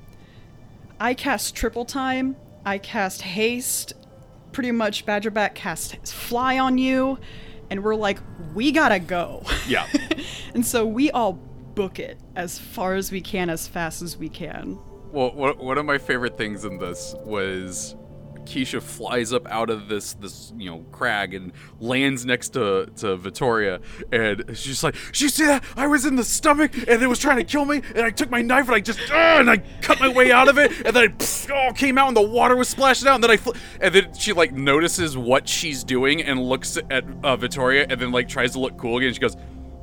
I 1.00 1.14
cast 1.14 1.56
triple 1.56 1.86
time. 1.86 2.36
I 2.66 2.78
cast 2.78 3.22
haste. 3.22 3.94
Pretty 4.52 4.72
much 4.72 5.06
Badgerback 5.06 5.54
cast 5.54 6.08
fly 6.08 6.58
on 6.58 6.78
you, 6.78 7.20
and 7.70 7.84
we're 7.84 7.96
like, 7.96 8.20
we 8.56 8.72
gotta 8.72 9.00
go. 9.00 9.44
Yeah. 9.68 9.88
and 10.54 10.66
so 10.66 10.86
we 10.86 11.12
all 11.12 11.34
book 11.76 12.00
it 12.00 12.18
as 12.36 12.58
far 12.58 12.96
as 12.96 13.12
we 13.12 13.22
can, 13.22 13.50
as 13.50 13.68
fast 13.68 14.02
as 14.02 14.18
we 14.18 14.28
can. 14.28 14.78
Well, 15.12 15.32
one 15.32 15.78
of 15.78 15.86
my 15.86 15.98
favorite 15.98 16.38
things 16.38 16.66
in 16.66 16.78
this 16.78 17.16
was 17.26 17.96
Keisha 18.50 18.82
flies 18.82 19.32
up 19.32 19.48
out 19.50 19.70
of 19.70 19.88
this 19.88 20.14
this 20.14 20.52
you 20.58 20.70
know 20.70 20.84
crag 20.92 21.34
and 21.34 21.52
lands 21.80 22.26
next 22.26 22.50
to 22.50 22.88
to 22.98 23.16
Vittoria, 23.16 23.80
and 24.12 24.58
she's 24.58 24.84
like, 24.84 24.96
"Did 25.12 25.22
you 25.22 25.30
see 25.30 25.46
that? 25.46 25.64
I 25.76 25.88
was 25.88 26.06
in 26.06 26.16
the 26.16 26.24
stomach, 26.24 26.76
and 26.76 27.02
it 27.02 27.08
was 27.08 27.20
trying 27.20 27.38
to 27.38 27.44
kill 27.44 27.66
me, 27.66 27.82
and 27.96 28.06
I 28.06 28.10
took 28.10 28.30
my 28.30 28.42
knife 28.42 28.66
and 28.66 28.76
I 28.76 28.80
just 28.80 29.00
uh, 29.12 29.38
and 29.40 29.50
I 29.50 29.58
cut 29.82 30.00
my 30.00 30.10
way 30.10 30.32
out 30.32 30.48
of 30.48 30.58
it, 30.58 30.72
and 30.86 30.96
then 30.96 31.04
I 31.04 31.08
pff, 31.08 31.50
oh, 31.52 31.74
came 31.74 31.98
out 31.98 32.08
and 32.08 32.18
the 32.18 32.22
water 32.22 32.56
was 32.56 32.68
splashing 32.68 33.08
out, 33.08 33.16
and 33.16 33.24
then 33.24 33.32
I 33.32 33.38
fl- 33.38 33.52
and 33.80 33.94
then 33.94 34.14
she 34.14 34.34
like 34.34 34.52
notices 34.52 35.16
what 35.18 35.48
she's 35.48 35.84
doing 35.84 36.22
and 36.22 36.42
looks 36.42 36.78
at 36.90 37.04
uh, 37.24 37.38
and 37.40 38.02
then 38.02 38.12
like 38.12 38.28
tries 38.28 38.54
to 38.54 38.60
look 38.60 38.78
cool 38.78 38.98
again. 38.98 39.14
She 39.14 39.20
goes, 39.20 39.36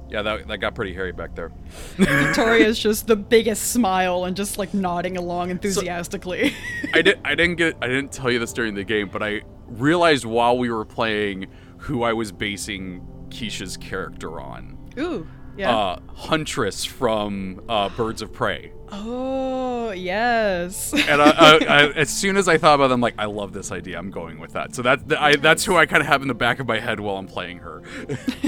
"Yeah, 0.09 0.23
that 0.23 0.49
that 0.49 0.59
got 0.59 0.75
pretty 0.75 0.95
hairy 0.95 1.13
back 1.13 1.35
there." 1.35 1.53
Victoria's 1.97 2.79
just 2.89 3.07
the 3.07 3.17
biggest 3.17 3.73
smile 3.73 4.25
and 4.25 4.37
just 4.37 4.59
like 4.59 4.75
nodding 4.75 5.17
along 5.17 5.51
enthusiastically. 5.51 6.53
I 6.95 7.03
did. 7.03 7.21
I 7.25 7.35
didn't 7.35 7.57
get. 7.57 7.77
I 7.81 7.89
didn't 7.89 8.13
tell 8.13 8.31
you 8.31 8.39
this 8.39 8.53
during 8.53 8.75
the 8.75 8.85
game, 8.85 9.09
but 9.09 9.23
I 9.23 9.43
realized 9.67 10.25
while 10.25 10.59
we 10.59 10.71
were 10.71 10.85
playing 10.85 11.47
who 11.79 12.03
I 12.03 12.13
was 12.13 12.33
basing 12.33 13.07
Keisha's 13.29 13.77
character 13.77 14.41
on. 14.41 14.79
Ooh, 14.99 15.27
yeah. 15.57 15.75
Uh, 15.77 16.01
Huntress 16.15 16.85
from 16.85 17.63
uh, 17.69 17.89
Birds 17.91 18.23
of 18.23 18.33
Prey. 18.33 18.73
oh, 18.91 19.91
yes. 19.91 20.93
And 20.93 21.21
I, 21.23 21.31
I, 21.31 21.57
I, 21.57 21.83
as 21.97 22.11
soon 22.11 22.37
as 22.37 22.49
I 22.49 22.59
thought 22.59 22.75
about 22.77 22.89
them, 22.89 23.01
like, 23.01 23.15
I 23.19 23.25
love 23.27 23.53
this 23.53 23.73
idea. 23.73 23.99
I'm 23.99 24.11
going 24.11 24.39
with 24.39 24.53
that. 24.53 24.75
So 24.75 24.83
that 24.83 25.01
I, 25.19 25.37
that's 25.37 25.65
who 25.65 25.77
I 25.77 25.87
kind 25.87 26.01
of 26.01 26.07
have 26.07 26.23
in 26.23 26.29
the 26.29 26.35
back 26.35 26.59
of 26.61 26.67
my 26.67 26.79
head 26.79 27.01
while 27.01 27.17
I'm 27.17 27.27
playing 27.27 27.59
her. 27.59 27.83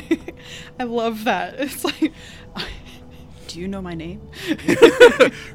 I 0.80 0.84
love 0.84 1.24
that. 1.24 1.54
It's 1.60 1.84
like, 1.84 2.12
do 3.48 3.60
you 3.60 3.68
know 3.68 3.80
my 3.82 3.94
name? 3.94 4.20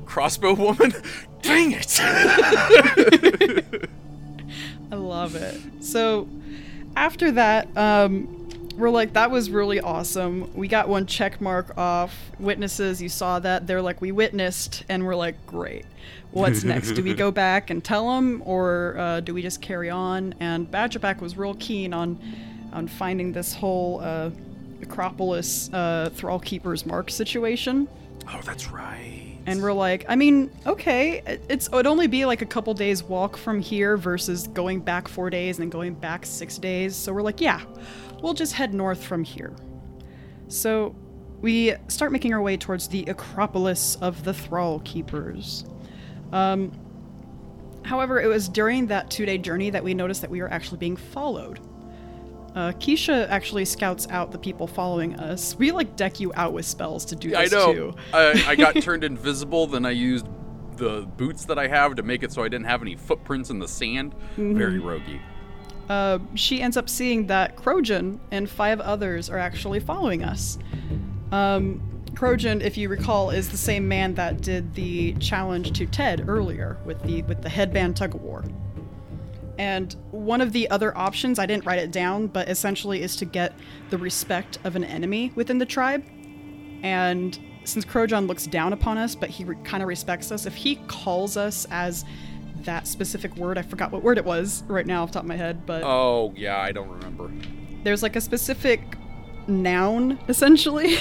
Crossbow 0.06 0.54
woman. 0.56 0.94
Dang 1.42 1.74
it! 1.74 2.00
I 4.92 4.96
love 4.96 5.36
it. 5.36 5.60
So 5.82 6.28
after 6.96 7.32
that, 7.32 7.76
um, 7.78 8.43
we're 8.78 8.90
like, 8.90 9.14
that 9.14 9.32
was 9.32 9.50
really 9.50 9.80
awesome. 9.80 10.54
We 10.56 10.68
got 10.68 10.90
one 10.90 11.06
check 11.06 11.40
mark 11.42 11.78
off. 11.78 12.16
Witnesses, 12.40 13.02
you 13.02 13.10
saw 13.10 13.40
that. 13.40 13.68
They're 13.68 13.82
like, 13.82 14.02
we 14.02 14.12
witnessed, 14.12 14.84
and 14.90 15.06
we're 15.06 15.16
like, 15.16 15.36
great. 15.46 15.86
What's 16.32 16.64
next? 16.66 16.92
do 16.92 17.04
we 17.04 17.14
go 17.14 17.32
back 17.32 17.70
and 17.70 17.84
tell 17.84 18.16
them, 18.16 18.42
or 18.46 18.96
uh, 18.98 19.20
do 19.20 19.34
we 19.34 19.42
just 19.42 19.62
carry 19.62 19.90
on? 19.90 20.34
And 20.40 20.70
Badgerback 20.70 21.22
was 21.22 21.38
real 21.38 21.56
keen 21.56 21.94
on 21.94 22.20
on 22.74 22.88
finding 22.88 23.32
this 23.32 23.54
whole 23.54 24.00
uh, 24.02 24.32
Acropolis 24.82 25.72
uh, 25.72 26.10
Thrall 26.16 26.40
Keeper's 26.40 26.86
Mark 26.88 27.12
situation. 27.12 27.88
oh, 28.28 28.42
that's 28.44 28.70
right. 28.72 29.23
And 29.46 29.62
we're 29.62 29.74
like, 29.74 30.06
I 30.08 30.16
mean, 30.16 30.50
okay, 30.66 31.22
it- 31.26 31.46
it's 31.50 31.68
it'd 31.68 31.86
only 31.88 32.08
be 32.08 32.26
like 32.26 32.42
a 32.42 32.46
couple 32.46 32.74
days 32.74 33.04
walk 33.04 33.36
from 33.38 33.60
here 33.60 33.98
versus 33.98 34.48
going 34.48 34.80
back 34.80 35.08
four 35.08 35.30
days 35.30 35.58
and 35.58 35.64
then 35.64 35.70
going 35.70 35.94
back 35.96 36.26
six 36.26 36.58
days. 36.58 36.96
So 36.96 37.12
we're 37.12 37.22
like, 37.24 37.42
yeah, 37.42 37.62
we'll 38.22 38.34
just 38.34 38.54
head 38.54 38.74
north 38.74 39.04
from 39.04 39.24
here. 39.24 39.54
So 40.48 40.96
we 41.42 41.74
start 41.90 42.14
making 42.14 42.34
our 42.34 42.42
way 42.42 42.56
towards 42.56 42.88
the 42.88 43.04
Acropolis 43.08 43.96
of 43.98 44.24
the 44.24 44.34
Thrall 44.34 44.80
Keepers. 44.86 45.66
Um, 46.32 46.72
however, 47.84 48.22
it 48.22 48.28
was 48.28 48.48
during 48.48 48.88
that 48.88 49.10
two-day 49.12 49.40
journey 49.40 49.70
that 49.72 49.84
we 49.84 49.94
noticed 49.94 50.22
that 50.22 50.30
we 50.30 50.42
were 50.42 50.52
actually 50.52 50.78
being 50.78 50.96
followed. 50.96 51.60
Uh, 52.56 52.72
Keisha 52.74 53.28
actually 53.30 53.66
scouts 53.66 54.08
out 54.10 54.32
the 54.32 54.38
people 54.38 54.68
following 54.68 55.16
us. 55.20 55.56
We 55.58 55.72
like 55.72 55.96
deck 55.96 56.20
you 56.20 56.32
out 56.36 56.54
with 56.54 56.66
spells 56.66 57.04
to 57.06 57.16
do 57.16 57.32
this 57.32 57.52
I 57.52 57.56
know. 57.56 57.74
too. 57.74 57.96
I, 58.14 58.44
I 58.50 58.56
got 58.56 58.76
turned 58.82 59.04
invisible. 59.04 59.66
Then 59.68 59.86
I 59.86 59.92
used 59.92 60.28
the 60.78 61.08
boots 61.18 61.46
that 61.46 61.58
I 61.58 61.68
have 61.68 61.96
to 61.96 62.04
make 62.04 62.22
it 62.24 62.32
so 62.32 62.44
I 62.44 62.50
didn't 62.50 62.66
have 62.66 62.82
any 62.82 62.96
footprints 62.96 63.50
in 63.50 63.60
the 63.60 63.68
sand. 63.68 64.14
Very 64.38 64.80
roguey. 64.80 65.20
uh, 65.90 66.20
she 66.36 66.62
ends 66.62 66.78
up 66.78 66.90
seeing 66.90 67.28
that 67.28 67.56
Krojun 67.56 68.20
and 68.32 68.50
five 68.50 68.80
others 68.80 69.30
are 69.30 69.38
actually 69.40 69.80
following 69.80 70.24
us. 70.24 70.58
Um, 71.32 71.82
Krojun, 72.14 72.62
if 72.62 72.78
you 72.78 72.90
recall, 72.90 73.32
is 73.32 73.50
the 73.50 73.58
same 73.58 73.88
man 73.88 74.14
that 74.16 74.42
did 74.42 74.76
the 74.76 75.14
challenge 75.14 75.72
to 75.78 75.88
Ted 75.88 76.30
earlier 76.30 76.78
with 76.86 77.02
the 77.04 77.24
with 77.24 77.42
the 77.42 77.50
headband 77.50 77.96
tug 77.98 78.14
of 78.14 78.22
war. 78.22 78.44
And 79.58 79.96
one 80.12 80.42
of 80.42 80.52
the 80.52 80.70
other 80.70 80.98
options, 80.98 81.38
I 81.40 81.46
didn't 81.46 81.66
write 81.66 81.80
it 81.80 81.92
down, 81.92 82.28
but 82.28 82.50
essentially 82.50 83.02
is 83.02 83.16
to 83.18 83.26
get 83.26 83.54
the 83.90 83.98
respect 83.98 84.58
of 84.64 84.76
an 84.76 84.84
enemy 84.84 85.32
within 85.36 85.58
the 85.60 85.66
tribe. 85.66 86.04
And 86.82 87.38
since 87.64 87.86
Krojun 87.86 88.28
looks 88.28 88.46
down 88.46 88.74
upon 88.74 88.98
us, 88.98 89.16
but 89.16 89.30
he 89.30 89.44
re- 89.44 89.56
kind 89.64 89.84
of 89.84 89.88
respects 89.90 90.32
us, 90.32 90.46
if 90.46 90.56
he 90.56 90.76
calls 90.88 91.38
us 91.38 91.66
as 91.72 92.04
that 92.64 92.88
specific 92.88 93.36
word, 93.38 93.58
I 93.58 93.62
forgot 93.62 93.92
what 93.92 94.04
word 94.04 94.18
it 94.18 94.26
was 94.26 94.64
right 94.68 94.86
now 94.86 95.04
off 95.04 95.10
the 95.10 95.14
top 95.16 95.24
of 95.24 95.28
my 95.30 95.36
head, 95.36 95.66
but 95.66 95.84
Oh 95.84 96.34
yeah, 96.36 96.58
I 96.60 96.72
don't 96.72 96.90
remember. 96.90 97.32
there's 97.84 98.02
like 98.04 98.16
a 98.16 98.22
specific 98.22 98.98
noun 99.48 100.18
essentially 100.30 100.96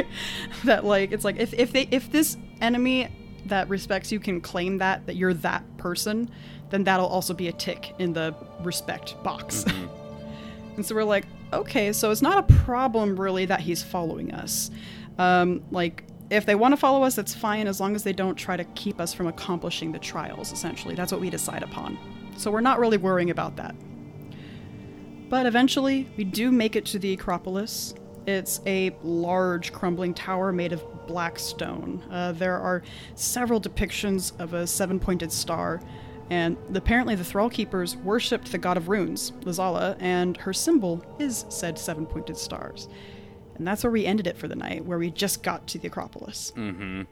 that 0.64 0.82
like 0.84 1.12
it's 1.12 1.24
like 1.26 1.36
if, 1.36 1.52
if 1.52 1.72
they 1.72 1.86
if 1.90 2.10
this 2.10 2.38
enemy 2.62 3.08
that 3.44 3.68
respects 3.68 4.10
you 4.10 4.18
can 4.18 4.40
claim 4.40 4.78
that 4.78 5.04
that 5.06 5.14
you're 5.16 5.34
that 5.34 5.62
person 5.76 6.30
then 6.72 6.82
that'll 6.82 7.06
also 7.06 7.32
be 7.32 7.46
a 7.46 7.52
tick 7.52 7.94
in 8.00 8.12
the 8.12 8.34
respect 8.62 9.22
box. 9.22 9.64
And 10.74 10.86
so 10.86 10.94
we're 10.94 11.04
like 11.04 11.26
okay 11.52 11.92
so 11.92 12.10
it's 12.10 12.22
not 12.22 12.38
a 12.38 12.54
problem 12.54 13.20
really 13.20 13.44
that 13.44 13.60
he's 13.60 13.82
following 13.82 14.32
us. 14.32 14.70
Um, 15.18 15.62
like 15.70 16.04
if 16.30 16.46
they 16.46 16.54
want 16.54 16.72
to 16.72 16.78
follow 16.78 17.02
us 17.02 17.14
that's 17.14 17.34
fine 17.34 17.66
as 17.66 17.78
long 17.78 17.94
as 17.94 18.02
they 18.04 18.14
don't 18.14 18.36
try 18.36 18.56
to 18.56 18.64
keep 18.64 18.98
us 18.98 19.12
from 19.12 19.26
accomplishing 19.26 19.92
the 19.92 19.98
trials 19.98 20.50
essentially. 20.50 20.94
That's 20.94 21.12
what 21.12 21.20
we 21.20 21.28
decide 21.28 21.62
upon. 21.62 21.98
So 22.38 22.50
we're 22.50 22.62
not 22.62 22.78
really 22.78 22.96
worrying 22.96 23.28
about 23.28 23.56
that. 23.56 23.74
But 25.28 25.46
eventually, 25.46 26.08
we 26.16 26.24
do 26.24 26.50
make 26.50 26.76
it 26.76 26.84
to 26.86 26.98
the 26.98 27.14
Acropolis. 27.14 27.94
It's 28.26 28.60
a 28.66 28.94
large, 29.02 29.72
crumbling 29.72 30.12
tower 30.12 30.52
made 30.52 30.72
of 30.72 30.84
black 31.06 31.38
stone. 31.38 32.02
Uh, 32.10 32.32
there 32.32 32.58
are 32.58 32.82
several 33.14 33.60
depictions 33.60 34.38
of 34.38 34.54
a 34.54 34.66
seven 34.66 35.00
pointed 35.00 35.32
star, 35.32 35.80
and 36.30 36.56
apparently 36.74 37.14
the 37.14 37.24
Thrall 37.24 37.50
Keepers 37.50 37.96
worshipped 37.96 38.50
the 38.52 38.58
god 38.58 38.76
of 38.76 38.88
runes, 38.88 39.32
Lissala, 39.42 39.96
and 40.00 40.36
her 40.38 40.52
symbol 40.52 41.04
is 41.18 41.44
said 41.48 41.78
seven 41.78 42.06
pointed 42.06 42.36
stars. 42.36 42.88
And 43.56 43.66
that's 43.66 43.84
where 43.84 43.90
we 43.90 44.06
ended 44.06 44.26
it 44.26 44.36
for 44.38 44.48
the 44.48 44.56
night, 44.56 44.84
where 44.84 44.98
we 44.98 45.10
just 45.10 45.42
got 45.42 45.66
to 45.68 45.78
the 45.78 45.88
Acropolis. 45.88 46.52
Mm-hmm. 46.56 47.02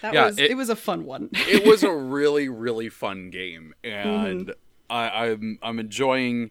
That 0.00 0.14
Yeah, 0.14 0.26
was 0.26 0.38
it- 0.38 0.50
it 0.50 0.54
was 0.56 0.68
a 0.68 0.76
fun 0.76 1.04
one. 1.04 1.30
it 1.32 1.66
was 1.66 1.82
a 1.82 1.92
really 1.94 2.48
really 2.48 2.88
fun 2.88 3.30
game 3.30 3.74
and 3.84 4.54
I, 4.90 5.26
I'm 5.28 5.58
I'm 5.62 5.78
enjoying 5.78 6.50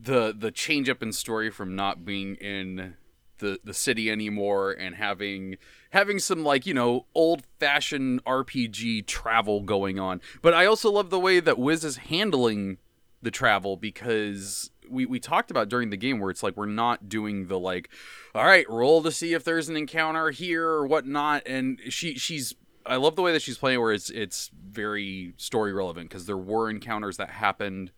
the 0.00 0.34
the 0.36 0.50
change 0.50 0.88
up 0.88 1.02
in 1.02 1.12
story 1.12 1.50
from 1.50 1.76
not 1.76 2.04
being 2.04 2.34
in 2.36 2.94
the 3.40 3.60
the 3.64 3.74
city 3.74 4.10
anymore 4.10 4.72
and 4.72 4.94
having 4.94 5.56
having 5.90 6.18
some 6.18 6.44
like 6.44 6.66
you 6.66 6.74
know 6.74 7.06
old 7.14 7.42
fashioned 7.58 8.24
RPG 8.24 9.06
travel 9.06 9.60
going 9.60 9.98
on. 9.98 10.20
But 10.40 10.54
I 10.54 10.66
also 10.66 10.90
love 10.90 11.10
the 11.10 11.20
way 11.20 11.40
that 11.40 11.58
Wiz 11.58 11.84
is 11.84 11.96
handling 11.98 12.78
the 13.22 13.30
travel 13.30 13.76
because 13.76 14.70
we, 14.88 15.06
we 15.06 15.20
talked 15.20 15.50
about 15.50 15.68
during 15.68 15.90
the 15.90 15.96
game 15.96 16.18
where 16.18 16.30
it's 16.30 16.42
like 16.42 16.56
we're 16.56 16.66
not 16.66 17.08
doing 17.08 17.46
the 17.46 17.58
like 17.58 17.90
all 18.34 18.44
right 18.44 18.68
roll 18.68 19.02
to 19.02 19.12
see 19.12 19.34
if 19.34 19.44
there's 19.44 19.68
an 19.68 19.76
encounter 19.76 20.30
here 20.30 20.66
or 20.66 20.86
whatnot 20.86 21.42
and 21.46 21.80
she 21.88 22.14
she's 22.14 22.54
I 22.86 22.96
love 22.96 23.14
the 23.14 23.22
way 23.22 23.32
that 23.32 23.42
she's 23.42 23.58
playing 23.58 23.80
where 23.80 23.92
it's 23.92 24.10
it's 24.10 24.50
very 24.52 25.34
story 25.36 25.72
relevant 25.72 26.08
because 26.08 26.26
there 26.26 26.36
were 26.36 26.70
encounters 26.70 27.18
that 27.18 27.30
happened 27.30 27.92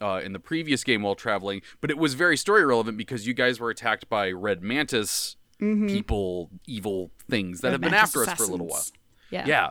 uh, 0.00 0.20
in 0.24 0.32
the 0.32 0.40
previous 0.40 0.84
game 0.84 1.02
while 1.02 1.14
traveling, 1.14 1.62
but 1.80 1.90
it 1.90 1.98
was 1.98 2.14
very 2.14 2.36
story 2.36 2.64
relevant 2.64 2.96
because 2.96 3.26
you 3.26 3.34
guys 3.34 3.60
were 3.60 3.70
attacked 3.70 4.08
by 4.08 4.30
red 4.30 4.62
mantis 4.62 5.36
people, 5.58 6.50
evil 6.66 7.10
things 7.30 7.60
that 7.60 7.68
Red 7.68 7.72
have 7.72 7.80
been 7.80 7.90
Mantis 7.92 8.16
after 8.16 8.30
us 8.30 8.36
for 8.36 8.44
a 8.44 8.46
little 8.46 8.66
while. 8.66 8.84
Yeah. 9.30 9.46
Yeah. 9.46 9.70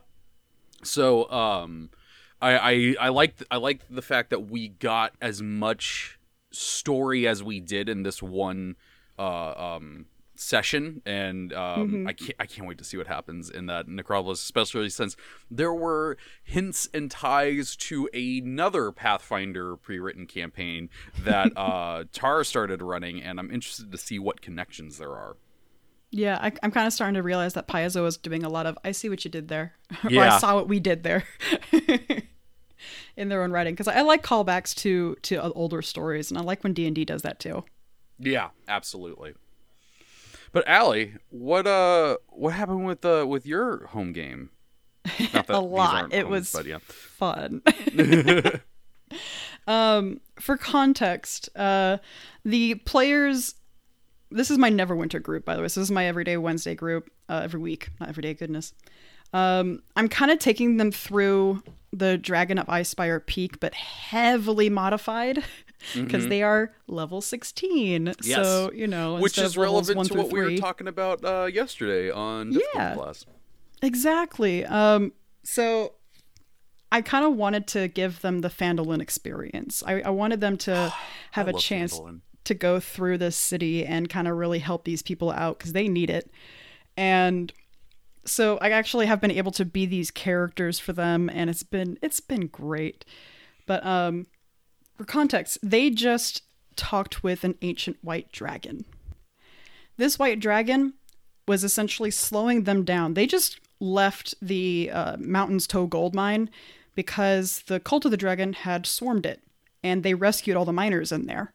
So 0.83 1.29
um, 1.31 1.89
I 2.41 2.57
I 2.57 2.95
I 2.99 3.09
like 3.09 3.35
I 3.51 3.57
like 3.57 3.81
the 3.89 4.01
fact 4.01 4.29
that 4.31 4.49
we 4.49 4.69
got 4.69 5.13
as 5.21 5.41
much 5.41 6.19
story 6.51 7.27
as 7.27 7.43
we 7.43 7.59
did 7.59 7.89
in 7.89 8.03
this 8.03 8.21
one 8.21 8.75
uh, 9.17 9.75
um, 9.75 10.05
session, 10.43 11.01
and 11.05 11.53
um, 11.53 12.05
I 12.07 12.13
can't 12.13 12.35
I 12.39 12.45
can't 12.45 12.67
wait 12.67 12.77
to 12.79 12.83
see 12.83 12.97
what 12.97 13.07
happens 13.07 13.49
in 13.49 13.65
that 13.67 13.87
Necropolis, 13.87 14.41
especially 14.41 14.89
since 14.89 15.15
there 15.49 15.73
were 15.73 16.17
hints 16.43 16.89
and 16.93 17.09
ties 17.09 17.75
to 17.77 18.09
another 18.13 18.91
Pathfinder 18.91 19.75
pre-written 19.75 20.27
campaign 20.27 20.89
that 21.23 21.51
uh, 21.57 22.03
Tara 22.11 22.45
started 22.45 22.81
running, 22.81 23.21
and 23.21 23.39
I'm 23.39 23.51
interested 23.51 23.91
to 23.91 23.97
see 23.97 24.19
what 24.19 24.41
connections 24.41 24.97
there 24.97 25.11
are. 25.11 25.37
Yeah, 26.11 26.37
I, 26.39 26.51
I'm 26.61 26.69
kind 26.69 26.85
of 26.85 26.93
starting 26.93 27.15
to 27.15 27.23
realize 27.23 27.53
that 27.53 27.67
Paizo 27.67 28.05
is 28.05 28.17
doing 28.17 28.43
a 28.43 28.49
lot 28.49 28.67
of. 28.67 28.77
I 28.83 28.91
see 28.91 29.09
what 29.09 29.25
you 29.25 29.31
did 29.31 29.47
there, 29.47 29.73
or 30.03 30.11
Yeah. 30.11 30.35
I 30.35 30.37
saw 30.39 30.53
what 30.55 30.67
we 30.67 30.79
did 30.79 31.01
there, 31.01 31.23
in 33.17 33.29
their 33.29 33.43
own 33.43 33.51
writing. 33.51 33.73
Because 33.73 33.87
I 33.87 34.01
like 34.01 34.23
callbacks 34.23 34.75
to 34.75 35.15
to 35.23 35.41
older 35.53 35.81
stories, 35.81 36.29
and 36.29 36.37
I 36.37 36.41
like 36.43 36.63
when 36.63 36.73
D 36.73 36.85
and 36.85 36.95
D 36.95 37.03
does 37.05 37.23
that 37.23 37.39
too. 37.39 37.63
Yeah, 38.19 38.49
absolutely. 38.67 39.33
But 40.53 40.67
Ali, 40.69 41.15
what 41.29 41.67
uh, 41.67 42.17
what 42.29 42.53
happened 42.53 42.85
with 42.85 43.03
uh 43.03 43.25
with 43.27 43.45
your 43.45 43.87
home 43.87 44.13
game? 44.13 44.51
Not 45.33 45.47
that 45.47 45.57
A 45.57 45.59
lot. 45.59 46.13
It 46.13 46.25
homes, 46.25 46.29
was 46.29 46.51
but 46.53 46.65
yeah. 46.65 46.77
fun. 46.79 47.61
um, 49.67 50.21
for 50.39 50.55
context, 50.55 51.49
uh, 51.57 51.97
the 52.45 52.75
players. 52.75 53.55
This 54.29 54.49
is 54.49 54.57
my 54.57 54.71
Neverwinter 54.71 55.21
group, 55.21 55.45
by 55.45 55.55
the 55.55 55.61
way. 55.61 55.67
So 55.67 55.79
this 55.79 55.87
is 55.87 55.91
my 55.91 56.05
Everyday 56.05 56.37
Wednesday 56.37 56.75
group. 56.75 57.11
Uh, 57.29 57.41
every 57.43 57.59
week, 57.59 57.89
not 57.99 58.09
every 58.09 58.21
day. 58.21 58.33
Goodness. 58.33 58.73
Um, 59.33 59.81
I'm 59.95 60.07
kind 60.07 60.29
of 60.31 60.37
taking 60.37 60.77
them 60.77 60.91
through 60.91 61.63
the 61.91 62.17
Dragon 62.19 62.59
of 62.59 62.67
Icespire 62.67 63.25
Peak, 63.25 63.59
but 63.59 63.73
heavily 63.73 64.69
modified 64.69 65.43
because 65.95 66.27
they 66.27 66.43
are 66.43 66.73
level 66.87 67.21
16. 67.21 68.05
Mm-hmm. 68.05 68.11
Yes. 68.23 68.35
So 68.35 68.71
you 68.73 68.87
know, 68.87 69.17
Which 69.19 69.37
is 69.37 69.57
relevant 69.57 70.05
to 70.07 70.13
what 70.17 70.31
we 70.31 70.39
were 70.41 70.57
talking 70.57 70.87
about 70.87 71.23
uh, 71.23 71.45
yesterday 71.51 72.09
on 72.11 72.51
Discord 72.51 72.69
Yeah. 72.75 72.95
class. 72.95 73.25
Exactly. 73.81 74.65
Um, 74.65 75.11
so 75.43 75.93
I 76.91 77.01
kind 77.01 77.25
of 77.25 77.35
wanted 77.35 77.67
to 77.67 77.87
give 77.87 78.21
them 78.21 78.41
the 78.41 78.49
Phandalin 78.49 79.01
experience. 79.01 79.83
I, 79.85 80.01
I 80.01 80.09
wanted 80.09 80.41
them 80.41 80.57
to 80.59 80.93
have 81.31 81.47
a 81.47 81.53
chance 81.53 81.99
Phandalin. 81.99 82.21
to 82.45 82.53
go 82.53 82.79
through 82.79 83.17
this 83.17 83.35
city 83.35 83.85
and 83.85 84.09
kind 84.09 84.27
of 84.27 84.37
really 84.37 84.59
help 84.59 84.85
these 84.85 85.01
people 85.01 85.31
out 85.31 85.57
because 85.57 85.73
they 85.73 85.87
need 85.87 86.09
it. 86.09 86.31
And 86.95 87.51
so 88.25 88.57
I 88.61 88.69
actually 88.69 89.07
have 89.07 89.19
been 89.19 89.31
able 89.31 89.51
to 89.53 89.65
be 89.65 89.85
these 89.85 90.11
characters 90.11 90.79
for 90.79 90.93
them, 90.93 91.29
and 91.33 91.49
it's 91.49 91.63
been 91.63 91.97
it's 92.01 92.21
been 92.21 92.47
great. 92.47 93.03
But 93.65 93.85
um, 93.85 94.27
for 94.97 95.05
context, 95.05 95.57
they 95.61 95.89
just 95.89 96.43
talked 96.75 97.23
with 97.23 97.43
an 97.43 97.55
ancient 97.61 97.97
white 98.01 98.31
dragon. 98.31 98.85
This 99.97 100.17
white 100.17 100.39
dragon 100.39 100.93
was 101.47 101.63
essentially 101.63 102.11
slowing 102.11 102.63
them 102.63 102.83
down. 102.83 103.13
They 103.13 103.27
just 103.27 103.59
left 103.79 104.33
the 104.41 104.89
uh, 104.91 105.17
Mountain's 105.19 105.67
Toe 105.67 105.87
gold 105.87 106.15
mine 106.15 106.49
because 106.95 107.63
the 107.67 107.79
cult 107.79 108.05
of 108.05 108.11
the 108.11 108.17
dragon 108.17 108.53
had 108.53 108.85
swarmed 108.85 109.25
it, 109.25 109.41
and 109.83 110.03
they 110.03 110.13
rescued 110.13 110.55
all 110.55 110.65
the 110.65 110.73
miners 110.73 111.11
in 111.11 111.25
there. 111.25 111.53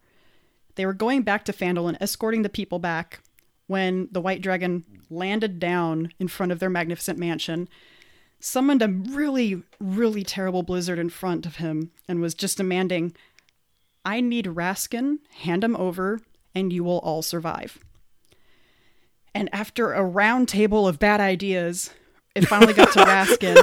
They 0.75 0.87
were 0.87 0.93
going 0.93 1.23
back 1.23 1.45
to 1.47 1.53
Phandalin, 1.53 1.97
escorting 2.01 2.43
the 2.43 2.49
people 2.49 2.79
back, 2.79 3.21
when 3.67 4.09
the 4.11 4.21
white 4.21 4.43
dragon 4.43 4.85
landed 5.11 5.61
down 5.61 6.13
in 6.19 6.29
front 6.29 6.53
of 6.53 6.59
their 6.59 6.71
magnificent 6.71 7.19
mansion, 7.19 7.69
summoned 8.41 8.83
a 8.83 8.89
really, 8.89 9.63
really 9.81 10.23
terrible 10.23 10.63
blizzard 10.63 10.99
in 10.99 11.11
front 11.11 11.47
of 11.47 11.57
him, 11.57 11.91
and 12.07 12.21
was 12.21 12.35
just 12.35 12.57
demanding, 12.57 13.15
I 14.05 14.21
need 14.21 14.47
Raskin, 14.47 15.19
hand 15.41 15.65
him 15.65 15.77
over, 15.77 16.21
and 16.55 16.73
you 16.73 16.85
will 16.85 16.99
all 16.99 17.23
survive. 17.23 17.79
And 19.35 19.49
after 19.53 19.93
a 19.93 20.03
round 20.03 20.49
table 20.49 20.89
of 20.89 20.99
bad 20.99 21.21
ideas, 21.21 21.91
it 22.35 22.47
finally 22.47 22.75
got 22.75 22.93
to 22.93 23.01
Raskin. 23.05 23.57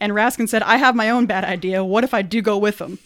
and 0.00 0.12
Raskin 0.12 0.48
said, 0.48 0.62
I 0.62 0.76
have 0.76 0.94
my 0.94 1.10
own 1.10 1.26
bad 1.26 1.44
idea. 1.44 1.84
What 1.84 2.04
if 2.04 2.14
I 2.14 2.22
do 2.22 2.40
go 2.42 2.58
with 2.58 2.80
him? 2.80 2.98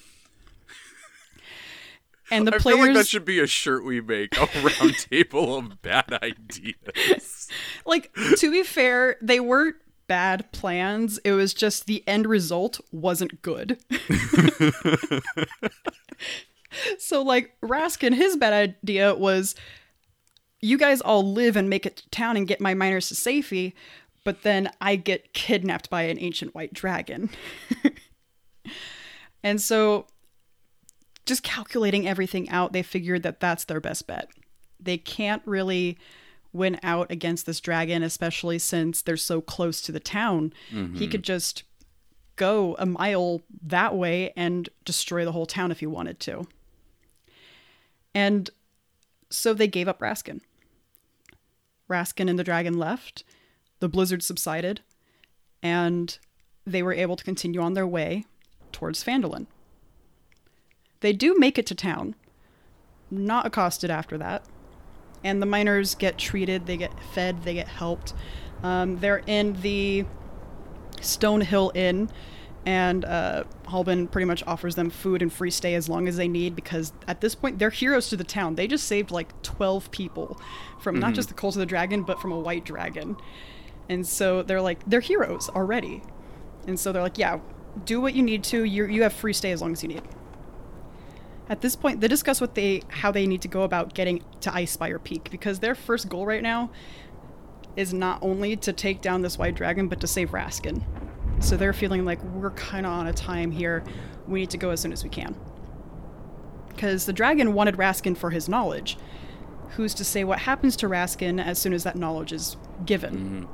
And 2.31 2.47
the 2.47 2.55
I 2.55 2.59
players 2.59 2.79
feel 2.79 2.87
like 2.87 2.97
that 2.97 3.07
should 3.07 3.25
be 3.25 3.39
a 3.39 3.47
shirt 3.47 3.85
we 3.85 4.01
make: 4.01 4.37
a 4.37 4.49
round 4.63 4.97
table 4.97 5.57
of 5.57 5.83
bad 5.83 6.13
ideas. 6.23 7.49
like 7.85 8.13
to 8.39 8.51
be 8.51 8.63
fair, 8.63 9.17
they 9.21 9.41
weren't 9.41 9.77
bad 10.07 10.51
plans. 10.53 11.19
It 11.19 11.33
was 11.33 11.55
just 11.55 11.87
the 11.87 12.03
end 12.07 12.27
result 12.27 12.81
wasn't 12.93 13.43
good. 13.43 13.79
so 16.99 17.23
like 17.23 17.57
Raskin, 17.63 18.15
his 18.15 18.37
bad 18.37 18.53
idea 18.53 19.15
was 19.15 19.55
you 20.61 20.79
guys 20.79 21.01
all 21.01 21.33
live 21.33 21.57
and 21.57 21.69
make 21.69 21.87
it 21.87 21.97
to 21.97 22.09
town 22.11 22.37
and 22.37 22.49
get 22.49 22.61
my 22.61 22.75
miners 22.75 23.09
to 23.09 23.15
safety, 23.15 23.75
but 24.25 24.43
then 24.43 24.71
I 24.81 24.97
get 24.97 25.33
kidnapped 25.35 25.91
by 25.91 26.03
an 26.03 26.19
ancient 26.19 26.55
white 26.55 26.73
dragon. 26.73 27.31
and 29.43 29.61
so 29.61 30.07
just 31.27 31.43
calculating 31.43 32.09
everything 32.09 32.49
out, 32.49 32.73
they 32.73 32.83
figured 32.83 33.23
that 33.23 33.41
that's 33.41 33.65
their 33.65 33.81
best 33.81 34.07
bet. 34.07 34.29
They 34.81 34.99
can't 34.99 35.43
really 35.45 35.99
win 36.55 36.79
out 36.83 37.11
against 37.11 37.45
this 37.45 37.61
dragon, 37.61 38.03
especially 38.03 38.59
since 38.59 39.03
they're 39.03 39.17
so 39.17 39.41
close 39.41 39.83
to 39.83 39.93
the 39.93 40.01
town. 40.01 40.53
He 40.71 40.77
mm-hmm. 40.77 41.11
could 41.11 41.25
just 41.25 41.65
go 42.37 42.77
a 42.79 42.87
mile 42.87 43.43
that 43.63 43.95
way 43.95 44.33
and 44.37 44.69
destroy 44.85 45.25
the 45.25 45.33
whole 45.33 45.47
town 45.47 45.71
if 45.71 45.81
he 45.81 45.87
wanted 45.87 46.21
to. 46.21 46.47
And 48.15 48.49
so 49.31 49.53
they 49.53 49.67
gave 49.67 49.89
up 49.89 50.01
Raskin. 50.01 50.41
Raskin 51.91 52.31
and 52.31 52.39
the 52.39 52.45
dragon 52.45 52.79
left, 52.79 53.25
the 53.81 53.89
blizzard 53.89 54.23
subsided, 54.23 54.81
and 55.63 56.17
they 56.67 56.83
were 56.83 56.95
able 56.95 57.17
to 57.17 57.25
continue 57.25 57.61
on 57.61 57.75
their 57.75 57.87
way 57.87 58.25
towards 58.73 59.05
Phandalin. 59.05 59.47
They 61.01 61.13
do 61.13 61.37
make 61.39 61.59
it 61.59 61.67
to 61.67 61.75
town, 61.75 62.15
not 63.11 63.47
accosted 63.47 63.91
after 63.91 64.17
that. 64.19 64.45
And 65.25 65.43
the 65.43 65.47
miners 65.47 65.95
get 65.95 66.18
treated, 66.18 66.66
they 66.66 66.77
get 66.77 66.93
fed, 67.12 67.43
they 67.43 67.55
get 67.55 67.66
helped. 67.66 68.14
Um, 68.62 68.99
they're 69.01 69.22
in 69.27 69.61
the 69.62 70.05
Stonehill 70.99 71.75
Inn, 71.75 72.11
and 72.66 73.05
uh, 73.05 73.45
Halbin 73.68 74.11
pretty 74.11 74.25
much 74.27 74.43
offers 74.47 74.75
them 74.75 74.91
food 74.91 75.22
and 75.22 75.33
free 75.33 75.51
stay 75.51 75.75
as 75.75 75.89
long 75.89 76.09
as 76.09 76.16
they 76.16 76.29
need 76.29 76.57
because 76.57 76.93
at 77.07 77.20
this 77.20 77.35
point 77.35 77.59
they're 77.59 77.70
heroes 77.70 78.09
to 78.09 78.16
the 78.16 78.25
town. 78.25 78.55
They 78.55 78.66
just 78.66 78.87
saved 78.87 79.11
like 79.11 79.43
12 79.43 79.91
people 79.91 80.41
from 80.81 80.99
not 80.99 81.14
just 81.14 81.29
the 81.29 81.35
Cult 81.35 81.57
of 81.57 81.61
the 81.61 81.66
Dragon, 81.66 82.03
but 82.03 82.20
from 82.20 82.33
a 82.33 82.39
white 82.39 82.64
dragon. 82.64 83.16
And 83.89 84.07
so 84.07 84.43
they're 84.43 84.62
like, 84.62 84.81
they're 84.87 85.01
heroes 85.01 85.51
already. 85.51 86.03
And 86.66 86.81
so 86.81 86.91
they're 86.93 87.03
like, 87.03 87.18
yeah, 87.18 87.41
do 87.85 88.01
what 88.01 88.14
you 88.14 88.22
need 88.22 88.45
to. 88.45 88.64
You 88.64 88.87
you 88.87 89.03
have 89.03 89.12
free 89.12 89.33
stay 89.33 89.53
as 89.53 89.61
long 89.61 89.72
as 89.72 89.83
you 89.83 89.89
need. 89.91 90.03
At 91.49 91.61
this 91.61 91.77
point, 91.77 92.01
they 92.01 92.09
discuss 92.09 92.41
what 92.41 92.55
they 92.55 92.83
how 92.89 93.11
they 93.11 93.27
need 93.27 93.43
to 93.43 93.49
go 93.49 93.63
about 93.63 93.95
getting 93.95 94.23
to 94.41 94.51
Icespire 94.51 95.03
Peak 95.03 95.31
because 95.31 95.59
their 95.59 95.75
first 95.75 96.09
goal 96.09 96.25
right 96.25 96.43
now 96.43 96.71
is 97.77 97.93
not 97.93 98.19
only 98.23 98.57
to 98.57 98.73
take 98.73 99.01
down 99.01 99.23
this 99.23 99.37
white 99.37 99.55
dragon 99.55 99.89
but 99.89 100.01
to 100.01 100.07
save 100.07 100.31
Raskin. 100.31 100.83
So 101.41 101.57
they're 101.57 101.73
feeling 101.73 102.05
like 102.05 102.23
we're 102.23 102.53
kind 102.53 102.87
of 102.87 102.93
on 102.93 103.07
a 103.09 103.13
time 103.13 103.51
here. 103.51 103.85
We 104.27 104.41
need 104.41 104.51
to 104.51 104.57
go 104.59 104.71
as 104.71 104.81
soon 104.81 104.93
as 104.93 105.05
we 105.05 105.11
can. 105.11 105.37
Because 106.69 107.05
the 107.07 107.13
dragon 107.13 107.53
wanted 107.53 107.77
Raskin 107.77 108.17
for 108.17 108.31
his 108.31 108.49
knowledge. 108.49 108.97
Who's 109.71 109.93
to 109.95 110.05
say 110.05 110.25
what 110.25 110.39
happens 110.39 110.77
to 110.77 110.89
Raskin 110.89 111.45
as 111.45 111.59
soon 111.59 111.73
as 111.73 111.83
that 111.85 111.97
knowledge 111.97 112.33
is 112.33 112.57
given? 112.87 113.49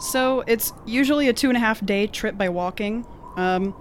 So 0.00 0.40
it's 0.46 0.72
usually 0.86 1.28
a 1.28 1.32
two 1.32 1.48
and 1.48 1.56
a 1.56 1.60
half 1.60 1.84
day 1.84 2.06
trip 2.06 2.36
by 2.36 2.48
walking. 2.48 3.06
Um, 3.36 3.74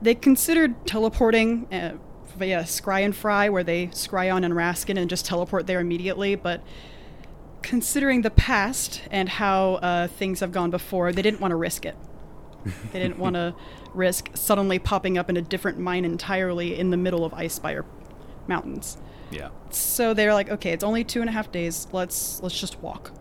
they 0.00 0.14
considered 0.14 0.86
teleporting 0.86 1.72
uh, 1.72 1.96
via 2.36 2.62
Scry 2.62 3.04
and 3.04 3.14
Fry, 3.14 3.48
where 3.48 3.64
they 3.64 3.88
scry 3.88 4.32
on 4.32 4.44
and 4.44 4.54
Raskin 4.54 4.98
and 4.98 5.10
just 5.10 5.26
teleport 5.26 5.66
there 5.66 5.80
immediately. 5.80 6.34
But 6.34 6.62
considering 7.62 8.22
the 8.22 8.30
past 8.30 9.02
and 9.10 9.28
how 9.28 9.74
uh, 9.74 10.06
things 10.06 10.40
have 10.40 10.52
gone 10.52 10.70
before, 10.70 11.12
they 11.12 11.22
didn't 11.22 11.40
want 11.40 11.52
to 11.52 11.56
risk 11.56 11.84
it. 11.84 11.96
They 12.92 12.98
didn't 12.98 13.18
want 13.18 13.34
to 13.34 13.54
risk 13.94 14.30
suddenly 14.34 14.78
popping 14.78 15.16
up 15.16 15.30
in 15.30 15.36
a 15.36 15.42
different 15.42 15.78
mine 15.78 16.04
entirely 16.04 16.78
in 16.78 16.90
the 16.90 16.96
middle 16.96 17.24
of 17.24 17.32
Icespire 17.32 17.84
Mountains. 18.46 18.98
Yeah. 19.30 19.50
So 19.70 20.12
they're 20.12 20.34
like, 20.34 20.50
okay, 20.50 20.72
it's 20.72 20.84
only 20.84 21.04
two 21.04 21.20
and 21.20 21.28
a 21.28 21.32
half 21.32 21.52
days. 21.52 21.86
Let's 21.92 22.42
let's 22.42 22.58
just 22.58 22.80
walk. 22.80 23.12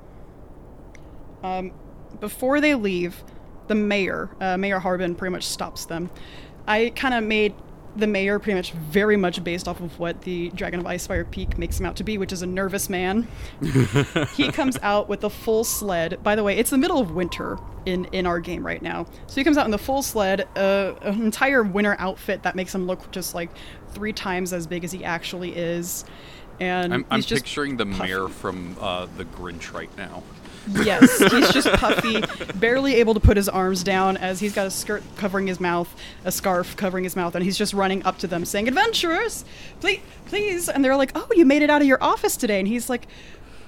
Um, 1.44 1.72
before 2.20 2.60
they 2.62 2.76
leave, 2.76 3.24
the 3.68 3.76
mayor, 3.76 4.30
uh, 4.40 4.58
Mayor 4.58 4.80
Harbin, 4.80 5.16
pretty 5.16 5.32
much 5.32 5.46
stops 5.46 5.86
them. 5.86 6.10
I 6.68 6.92
kind 6.96 7.14
of 7.14 7.24
made 7.24 7.54
the 7.98 8.08
mayor 8.08 8.38
pretty 8.38 8.56
much 8.56 8.72
very 8.72 9.18
much 9.18 9.44
based 9.44 9.68
off 9.68 9.80
of 9.80 9.98
what 10.00 10.22
the 10.22 10.50
Dragon 10.50 10.80
of 10.80 10.86
Icespire 10.86 11.30
Peak 11.30 11.58
makes 11.58 11.80
him 11.80 11.86
out 11.86 11.96
to 11.96 12.04
be, 12.04 12.18
which 12.18 12.32
is 12.32 12.42
a 12.42 12.46
nervous 12.46 12.90
man. 12.90 13.28
he 14.36 14.52
comes 14.52 14.78
out 14.82 15.10
with 15.10 15.24
a 15.24 15.30
full 15.30 15.64
sled. 15.64 16.22
By 16.24 16.36
the 16.36 16.44
way, 16.44 16.58
it's 16.58 16.70
the 16.70 16.78
middle 16.78 17.00
of 17.00 17.12
winter 17.12 17.58
in 17.86 18.06
in 18.06 18.26
our 18.26 18.40
game 18.40 18.66
right 18.66 18.82
now, 18.82 19.06
so 19.28 19.36
he 19.36 19.44
comes 19.44 19.58
out 19.58 19.66
in 19.66 19.72
the 19.72 19.78
full 19.78 20.02
sled, 20.02 20.48
uh, 20.56 20.94
an 21.02 21.24
entire 21.24 21.64
winter 21.64 21.96
outfit 22.00 22.44
that 22.44 22.56
makes 22.56 22.74
him 22.74 22.86
look 22.86 23.10
just 23.12 23.34
like 23.34 23.50
three 23.90 24.14
times 24.14 24.54
as 24.54 24.68
big 24.68 24.84
as 24.84 24.92
he 24.92 25.04
actually 25.04 25.56
is. 25.56 26.06
And 26.60 26.94
I'm, 26.94 27.06
I'm 27.12 27.22
picturing 27.22 27.78
the 27.78 27.86
puffy. 27.86 28.04
mayor 28.04 28.28
from 28.28 28.76
uh, 28.80 29.08
the 29.18 29.26
Grinch 29.26 29.74
right 29.74 29.96
now. 29.96 30.24
Yes, 30.84 31.18
he's 31.32 31.52
just 31.52 31.70
puffy, 31.74 32.22
barely 32.56 32.96
able 32.96 33.14
to 33.14 33.20
put 33.20 33.38
his 33.38 33.48
arms 33.50 33.84
down 33.84 34.18
as 34.18 34.40
he's 34.40 34.54
got 34.54 34.68
a 34.68 34.72
skirt 34.72 35.04
covering 35.16 35.48
his 35.48 35.60
mouth, 35.60 35.94
a 36.26 36.32
scarf 36.32 36.76
covering 36.76 37.04
his 37.04 37.16
mouth, 37.16 37.36
and 37.36 37.44
he's 37.46 37.58
just 37.58 37.74
running 37.74 38.04
up 38.04 38.18
to 38.20 38.28
them 38.28 38.44
saying, 38.46 38.68
"Adventurers, 38.68 39.46
please, 39.80 40.00
please!" 40.26 40.68
And 40.70 40.84
they're 40.84 40.96
like, 40.98 41.12
"Oh, 41.16 41.28
you 41.36 41.46
made 41.46 41.62
it 41.62 41.70
out 41.70 41.82
of 41.82 41.88
your 41.88 42.02
office 42.04 42.36
today." 42.38 42.60
And 42.60 42.68
he's 42.68 42.90
like, 42.90 43.08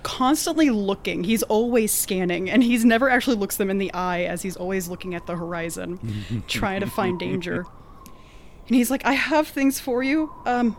constantly 0.01 0.69
looking. 0.69 1.25
He's 1.25 1.43
always 1.43 1.91
scanning, 1.91 2.49
and 2.49 2.63
he's 2.63 2.85
never 2.85 3.09
actually 3.09 3.35
looks 3.35 3.57
them 3.57 3.69
in 3.69 3.77
the 3.79 3.93
eye 3.93 4.23
as 4.23 4.41
he's 4.41 4.55
always 4.55 4.87
looking 4.87 5.13
at 5.13 5.25
the 5.27 5.35
horizon, 5.35 6.43
trying 6.47 6.79
to 6.81 6.87
find 6.87 7.19
danger. 7.19 7.65
And 8.67 8.75
he's 8.75 8.89
like, 8.91 9.05
"I 9.05 9.13
have 9.13 9.47
things 9.47 9.79
for 9.79 10.01
you." 10.03 10.31
Um, 10.45 10.77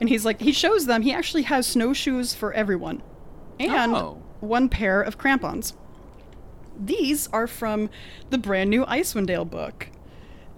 and 0.00 0.08
he's 0.08 0.24
like, 0.24 0.40
he 0.40 0.52
shows 0.52 0.86
them. 0.86 1.02
He 1.02 1.12
actually 1.12 1.42
has 1.42 1.66
snowshoes 1.66 2.34
for 2.34 2.52
everyone, 2.52 3.02
and 3.58 3.94
Oh. 3.94 4.22
One 4.44 4.68
pair 4.68 5.00
of 5.02 5.18
crampons. 5.18 5.74
These 6.78 7.28
are 7.32 7.46
from 7.46 7.90
the 8.30 8.38
brand 8.38 8.70
new 8.70 8.84
Icewind 8.86 9.26
Dale 9.26 9.44
book. 9.44 9.88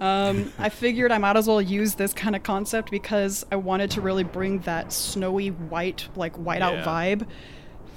Um, 0.00 0.52
I 0.58 0.68
figured 0.68 1.12
I 1.12 1.18
might 1.18 1.36
as 1.36 1.46
well 1.46 1.60
use 1.60 1.94
this 1.94 2.12
kind 2.12 2.34
of 2.36 2.42
concept 2.42 2.90
because 2.90 3.44
I 3.52 3.56
wanted 3.56 3.90
to 3.92 4.00
really 4.00 4.24
bring 4.24 4.60
that 4.60 4.92
snowy 4.92 5.48
white, 5.48 6.08
like 6.16 6.34
whiteout 6.36 6.84
Yeah. 6.84 6.84
vibe 6.84 7.26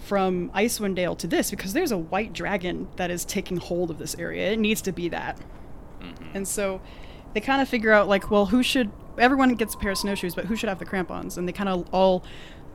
from 0.04 0.50
Icewind 0.52 0.96
Dale 0.96 1.16
to 1.16 1.28
this 1.28 1.52
because 1.52 1.74
there's 1.74 1.92
a 1.92 1.98
white 1.98 2.34
dragon 2.34 2.88
that 2.96 3.12
is 3.12 3.24
taking 3.26 3.58
hold 3.58 3.92
of 3.92 4.00
this 4.00 4.16
area. 4.16 4.52
It 4.52 4.60
needs 4.60 4.82
to 4.84 4.92
be 4.92 5.08
that. 5.10 5.38
And 6.34 6.48
so 6.48 6.82
they 7.34 7.42
kind 7.42 7.62
of 7.62 7.68
figure 7.70 7.92
out 7.92 8.08
like, 8.08 8.32
well, 8.32 8.48
who 8.48 8.64
should 8.64 8.92
everyone 9.18 9.54
gets 9.56 9.76
a 9.76 9.78
pair 9.78 9.92
of 9.92 9.98
snowshoes, 9.98 10.34
but 10.36 10.46
who 10.46 10.56
should 10.56 10.70
have 10.70 10.80
the 10.80 10.86
crampons? 10.86 11.38
And 11.38 11.48
they 11.48 11.52
kind 11.52 11.70
of 11.70 11.88
all 11.94 12.24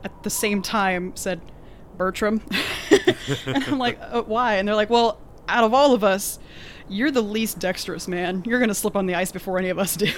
at 0.03 0.23
the 0.23 0.29
same 0.29 0.61
time 0.61 1.15
said 1.15 1.41
Bertram. 1.97 2.41
and 2.91 3.63
I'm 3.67 3.79
like, 3.79 3.99
uh, 4.01 4.23
why? 4.23 4.55
And 4.55 4.67
they're 4.67 4.75
like, 4.75 4.89
well, 4.89 5.19
out 5.47 5.63
of 5.63 5.73
all 5.73 5.93
of 5.93 6.03
us, 6.03 6.39
you're 6.87 7.11
the 7.11 7.21
least 7.21 7.59
dexterous, 7.59 8.07
man. 8.07 8.43
You're 8.45 8.59
gonna 8.59 8.75
slip 8.75 8.95
on 8.95 9.05
the 9.05 9.15
ice 9.15 9.31
before 9.31 9.57
any 9.57 9.69
of 9.69 9.79
us 9.79 9.95
do. 9.95 10.05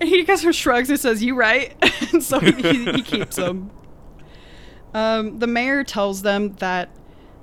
and 0.00 0.08
he 0.08 0.24
kind 0.24 0.44
of 0.44 0.54
shrugs 0.54 0.90
and 0.90 0.98
says, 0.98 1.22
"You 1.22 1.34
right?" 1.36 1.74
and 2.12 2.22
so 2.22 2.40
he, 2.40 2.52
he, 2.52 2.92
he 2.92 3.02
keeps 3.02 3.36
them. 3.36 3.70
Um, 4.94 5.38
the 5.38 5.46
mayor 5.46 5.84
tells 5.84 6.22
them 6.22 6.54
that 6.54 6.88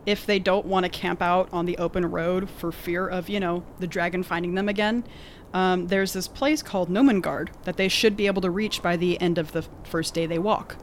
if 0.06 0.26
they 0.26 0.40
don't 0.40 0.66
want 0.66 0.84
to 0.84 0.90
camp 0.90 1.22
out 1.22 1.50
on 1.52 1.66
the 1.66 1.78
open 1.78 2.06
road 2.06 2.50
for 2.50 2.72
fear 2.72 3.08
of, 3.08 3.30
you 3.30 3.40
know, 3.40 3.64
the 3.80 3.88
dragon 3.88 4.24
finding 4.24 4.54
them 4.56 4.70
again, 4.70 5.04
um, 5.54 5.88
there's 5.88 6.14
this 6.14 6.28
place 6.28 6.62
called 6.62 6.90
Gnomengarde 6.90 7.50
that 7.64 7.78
they 7.78 7.88
should 7.88 8.18
be 8.18 8.28
able 8.28 8.42
to 8.42 8.50
reach 8.50 8.82
by 8.82 8.98
the 8.98 9.20
end 9.22 9.38
of 9.38 9.52
the 9.52 9.64
first 9.84 10.14
day 10.14 10.26
they 10.26 10.40
walk. 10.40 10.76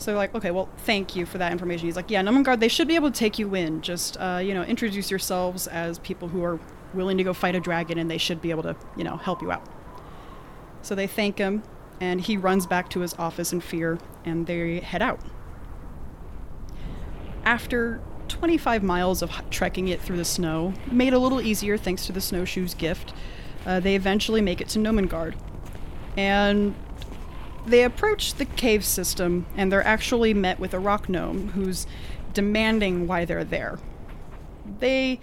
So 0.00 0.06
they're 0.06 0.16
like, 0.16 0.34
okay, 0.34 0.50
well, 0.50 0.70
thank 0.78 1.14
you 1.14 1.26
for 1.26 1.36
that 1.36 1.52
information. 1.52 1.86
He's 1.86 1.94
like, 1.94 2.10
yeah, 2.10 2.22
Gnomengarde, 2.22 2.58
they 2.58 2.68
should 2.68 2.88
be 2.88 2.94
able 2.94 3.10
to 3.10 3.18
take 3.18 3.38
you 3.38 3.54
in. 3.54 3.82
Just, 3.82 4.16
uh, 4.18 4.40
you 4.42 4.54
know, 4.54 4.62
introduce 4.62 5.10
yourselves 5.10 5.66
as 5.66 5.98
people 5.98 6.28
who 6.28 6.42
are 6.42 6.58
willing 6.94 7.18
to 7.18 7.22
go 7.22 7.34
fight 7.34 7.54
a 7.54 7.60
dragon, 7.60 7.98
and 7.98 8.10
they 8.10 8.16
should 8.16 8.40
be 8.40 8.50
able 8.50 8.62
to, 8.62 8.74
you 8.96 9.04
know, 9.04 9.18
help 9.18 9.42
you 9.42 9.52
out. 9.52 9.62
So 10.80 10.94
they 10.94 11.06
thank 11.06 11.36
him, 11.36 11.62
and 12.00 12.18
he 12.18 12.38
runs 12.38 12.66
back 12.66 12.88
to 12.90 13.00
his 13.00 13.12
office 13.18 13.52
in 13.52 13.60
fear, 13.60 13.98
and 14.24 14.46
they 14.46 14.80
head 14.80 15.02
out. 15.02 15.20
After 17.44 18.00
25 18.28 18.82
miles 18.82 19.20
of 19.20 19.30
trekking 19.50 19.88
it 19.88 20.00
through 20.00 20.16
the 20.16 20.24
snow, 20.24 20.72
made 20.90 21.12
a 21.12 21.18
little 21.18 21.42
easier 21.42 21.76
thanks 21.76 22.06
to 22.06 22.12
the 22.12 22.22
snowshoes 22.22 22.72
gift, 22.72 23.12
uh, 23.66 23.80
they 23.80 23.96
eventually 23.96 24.40
make 24.40 24.62
it 24.62 24.68
to 24.70 24.78
Gnomengarde. 24.78 25.36
And 26.16 26.74
they 27.66 27.84
approach 27.84 28.34
the 28.34 28.44
cave 28.44 28.84
system, 28.84 29.46
and 29.56 29.70
they're 29.70 29.86
actually 29.86 30.34
met 30.34 30.58
with 30.58 30.74
a 30.74 30.78
rock 30.78 31.08
gnome 31.08 31.48
who's 31.48 31.86
demanding 32.32 33.06
why 33.06 33.24
they're 33.24 33.44
there. 33.44 33.78
They 34.78 35.20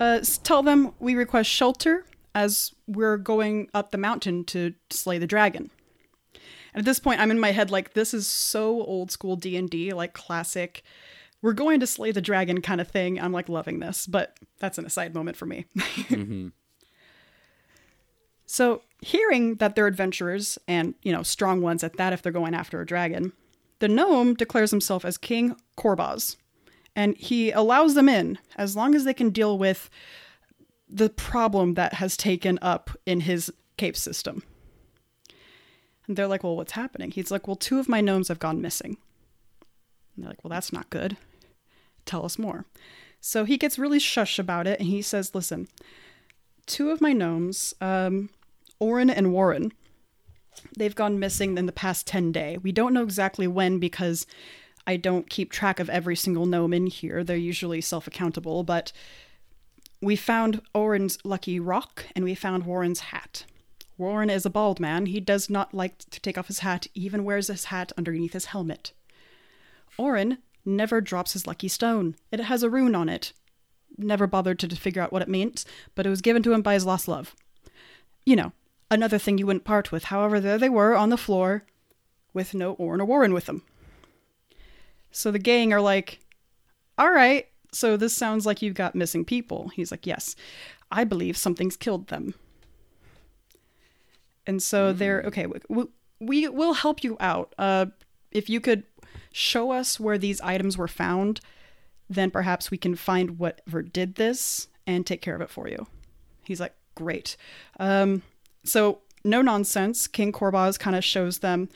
uh, 0.00 0.20
tell 0.42 0.62
them 0.62 0.92
we 0.98 1.14
request 1.14 1.50
shelter 1.50 2.04
as 2.34 2.74
we're 2.86 3.16
going 3.16 3.68
up 3.74 3.90
the 3.90 3.98
mountain 3.98 4.44
to 4.44 4.74
slay 4.90 5.18
the 5.18 5.26
dragon. 5.26 5.70
And 6.74 6.80
at 6.80 6.84
this 6.84 7.00
point, 7.00 7.20
I'm 7.20 7.30
in 7.30 7.40
my 7.40 7.52
head 7.52 7.70
like 7.70 7.94
this 7.94 8.12
is 8.12 8.26
so 8.26 8.82
old 8.82 9.10
school 9.10 9.36
D 9.36 9.56
and 9.56 9.68
D, 9.68 9.92
like 9.92 10.12
classic. 10.12 10.82
We're 11.40 11.52
going 11.52 11.80
to 11.80 11.86
slay 11.86 12.12
the 12.12 12.20
dragon 12.20 12.60
kind 12.60 12.80
of 12.80 12.88
thing. 12.88 13.20
I'm 13.20 13.32
like 13.32 13.48
loving 13.48 13.78
this, 13.78 14.06
but 14.06 14.36
that's 14.58 14.78
an 14.78 14.84
aside 14.84 15.14
moment 15.14 15.36
for 15.36 15.46
me. 15.46 15.66
So, 18.50 18.80
hearing 19.00 19.56
that 19.56 19.74
they're 19.74 19.86
adventurers 19.86 20.58
and, 20.66 20.94
you 21.02 21.12
know, 21.12 21.22
strong 21.22 21.60
ones 21.60 21.84
at 21.84 21.96
that 21.96 22.12
if 22.12 22.22
they're 22.22 22.32
going 22.32 22.54
after 22.54 22.80
a 22.80 22.86
dragon, 22.86 23.32
the 23.78 23.88
gnome 23.88 24.34
declares 24.34 24.70
himself 24.70 25.04
as 25.04 25.18
King 25.18 25.56
Korboz. 25.76 26.36
And 26.96 27.16
he 27.16 27.52
allows 27.52 27.94
them 27.94 28.08
in 28.08 28.38
as 28.56 28.74
long 28.74 28.94
as 28.94 29.04
they 29.04 29.14
can 29.14 29.30
deal 29.30 29.56
with 29.56 29.88
the 30.88 31.08
problem 31.10 31.74
that 31.74 31.94
has 31.94 32.16
taken 32.16 32.58
up 32.60 32.90
in 33.06 33.20
his 33.20 33.52
cave 33.76 33.96
system. 33.96 34.42
And 36.06 36.16
they're 36.16 36.26
like, 36.26 36.42
Well, 36.42 36.56
what's 36.56 36.72
happening? 36.72 37.10
He's 37.10 37.30
like, 37.30 37.46
Well, 37.46 37.56
two 37.56 37.78
of 37.78 37.88
my 37.88 38.00
gnomes 38.00 38.28
have 38.28 38.38
gone 38.38 38.60
missing. 38.60 38.96
And 40.16 40.24
they're 40.24 40.30
like, 40.30 40.42
Well, 40.42 40.50
that's 40.50 40.72
not 40.72 40.90
good. 40.90 41.16
Tell 42.04 42.24
us 42.24 42.38
more. 42.38 42.64
So 43.20 43.44
he 43.44 43.58
gets 43.58 43.78
really 43.78 43.98
shush 43.98 44.38
about 44.38 44.66
it 44.66 44.80
and 44.80 44.88
he 44.88 45.02
says, 45.02 45.34
Listen, 45.34 45.68
two 46.66 46.90
of 46.90 47.00
my 47.00 47.12
gnomes, 47.12 47.74
um, 47.80 48.30
Orin 48.80 49.10
and 49.10 49.32
Warren, 49.32 49.72
they've 50.76 50.94
gone 50.94 51.18
missing 51.18 51.56
in 51.58 51.66
the 51.66 51.72
past 51.72 52.06
10 52.06 52.32
day. 52.32 52.58
We 52.62 52.72
don't 52.72 52.94
know 52.94 53.02
exactly 53.02 53.46
when 53.46 53.78
because 53.78 54.26
I 54.86 54.96
don't 54.96 55.28
keep 55.28 55.52
track 55.52 55.80
of 55.80 55.90
every 55.90 56.16
single 56.16 56.46
gnome 56.46 56.72
in 56.72 56.86
here. 56.86 57.22
They're 57.22 57.36
usually 57.36 57.80
self 57.80 58.06
accountable, 58.06 58.62
but 58.64 58.92
we 60.00 60.16
found 60.16 60.62
Orin's 60.74 61.18
lucky 61.24 61.58
rock 61.58 62.06
and 62.14 62.24
we 62.24 62.34
found 62.34 62.64
Warren's 62.64 63.00
hat. 63.00 63.44
Warren 63.96 64.30
is 64.30 64.46
a 64.46 64.50
bald 64.50 64.78
man. 64.78 65.06
He 65.06 65.18
does 65.18 65.50
not 65.50 65.74
like 65.74 65.98
to 66.10 66.20
take 66.20 66.38
off 66.38 66.46
his 66.46 66.60
hat, 66.60 66.86
even 66.94 67.24
wears 67.24 67.48
his 67.48 67.66
hat 67.66 67.92
underneath 67.98 68.32
his 68.32 68.46
helmet. 68.46 68.92
Orin 69.98 70.38
never 70.64 71.00
drops 71.00 71.32
his 71.32 71.46
lucky 71.46 71.66
stone. 71.66 72.14
It 72.30 72.40
has 72.40 72.62
a 72.62 72.70
rune 72.70 72.94
on 72.94 73.08
it. 73.08 73.32
Never 73.96 74.28
bothered 74.28 74.60
to 74.60 74.68
figure 74.76 75.02
out 75.02 75.12
what 75.12 75.22
it 75.22 75.28
meant, 75.28 75.64
but 75.96 76.06
it 76.06 76.10
was 76.10 76.20
given 76.20 76.42
to 76.44 76.52
him 76.52 76.62
by 76.62 76.74
his 76.74 76.86
lost 76.86 77.08
love. 77.08 77.34
You 78.24 78.36
know, 78.36 78.52
another 78.90 79.18
thing 79.18 79.38
you 79.38 79.46
wouldn't 79.46 79.64
part 79.64 79.92
with. 79.92 80.04
However, 80.04 80.40
there 80.40 80.58
they 80.58 80.68
were 80.68 80.94
on 80.94 81.10
the 81.10 81.16
floor 81.16 81.64
with 82.32 82.54
no 82.54 82.72
Orin 82.74 83.00
or 83.00 83.04
Warren 83.04 83.34
with 83.34 83.46
them. 83.46 83.62
So 85.10 85.30
the 85.30 85.38
gang 85.38 85.72
are 85.72 85.80
like, 85.80 86.20
all 86.96 87.10
right, 87.10 87.46
so 87.72 87.96
this 87.96 88.14
sounds 88.14 88.46
like 88.46 88.62
you've 88.62 88.74
got 88.74 88.94
missing 88.94 89.24
people. 89.24 89.68
He's 89.68 89.90
like, 89.90 90.06
yes, 90.06 90.36
I 90.90 91.04
believe 91.04 91.36
something's 91.36 91.76
killed 91.76 92.08
them. 92.08 92.34
And 94.46 94.62
so 94.62 94.92
they're, 94.92 95.22
okay, 95.26 95.46
we, 95.68 95.84
we 96.20 96.48
will 96.48 96.74
help 96.74 97.04
you 97.04 97.16
out. 97.20 97.54
Uh, 97.58 97.86
if 98.30 98.48
you 98.48 98.60
could 98.60 98.84
show 99.32 99.70
us 99.70 100.00
where 100.00 100.18
these 100.18 100.40
items 100.40 100.78
were 100.78 100.88
found, 100.88 101.40
then 102.08 102.30
perhaps 102.30 102.70
we 102.70 102.78
can 102.78 102.94
find 102.94 103.38
whatever 103.38 103.82
did 103.82 104.14
this 104.14 104.68
and 104.86 105.06
take 105.06 105.20
care 105.20 105.34
of 105.34 105.42
it 105.42 105.50
for 105.50 105.68
you. 105.68 105.86
He's 106.44 106.60
like, 106.60 106.74
great. 106.94 107.36
Um, 107.78 108.22
so, 108.68 109.00
no 109.24 109.42
nonsense. 109.42 110.06
King 110.06 110.32
Korboz 110.32 110.78
kind 110.78 110.96
of 110.96 111.04
shows 111.04 111.38
them 111.38 111.68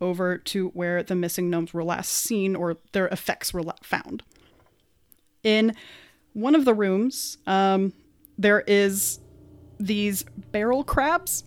over 0.00 0.38
to 0.38 0.68
where 0.68 1.02
the 1.02 1.14
missing 1.14 1.50
gnomes 1.50 1.74
were 1.74 1.84
last 1.84 2.10
seen 2.10 2.56
or 2.56 2.78
their 2.92 3.08
effects 3.08 3.52
were 3.52 3.62
la- 3.62 3.74
found. 3.82 4.22
In 5.42 5.74
one 6.32 6.54
of 6.54 6.64
the 6.64 6.74
rooms, 6.74 7.38
um, 7.46 7.92
there 8.38 8.62
is 8.66 9.20
these 9.78 10.24
barrel 10.52 10.84
crabs. 10.84 11.44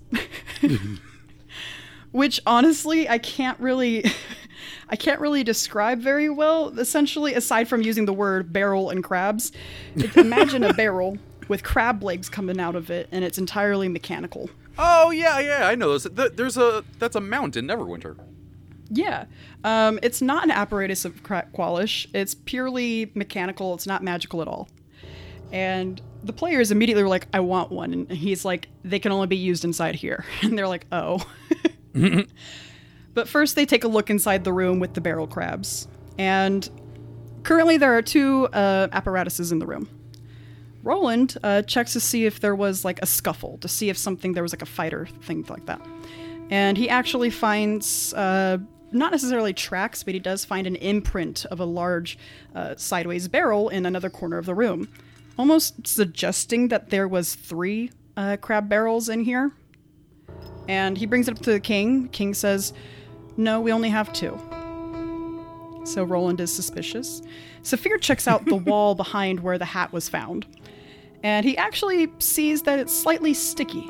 Which 2.12 2.40
honestly, 2.46 3.10
I 3.10 3.18
can't 3.18 3.60
really 3.60 4.06
I 4.90 4.96
can't 4.96 5.20
really 5.20 5.44
describe 5.44 6.00
very 6.00 6.30
well. 6.30 6.78
Essentially, 6.78 7.34
aside 7.34 7.68
from 7.68 7.82
using 7.82 8.06
the 8.06 8.14
word 8.14 8.54
barrel 8.54 8.92
and 8.92 9.04
crabs, 9.04 9.52
imagine 10.16 10.64
a 10.64 10.74
barrel 10.76 11.18
with 11.48 11.64
crab 11.64 12.04
legs 12.04 12.30
coming 12.30 12.60
out 12.60 12.76
of 12.76 12.92
it, 12.92 13.10
and 13.12 13.24
it's 13.24 13.40
entirely 13.40 13.90
mechanical. 13.90 14.50
Oh 14.78 15.12
yeah, 15.12 15.40
yeah, 15.40 15.68
I 15.68 15.76
know 15.76 15.90
those. 15.90 16.08
Th- 16.10 16.32
There's 16.34 16.58
a 16.58 16.84
that's 17.00 17.16
a 17.16 17.22
mount 17.22 17.56
in 17.56 17.68
Neverwinter. 17.68 18.18
Yeah. 18.90 19.26
Um, 19.64 20.00
it's 20.04 20.22
not 20.22 20.44
an 20.44 20.52
apparatus 20.52 21.06
of 21.06 21.24
Kwalish. 21.24 22.08
It's 22.14 22.36
purely 22.36 23.12
mechanical. 23.16 23.74
It's 23.74 23.88
not 23.88 24.04
magical 24.04 24.42
at 24.42 24.48
all. 24.48 24.70
And 25.52 26.02
the 26.24 26.34
players 26.34 26.72
immediately 26.72 27.04
were 27.04 27.10
like, 27.10 27.28
I 27.34 27.40
want 27.40 27.72
one. 27.72 27.94
And 27.94 28.12
he's 28.12 28.44
like, 28.46 28.68
they 28.84 29.00
can 29.00 29.12
only 29.12 29.28
be 29.28 29.36
used 29.38 29.64
inside 29.64 29.96
here. 29.96 30.26
And 30.42 30.58
they're 30.58 30.68
like, 30.68 30.86
oh. 30.92 31.26
but 33.14 33.28
first, 33.28 33.56
they 33.56 33.66
take 33.66 33.84
a 33.84 33.88
look 33.88 34.10
inside 34.10 34.44
the 34.44 34.54
room 34.54 34.80
with 34.80 34.94
the 34.94 35.02
barrel 35.02 35.28
crabs. 35.28 35.88
And 36.18 36.68
currently, 37.44 37.78
there 37.78 37.96
are 37.98 38.02
two 38.02 38.48
uh, 38.48 38.88
apparatuses 38.92 39.52
in 39.52 39.60
the 39.60 39.66
room. 39.66 39.88
Roland 40.84 41.38
uh, 41.44 41.62
checks 41.64 41.94
to 41.94 42.00
see 42.00 42.26
if 42.26 42.40
there 42.40 42.56
was 42.56 42.84
like 42.84 43.02
a 43.02 43.06
scuffle, 43.06 43.58
to 43.60 43.68
see 43.68 43.90
if 43.90 43.98
something, 43.98 44.34
there 44.34 44.44
was 44.44 44.54
like 44.54 44.62
a 44.62 44.68
fighter 44.68 45.08
thing 45.22 45.46
like 45.50 45.66
that. 45.66 45.82
And 46.50 46.78
he 46.78 46.90
actually 46.90 47.30
finds 47.30 48.14
uh, 48.14 48.58
not 48.92 49.12
necessarily 49.12 49.54
tracks, 49.54 50.04
but 50.04 50.14
he 50.14 50.20
does 50.20 50.46
find 50.46 50.68
an 50.68 50.76
imprint 50.76 51.46
of 51.46 51.60
a 51.60 51.66
large 51.66 52.18
uh, 52.54 52.76
sideways 52.76 53.28
barrel 53.28 53.70
in 53.70 53.86
another 53.86 54.10
corner 54.10 54.38
of 54.38 54.46
the 54.46 54.54
room, 54.54 54.90
almost 55.38 55.88
suggesting 55.88 56.68
that 56.68 56.90
there 56.90 57.08
was 57.08 57.34
three 57.36 57.92
uh, 58.18 58.38
crab 58.40 58.70
barrels 58.70 59.10
in 59.10 59.24
here. 59.24 59.52
And 60.68 60.98
he 60.98 61.06
brings 61.06 61.28
it 61.28 61.38
up 61.38 61.44
to 61.44 61.52
the 61.52 61.60
king. 61.60 62.08
King 62.10 62.34
says, 62.34 62.74
"No, 63.36 63.60
we 63.60 63.72
only 63.72 63.90
have 63.90 64.14
two. 64.14 64.40
So 65.86 66.04
Roland 66.04 66.40
is 66.40 66.54
suspicious. 66.54 67.22
Saphir 67.64 67.98
checks 67.98 68.28
out 68.28 68.46
the 68.46 68.56
wall 68.70 68.96
behind 68.96 69.42
where 69.42 69.58
the 69.58 69.66
hat 69.66 69.92
was 69.92 70.08
found, 70.08 70.46
and 71.24 71.46
he 71.46 71.58
actually 71.58 72.12
sees 72.20 72.62
that 72.64 72.80
it's 72.80 72.94
slightly 72.94 73.34
sticky. 73.34 73.90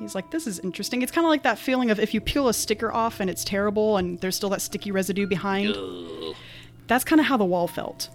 He's 0.00 0.14
like, 0.14 0.30
this 0.30 0.46
is 0.46 0.60
interesting. 0.60 1.02
It's 1.02 1.10
kind 1.10 1.24
of 1.24 1.28
like 1.28 1.42
that 1.42 1.58
feeling 1.58 1.90
of 1.90 1.98
if 1.98 2.14
you 2.14 2.20
peel 2.20 2.48
a 2.48 2.54
sticker 2.54 2.92
off 2.92 3.18
and 3.20 3.28
it's 3.28 3.42
terrible 3.42 3.96
and 3.96 4.20
there's 4.20 4.36
still 4.36 4.50
that 4.50 4.62
sticky 4.62 4.92
residue 4.92 5.26
behind. 5.26 5.76
That's 6.86 7.04
kind 7.04 7.20
of 7.20 7.26
how 7.26 7.36
the 7.36 7.44
wall 7.44 7.66
felt. 7.66 8.08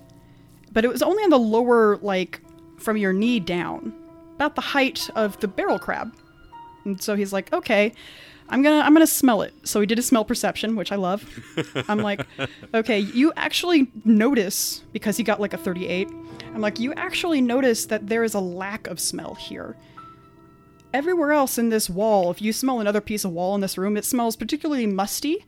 But 0.72 0.86
it 0.86 0.88
was 0.88 1.04
only 1.04 1.24
on 1.24 1.30
the 1.30 1.38
lower, 1.38 1.98
like, 1.98 2.42
from 2.80 2.98
your 2.98 3.14
knee 3.14 3.40
down, 3.40 3.94
about 4.36 4.56
the 4.56 4.62
height 4.62 5.10
of 5.16 5.40
the 5.42 5.48
barrel 5.48 5.78
crab. 5.78 6.16
And 6.86 7.02
so 7.02 7.16
he's 7.16 7.32
like, 7.32 7.54
okay, 7.54 7.94
I'm 8.50 8.62
gonna 8.62 8.80
I'm 8.80 8.94
gonna 8.94 9.08
smell 9.08 9.42
it. 9.42 9.54
So 9.64 9.80
he 9.80 9.86
did 9.86 10.00
a 10.00 10.02
smell 10.02 10.26
perception, 10.26 10.76
which 10.76 10.92
I 10.92 10.96
love. 10.96 11.26
I'm 11.88 12.00
like, 12.00 12.26
okay, 12.74 13.00
you 13.00 13.34
actually 13.36 13.92
notice 14.06 14.84
because 14.92 15.18
he 15.18 15.24
got 15.24 15.40
like 15.40 15.54
a 15.54 15.58
38. 15.58 16.10
I'm 16.54 16.62
like, 16.62 16.80
you 16.80 16.94
actually 16.94 17.42
notice 17.42 17.86
that 17.88 18.08
there 18.08 18.24
is 18.24 18.34
a 18.34 18.40
lack 18.40 18.88
of 18.88 19.00
smell 19.00 19.36
here 19.36 19.76
everywhere 20.94 21.32
else 21.32 21.58
in 21.58 21.70
this 21.70 21.90
wall, 21.90 22.30
if 22.30 22.42
you 22.42 22.54
smell 22.54 22.80
another 22.80 23.02
piece 23.02 23.26
of 23.26 23.32
wall 23.32 23.56
in 23.56 23.62
this 23.62 23.78
room, 23.78 23.98
it 23.98 24.06
smells 24.06 24.36
particularly 24.36 24.86
musty, 24.86 25.44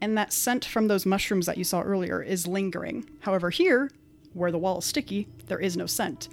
and 0.00 0.16
that 0.16 0.32
scent 0.32 0.64
from 0.64 0.88
those 0.88 1.06
mushrooms 1.06 1.46
that 1.46 1.58
you 1.58 1.64
saw 1.64 1.82
earlier 1.82 2.22
is 2.22 2.46
lingering. 2.46 3.08
However, 3.20 3.50
here, 3.50 3.90
where 4.32 4.50
the 4.50 4.58
wall 4.58 4.78
is 4.78 4.84
sticky, 4.84 5.28
there 5.46 5.60
is 5.60 5.76
no 5.76 5.86
scent. 5.86 6.28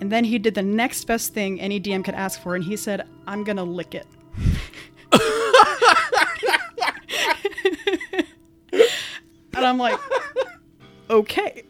And 0.00 0.12
then 0.12 0.24
he 0.24 0.38
did 0.38 0.54
the 0.54 0.62
next 0.62 1.06
best 1.06 1.32
thing 1.34 1.60
any 1.60 1.80
DM 1.80 2.04
could 2.04 2.14
ask 2.14 2.40
for, 2.40 2.54
and 2.54 2.64
he 2.64 2.76
said, 2.76 3.06
I'm 3.26 3.44
gonna 3.44 3.64
lick 3.64 3.94
it. 3.94 4.06
and 9.52 9.64
I'm 9.64 9.78
like, 9.78 9.98
okay. 11.10 11.62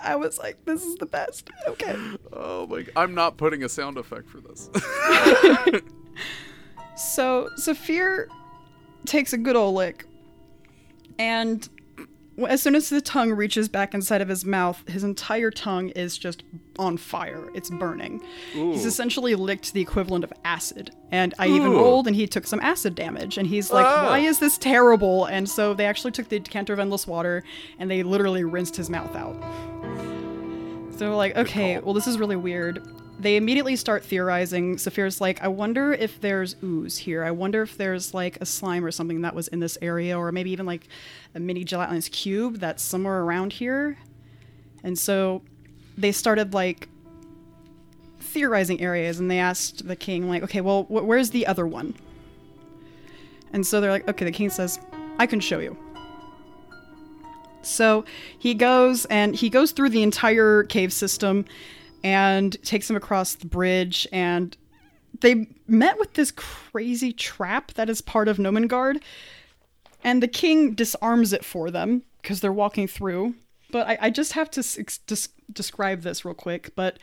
I 0.00 0.14
was 0.16 0.38
like, 0.38 0.64
this 0.64 0.84
is 0.84 0.96
the 0.96 1.06
best. 1.06 1.50
Okay. 1.66 1.96
Oh 2.32 2.66
my! 2.66 2.86
I'm 2.94 3.14
not 3.14 3.36
putting 3.36 3.64
a 3.64 3.68
sound 3.68 3.98
effect 3.98 4.28
for 4.28 4.40
this. 4.40 4.70
So 6.96 7.50
Saphir 7.56 8.28
takes 9.04 9.34
a 9.34 9.38
good 9.38 9.54
old 9.54 9.74
lick, 9.74 10.06
and 11.18 11.68
as 12.48 12.60
soon 12.62 12.74
as 12.74 12.90
the 12.90 13.00
tongue 13.00 13.32
reaches 13.32 13.68
back 13.68 13.94
inside 13.94 14.20
of 14.20 14.28
his 14.28 14.44
mouth, 14.44 14.86
his 14.88 15.02
entire 15.04 15.50
tongue 15.50 15.88
is 15.90 16.18
just 16.18 16.42
on 16.78 16.98
fire. 16.98 17.48
It's 17.54 17.70
burning. 17.70 18.22
He's 18.52 18.84
essentially 18.84 19.34
licked 19.34 19.72
the 19.72 19.80
equivalent 19.80 20.24
of 20.24 20.32
acid. 20.44 20.90
And 21.10 21.32
I 21.38 21.46
even 21.48 21.72
rolled, 21.72 22.06
and 22.06 22.14
he 22.14 22.26
took 22.26 22.46
some 22.46 22.60
acid 22.60 22.94
damage. 22.94 23.38
And 23.38 23.46
he's 23.46 23.70
like, 23.72 23.86
Ah. 23.86 24.06
"Why 24.10 24.18
is 24.18 24.38
this 24.38 24.58
terrible?" 24.58 25.24
And 25.24 25.48
so 25.48 25.72
they 25.72 25.86
actually 25.86 26.10
took 26.10 26.28
the 26.28 26.38
decanter 26.38 26.72
of 26.74 26.78
endless 26.78 27.06
water, 27.06 27.42
and 27.78 27.90
they 27.90 28.02
literally 28.02 28.44
rinsed 28.44 28.76
his 28.76 28.90
mouth 28.90 29.16
out. 29.16 29.36
So 30.98 31.16
like, 31.16 31.36
okay, 31.36 31.78
well, 31.78 31.94
this 31.94 32.06
is 32.06 32.18
really 32.18 32.36
weird. 32.36 32.82
They 33.18 33.36
immediately 33.36 33.76
start 33.76 34.04
theorizing. 34.04 34.76
Saphir's 34.76 35.20
like, 35.20 35.42
I 35.42 35.48
wonder 35.48 35.92
if 35.92 36.20
there's 36.20 36.56
ooze 36.62 36.98
here. 36.98 37.24
I 37.24 37.30
wonder 37.30 37.62
if 37.62 37.76
there's 37.76 38.12
like 38.12 38.36
a 38.40 38.46
slime 38.46 38.84
or 38.84 38.90
something 38.90 39.22
that 39.22 39.34
was 39.34 39.48
in 39.48 39.60
this 39.60 39.78
area, 39.80 40.18
or 40.18 40.30
maybe 40.32 40.50
even 40.50 40.66
like 40.66 40.86
a 41.34 41.40
mini 41.40 41.64
gelatinous 41.64 42.08
cube 42.08 42.58
that's 42.58 42.82
somewhere 42.82 43.22
around 43.22 43.54
here. 43.54 43.96
And 44.84 44.98
so 44.98 45.42
they 45.96 46.12
started 46.12 46.52
like 46.52 46.88
theorizing 48.20 48.82
areas, 48.82 49.18
and 49.18 49.30
they 49.30 49.38
asked 49.38 49.88
the 49.88 49.96
king, 49.96 50.28
like, 50.28 50.42
okay, 50.42 50.60
well, 50.60 50.82
wh- 50.84 51.06
where's 51.06 51.30
the 51.30 51.46
other 51.46 51.66
one? 51.66 51.94
And 53.52 53.66
so 53.66 53.80
they're 53.80 53.90
like, 53.90 54.06
okay, 54.08 54.26
the 54.26 54.32
king 54.32 54.50
says, 54.50 54.78
I 55.18 55.26
can 55.26 55.40
show 55.40 55.58
you. 55.58 55.76
So 57.62 58.04
he 58.38 58.54
goes 58.54 59.06
and 59.06 59.34
he 59.34 59.48
goes 59.48 59.72
through 59.72 59.88
the 59.90 60.02
entire 60.02 60.64
cave 60.64 60.92
system 60.92 61.46
and 62.06 62.62
takes 62.62 62.88
him 62.88 62.94
across 62.94 63.34
the 63.34 63.46
bridge 63.46 64.06
and 64.12 64.56
they 65.22 65.48
met 65.66 65.98
with 65.98 66.14
this 66.14 66.30
crazy 66.30 67.12
trap 67.12 67.72
that 67.72 67.90
is 67.90 68.00
part 68.00 68.28
of 68.28 68.36
Gnomengarde 68.36 69.02
and 70.04 70.22
the 70.22 70.28
king 70.28 70.74
disarms 70.74 71.32
it 71.32 71.44
for 71.44 71.68
them 71.68 72.04
because 72.22 72.40
they're 72.40 72.52
walking 72.52 72.86
through 72.86 73.34
but 73.72 73.88
I, 73.88 73.98
I 74.02 74.10
just 74.10 74.34
have 74.34 74.48
to 74.52 74.62
describe 75.52 76.02
this 76.02 76.24
real 76.24 76.32
quick 76.32 76.76
but 76.76 77.00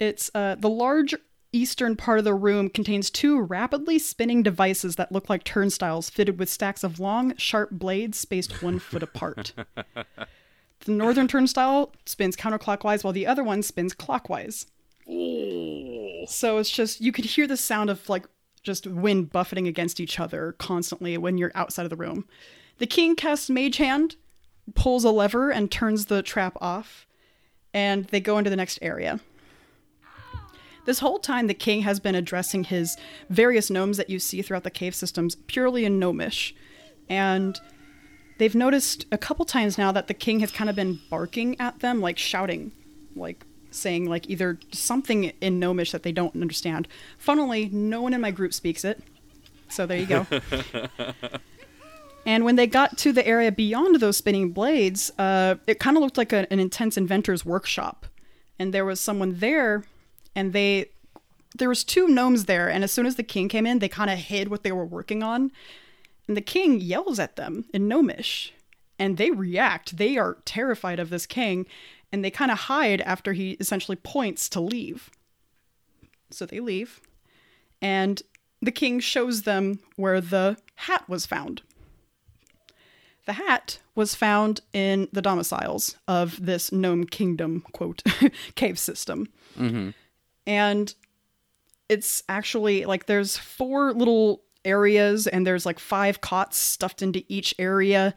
it's 0.00 0.28
uh, 0.34 0.56
the 0.56 0.68
large 0.68 1.14
eastern 1.52 1.94
part 1.94 2.18
of 2.18 2.24
the 2.24 2.34
room 2.34 2.68
contains 2.68 3.10
two 3.10 3.40
rapidly 3.40 3.96
spinning 3.96 4.42
devices 4.42 4.96
that 4.96 5.12
look 5.12 5.30
like 5.30 5.44
turnstiles 5.44 6.10
fitted 6.10 6.40
with 6.40 6.48
stacks 6.48 6.82
of 6.82 6.98
long, 6.98 7.36
sharp 7.36 7.70
blades 7.70 8.18
spaced 8.18 8.60
one 8.62 8.78
foot 8.80 9.02
apart. 9.02 9.52
The 10.84 10.92
northern 10.92 11.28
turnstile 11.28 11.92
spins 12.06 12.36
counterclockwise 12.36 13.04
while 13.04 13.12
the 13.12 13.26
other 13.26 13.44
one 13.44 13.62
spins 13.62 13.94
clockwise. 13.94 14.66
Oh. 15.08 16.24
So 16.26 16.58
it's 16.58 16.70
just, 16.70 17.00
you 17.00 17.12
could 17.12 17.24
hear 17.24 17.46
the 17.46 17.56
sound 17.56 17.90
of 17.90 18.08
like 18.08 18.26
just 18.62 18.86
wind 18.86 19.30
buffeting 19.30 19.66
against 19.66 20.00
each 20.00 20.20
other 20.20 20.52
constantly 20.58 21.16
when 21.18 21.38
you're 21.38 21.52
outside 21.54 21.84
of 21.84 21.90
the 21.90 21.96
room. 21.96 22.26
The 22.78 22.86
king 22.86 23.16
casts 23.16 23.50
Mage 23.50 23.76
Hand, 23.76 24.16
pulls 24.74 25.04
a 25.04 25.10
lever, 25.10 25.50
and 25.50 25.70
turns 25.70 26.06
the 26.06 26.22
trap 26.22 26.56
off, 26.60 27.06
and 27.74 28.06
they 28.06 28.20
go 28.20 28.38
into 28.38 28.50
the 28.50 28.56
next 28.56 28.78
area. 28.82 29.20
This 30.84 30.98
whole 30.98 31.20
time, 31.20 31.46
the 31.46 31.54
king 31.54 31.82
has 31.82 32.00
been 32.00 32.16
addressing 32.16 32.64
his 32.64 32.96
various 33.30 33.70
gnomes 33.70 33.96
that 33.98 34.10
you 34.10 34.18
see 34.18 34.42
throughout 34.42 34.64
the 34.64 34.70
cave 34.70 34.94
systems 34.94 35.36
purely 35.46 35.84
in 35.84 36.00
gnomish. 36.00 36.54
And 37.08 37.60
they've 38.42 38.56
noticed 38.56 39.06
a 39.12 39.18
couple 39.18 39.44
times 39.44 39.78
now 39.78 39.92
that 39.92 40.08
the 40.08 40.14
king 40.14 40.40
has 40.40 40.50
kind 40.50 40.68
of 40.68 40.74
been 40.74 40.98
barking 41.08 41.54
at 41.60 41.78
them, 41.78 42.00
like 42.00 42.18
shouting, 42.18 42.72
like 43.14 43.44
saying 43.70 44.06
like 44.06 44.28
either 44.28 44.58
something 44.72 45.26
in 45.40 45.60
gnomish 45.60 45.92
that 45.92 46.02
they 46.02 46.10
don't 46.10 46.34
understand. 46.34 46.88
Funnily, 47.18 47.68
no 47.72 48.02
one 48.02 48.12
in 48.12 48.20
my 48.20 48.32
group 48.32 48.52
speaks 48.52 48.84
it. 48.84 49.00
So 49.68 49.86
there 49.86 49.96
you 49.96 50.06
go. 50.06 50.26
and 52.26 52.44
when 52.44 52.56
they 52.56 52.66
got 52.66 52.98
to 52.98 53.12
the 53.12 53.24
area 53.24 53.52
beyond 53.52 54.00
those 54.00 54.16
spinning 54.16 54.50
blades, 54.50 55.12
uh, 55.20 55.54
it 55.68 55.78
kind 55.78 55.96
of 55.96 56.02
looked 56.02 56.18
like 56.18 56.32
a, 56.32 56.52
an 56.52 56.58
intense 56.58 56.96
inventor's 56.96 57.46
workshop. 57.46 58.06
And 58.58 58.74
there 58.74 58.84
was 58.84 58.98
someone 58.98 59.38
there, 59.38 59.84
and 60.34 60.52
they 60.52 60.90
there 61.56 61.68
was 61.68 61.84
two 61.84 62.08
gnomes 62.08 62.46
there. 62.46 62.68
And 62.68 62.82
as 62.82 62.90
soon 62.90 63.06
as 63.06 63.14
the 63.14 63.22
king 63.22 63.48
came 63.48 63.66
in, 63.66 63.78
they 63.78 63.88
kind 63.88 64.10
of 64.10 64.18
hid 64.18 64.48
what 64.48 64.64
they 64.64 64.72
were 64.72 64.84
working 64.84 65.22
on. 65.22 65.52
And 66.32 66.36
the 66.38 66.40
king 66.40 66.80
yells 66.80 67.18
at 67.18 67.36
them 67.36 67.66
in 67.74 67.88
gnomish, 67.88 68.54
and 68.98 69.18
they 69.18 69.30
react. 69.30 69.98
They 69.98 70.16
are 70.16 70.38
terrified 70.46 70.98
of 70.98 71.10
this 71.10 71.26
king, 71.26 71.66
and 72.10 72.24
they 72.24 72.30
kind 72.30 72.50
of 72.50 72.56
hide 72.56 73.02
after 73.02 73.34
he 73.34 73.50
essentially 73.60 73.96
points 73.96 74.48
to 74.48 74.58
leave. 74.58 75.10
So 76.30 76.46
they 76.46 76.58
leave, 76.58 77.02
and 77.82 78.22
the 78.62 78.72
king 78.72 78.98
shows 78.98 79.42
them 79.42 79.80
where 79.96 80.22
the 80.22 80.56
hat 80.76 81.06
was 81.06 81.26
found. 81.26 81.60
The 83.26 83.34
hat 83.34 83.78
was 83.94 84.14
found 84.14 84.62
in 84.72 85.08
the 85.12 85.20
domiciles 85.20 85.98
of 86.08 86.42
this 86.42 86.72
gnome 86.72 87.04
kingdom, 87.04 87.62
quote, 87.72 88.02
cave 88.54 88.78
system. 88.78 89.28
Mm-hmm. 89.58 89.90
And 90.46 90.94
it's 91.90 92.22
actually 92.26 92.86
like 92.86 93.04
there's 93.04 93.36
four 93.36 93.92
little 93.92 94.44
areas 94.64 95.26
and 95.26 95.46
there's 95.46 95.66
like 95.66 95.78
five 95.78 96.20
cots 96.20 96.56
stuffed 96.58 97.02
into 97.02 97.24
each 97.28 97.54
area. 97.58 98.14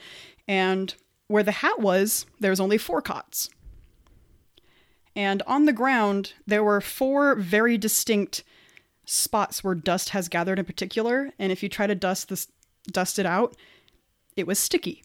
And 0.48 0.94
where 1.28 1.44
the 1.44 1.52
hat 1.52 1.80
was, 1.80 2.26
there's 2.40 2.60
only 2.60 2.78
four 2.78 3.02
cots. 3.02 3.50
And 5.16 5.42
on 5.48 5.66
the 5.66 5.74
ground, 5.74 6.34
there 6.46 6.64
were 6.64 6.82
four 6.82 7.36
very 7.36 7.78
distinct 7.78 8.44
spots 9.06 9.64
where 9.64 9.76
dust 9.76 10.10
has 10.10 10.28
gathered 10.28 10.60
in 10.60 10.66
particular. 10.66 11.32
And 11.40 11.52
if 11.52 11.64
you 11.64 11.70
try 11.70 11.88
to 11.88 11.96
dust 11.96 12.30
this 12.30 12.48
dust 12.92 13.18
it 13.18 13.26
out, 13.26 13.56
it 14.36 14.46
was 14.46 14.60
sticky. 14.60 15.04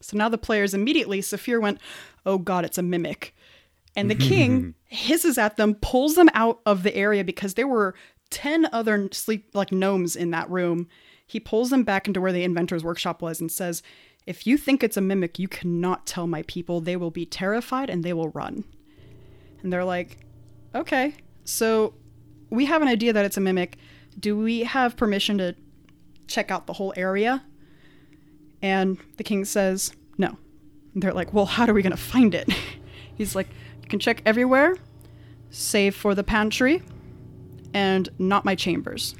So 0.00 0.16
now 0.16 0.28
the 0.28 0.38
players 0.38 0.74
immediately, 0.74 1.20
Saphir 1.20 1.60
went, 1.60 1.80
Oh 2.26 2.38
god, 2.38 2.64
it's 2.64 2.78
a 2.78 2.82
mimic. 2.82 3.34
And 3.96 4.10
the 4.10 4.14
king 4.14 4.74
hisses 4.84 5.36
at 5.36 5.56
them, 5.56 5.74
pulls 5.74 6.14
them 6.14 6.28
out 6.32 6.60
of 6.64 6.82
the 6.82 6.94
area 6.94 7.24
because 7.24 7.54
there 7.54 7.66
were 7.66 7.94
10 8.30 8.68
other 8.72 9.08
sleep 9.12 9.50
like 9.54 9.72
gnomes 9.72 10.16
in 10.16 10.30
that 10.30 10.48
room. 10.50 10.88
He 11.26 11.38
pulls 11.38 11.70
them 11.70 11.84
back 11.84 12.06
into 12.06 12.20
where 12.20 12.32
the 12.32 12.44
inventor's 12.44 12.84
workshop 12.84 13.22
was 13.22 13.40
and 13.40 13.50
says, 13.50 13.82
If 14.26 14.46
you 14.46 14.56
think 14.56 14.82
it's 14.82 14.96
a 14.96 15.00
mimic, 15.00 15.38
you 15.38 15.48
cannot 15.48 16.06
tell 16.06 16.26
my 16.26 16.42
people. 16.42 16.80
They 16.80 16.96
will 16.96 17.10
be 17.10 17.26
terrified 17.26 17.90
and 17.90 18.02
they 18.02 18.12
will 18.12 18.30
run. 18.30 18.64
And 19.62 19.72
they're 19.72 19.84
like, 19.84 20.18
Okay, 20.74 21.14
so 21.44 21.94
we 22.48 22.66
have 22.66 22.82
an 22.82 22.88
idea 22.88 23.12
that 23.12 23.24
it's 23.24 23.36
a 23.36 23.40
mimic. 23.40 23.76
Do 24.18 24.36
we 24.36 24.60
have 24.60 24.96
permission 24.96 25.38
to 25.38 25.54
check 26.26 26.50
out 26.50 26.66
the 26.66 26.74
whole 26.74 26.92
area? 26.96 27.44
And 28.62 28.98
the 29.16 29.24
king 29.24 29.44
says, 29.44 29.92
No. 30.18 30.36
And 30.94 31.02
they're 31.02 31.12
like, 31.12 31.32
Well, 31.32 31.46
how 31.46 31.66
are 31.66 31.74
we 31.74 31.82
going 31.82 31.90
to 31.90 31.96
find 31.96 32.34
it? 32.34 32.48
He's 33.16 33.34
like, 33.34 33.48
You 33.82 33.88
can 33.88 33.98
check 33.98 34.22
everywhere, 34.24 34.76
save 35.50 35.94
for 35.94 36.14
the 36.14 36.24
pantry 36.24 36.82
and 37.74 38.08
not 38.18 38.44
my 38.44 38.54
chambers. 38.54 39.14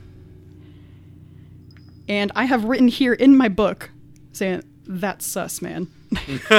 And 2.08 2.32
I 2.34 2.44
have 2.44 2.64
written 2.64 2.88
here 2.88 3.12
in 3.12 3.36
my 3.36 3.48
book 3.48 3.90
saying, 4.32 4.64
That's 4.86 5.26
sus, 5.26 5.62
man. 5.62 5.88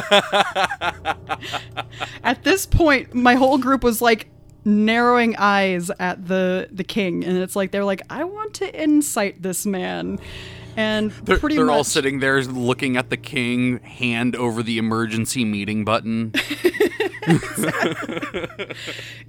at 2.23 2.43
this 2.43 2.65
point, 2.65 3.13
my 3.13 3.35
whole 3.35 3.57
group 3.57 3.83
was 3.83 4.01
like 4.01 4.29
narrowing 4.63 5.35
eyes 5.37 5.89
at 5.99 6.27
the 6.27 6.69
the 6.71 6.83
king 6.83 7.25
and 7.25 7.35
it's 7.37 7.55
like 7.55 7.71
they're 7.71 7.83
like 7.83 8.03
i 8.11 8.23
want 8.23 8.53
to 8.53 8.83
incite 8.83 9.41
this 9.41 9.65
man 9.65 10.19
and 10.76 11.11
They're, 11.11 11.38
pretty 11.38 11.55
they're 11.55 11.65
much 11.65 11.76
all 11.76 11.84
sitting 11.84 12.19
there 12.19 12.41
looking 12.43 12.97
at 12.97 13.09
the 13.09 13.17
king, 13.17 13.80
hand 13.80 14.36
over 14.36 14.63
the 14.63 14.78
emergency 14.78 15.45
meeting 15.45 15.84
button. 15.86 16.34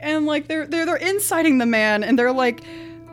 and 0.00 0.26
like 0.26 0.48
they're 0.48 0.66
they're 0.66 0.86
they're 0.86 0.96
inciting 0.96 1.58
the 1.58 1.66
man 1.66 2.02
and 2.02 2.18
they're 2.18 2.32
like 2.32 2.62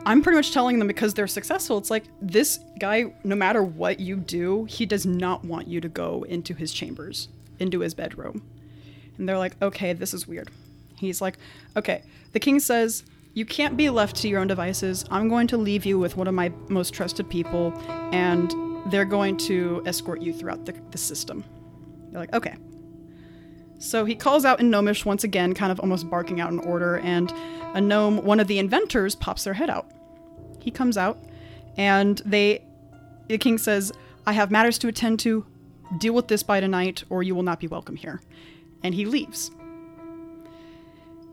I'm 0.06 0.22
pretty 0.22 0.36
much 0.36 0.52
telling 0.52 0.78
them 0.78 0.88
because 0.88 1.14
they're 1.14 1.26
successful. 1.26 1.76
It's 1.78 1.90
like 1.90 2.04
this 2.22 2.60
guy, 2.78 3.12
no 3.22 3.36
matter 3.36 3.62
what 3.62 4.00
you 4.00 4.16
do, 4.16 4.64
he 4.64 4.86
does 4.86 5.04
not 5.04 5.44
want 5.44 5.68
you 5.68 5.80
to 5.80 5.88
go 5.88 6.24
into 6.28 6.54
his 6.54 6.72
chambers, 6.72 7.28
into 7.58 7.80
his 7.80 7.92
bedroom. 7.94 8.42
And 9.18 9.28
they're 9.28 9.38
like, 9.38 9.60
okay, 9.60 9.92
this 9.92 10.14
is 10.14 10.26
weird. 10.26 10.50
He's 10.96 11.20
like, 11.20 11.36
okay. 11.76 12.02
The 12.32 12.40
king 12.40 12.60
says, 12.60 13.04
you 13.40 13.46
can't 13.46 13.74
be 13.74 13.88
left 13.88 14.16
to 14.16 14.28
your 14.28 14.38
own 14.38 14.48
devices. 14.48 15.06
I'm 15.10 15.30
going 15.30 15.46
to 15.46 15.56
leave 15.56 15.86
you 15.86 15.98
with 15.98 16.14
one 16.14 16.28
of 16.28 16.34
my 16.34 16.52
most 16.68 16.92
trusted 16.92 17.26
people, 17.30 17.72
and 18.12 18.54
they're 18.92 19.06
going 19.06 19.38
to 19.38 19.82
escort 19.86 20.20
you 20.20 20.34
throughout 20.34 20.66
the, 20.66 20.74
the 20.90 20.98
system. 20.98 21.42
They're 22.10 22.20
like, 22.20 22.34
okay. 22.34 22.56
So 23.78 24.04
he 24.04 24.14
calls 24.14 24.44
out 24.44 24.60
in 24.60 24.68
Gnomish 24.68 25.06
once 25.06 25.24
again, 25.24 25.54
kind 25.54 25.72
of 25.72 25.80
almost 25.80 26.10
barking 26.10 26.38
out 26.38 26.52
an 26.52 26.58
order, 26.58 26.98
and 26.98 27.32
a 27.72 27.80
gnome, 27.80 28.22
one 28.26 28.40
of 28.40 28.46
the 28.46 28.58
inventors, 28.58 29.14
pops 29.14 29.44
their 29.44 29.54
head 29.54 29.70
out. 29.70 29.90
He 30.60 30.70
comes 30.70 30.98
out, 30.98 31.18
and 31.78 32.20
they, 32.26 32.62
the 33.28 33.38
king 33.38 33.56
says, 33.56 33.90
I 34.26 34.34
have 34.34 34.50
matters 34.50 34.76
to 34.80 34.88
attend 34.88 35.18
to. 35.20 35.46
Deal 35.98 36.12
with 36.12 36.28
this 36.28 36.42
by 36.42 36.60
tonight, 36.60 37.04
or 37.08 37.22
you 37.22 37.34
will 37.34 37.42
not 37.42 37.58
be 37.58 37.68
welcome 37.68 37.96
here. 37.96 38.20
And 38.82 38.94
he 38.94 39.06
leaves. 39.06 39.50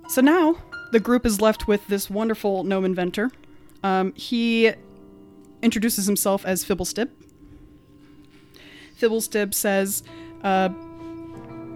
So 0.08 0.22
now 0.22 0.56
the 0.92 1.00
group 1.00 1.26
is 1.26 1.42
left 1.42 1.68
with 1.68 1.86
this 1.88 2.10
wonderful 2.10 2.64
gnome 2.64 2.86
inventor. 2.86 3.32
Um, 3.84 4.14
he 4.16 4.72
introduces 5.62 6.06
himself 6.06 6.46
as 6.46 6.64
Fibblestib. 6.64 7.10
Fibblestib 9.00 9.54
says, 9.54 10.04
uh, 10.44 10.70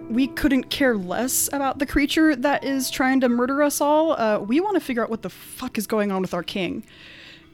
we 0.08 0.26
couldn't 0.26 0.70
care 0.70 0.96
less 0.96 1.48
about 1.52 1.78
the 1.78 1.86
creature 1.86 2.36
that 2.36 2.64
is 2.64 2.90
trying 2.90 3.20
to 3.20 3.28
murder 3.28 3.62
us 3.62 3.80
all. 3.80 4.12
Uh, 4.12 4.38
we 4.38 4.60
want 4.60 4.74
to 4.74 4.80
figure 4.80 5.02
out 5.02 5.10
what 5.10 5.22
the 5.22 5.30
fuck 5.30 5.78
is 5.78 5.86
going 5.86 6.12
on 6.12 6.20
with 6.20 6.34
our 6.34 6.42
king. 6.42 6.84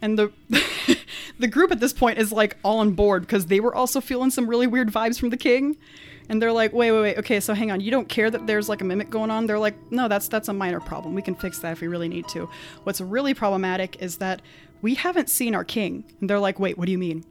And 0.00 0.18
the 0.18 0.32
the 1.38 1.48
group 1.48 1.70
at 1.70 1.80
this 1.80 1.92
point 1.92 2.18
is 2.18 2.32
like 2.32 2.56
all 2.62 2.78
on 2.78 2.92
board 2.92 3.22
because 3.22 3.46
they 3.46 3.60
were 3.60 3.74
also 3.74 4.00
feeling 4.00 4.30
some 4.30 4.48
really 4.48 4.66
weird 4.66 4.90
vibes 4.92 5.18
from 5.18 5.30
the 5.30 5.36
king. 5.36 5.76
And 6.28 6.42
they're 6.42 6.52
like, 6.52 6.72
wait, 6.72 6.92
wait, 6.92 7.00
wait. 7.00 7.18
Okay, 7.18 7.40
so 7.40 7.54
hang 7.54 7.70
on. 7.70 7.80
You 7.80 7.90
don't 7.90 8.08
care 8.08 8.30
that 8.30 8.46
there's 8.46 8.68
like 8.68 8.80
a 8.82 8.84
mimic 8.84 9.08
going 9.08 9.30
on? 9.30 9.46
They're 9.46 9.58
like, 9.58 9.76
no, 9.90 10.08
that's 10.08 10.28
that's 10.28 10.48
a 10.48 10.52
minor 10.52 10.80
problem. 10.80 11.14
We 11.14 11.22
can 11.22 11.34
fix 11.34 11.58
that 11.60 11.72
if 11.72 11.80
we 11.80 11.88
really 11.88 12.08
need 12.08 12.28
to. 12.28 12.48
What's 12.84 13.00
really 13.00 13.32
problematic 13.34 14.02
is 14.02 14.18
that 14.18 14.42
we 14.82 14.94
haven't 14.94 15.30
seen 15.30 15.54
our 15.54 15.64
king. 15.64 16.04
And 16.20 16.28
they're 16.28 16.38
like, 16.38 16.58
wait, 16.58 16.76
what 16.76 16.86
do 16.86 16.92
you 16.92 16.98
mean? 16.98 17.24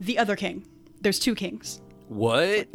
The 0.00 0.18
other 0.18 0.36
king. 0.36 0.64
There's 1.00 1.18
two 1.18 1.34
kings. 1.34 1.80
What? 2.08 2.68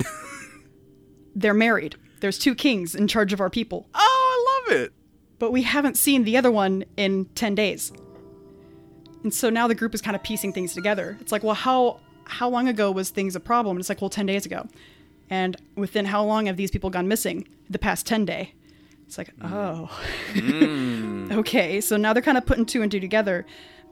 They're 1.36 1.54
married. 1.54 1.96
There's 2.20 2.38
two 2.40 2.56
kings 2.56 2.96
in 2.96 3.08
charge 3.08 3.32
of 3.32 3.40
our 3.40 3.50
people. 3.50 3.88
Oh, 3.94 4.68
I 4.68 4.72
love 4.72 4.82
it. 4.82 4.94
but 5.40 5.52
we 5.52 5.62
haven't 5.64 5.98
seen 5.98 6.24
the 6.24 6.36
other 6.36 6.52
one 6.52 6.84
in 6.98 7.26
10 7.36 7.56
days. 7.56 7.92
And 9.24 9.34
so 9.34 9.50
now 9.50 9.68
the 9.68 9.76
group 9.76 9.94
is 9.94 10.02
kind 10.02 10.16
of 10.16 10.24
piecing 10.24 10.54
things 10.54 10.74
together. 10.74 11.18
It's 11.22 11.32
like, 11.32 11.44
well, 11.44 11.56
how 11.56 12.00
how 12.26 12.50
long 12.50 12.68
ago 12.68 12.92
was 12.92 13.10
things 13.10 13.36
a 13.36 13.40
problem? 13.40 13.78
And 13.78 13.82
it's 13.82 13.88
like, 13.90 14.02
well, 14.02 14.10
10 14.10 14.26
days 14.26 14.46
ago. 14.46 14.68
And 15.30 15.58
within 15.76 16.06
how 16.06 16.24
long 16.24 16.46
have 16.46 16.58
these 16.58 16.72
people 16.72 16.90
gone 16.90 17.08
missing? 17.08 17.48
The 17.70 17.80
past 17.80 18.06
10 18.06 18.26
day. 18.26 18.54
It's 19.06 19.18
like, 19.18 19.30
oh. 19.42 19.90
okay, 21.32 21.80
so 21.82 21.98
now 21.98 22.14
they're 22.14 22.22
kind 22.22 22.38
of 22.38 22.46
putting 22.46 22.66
two 22.66 22.82
and 22.82 22.92
two 22.92 23.00
together. 23.00 23.46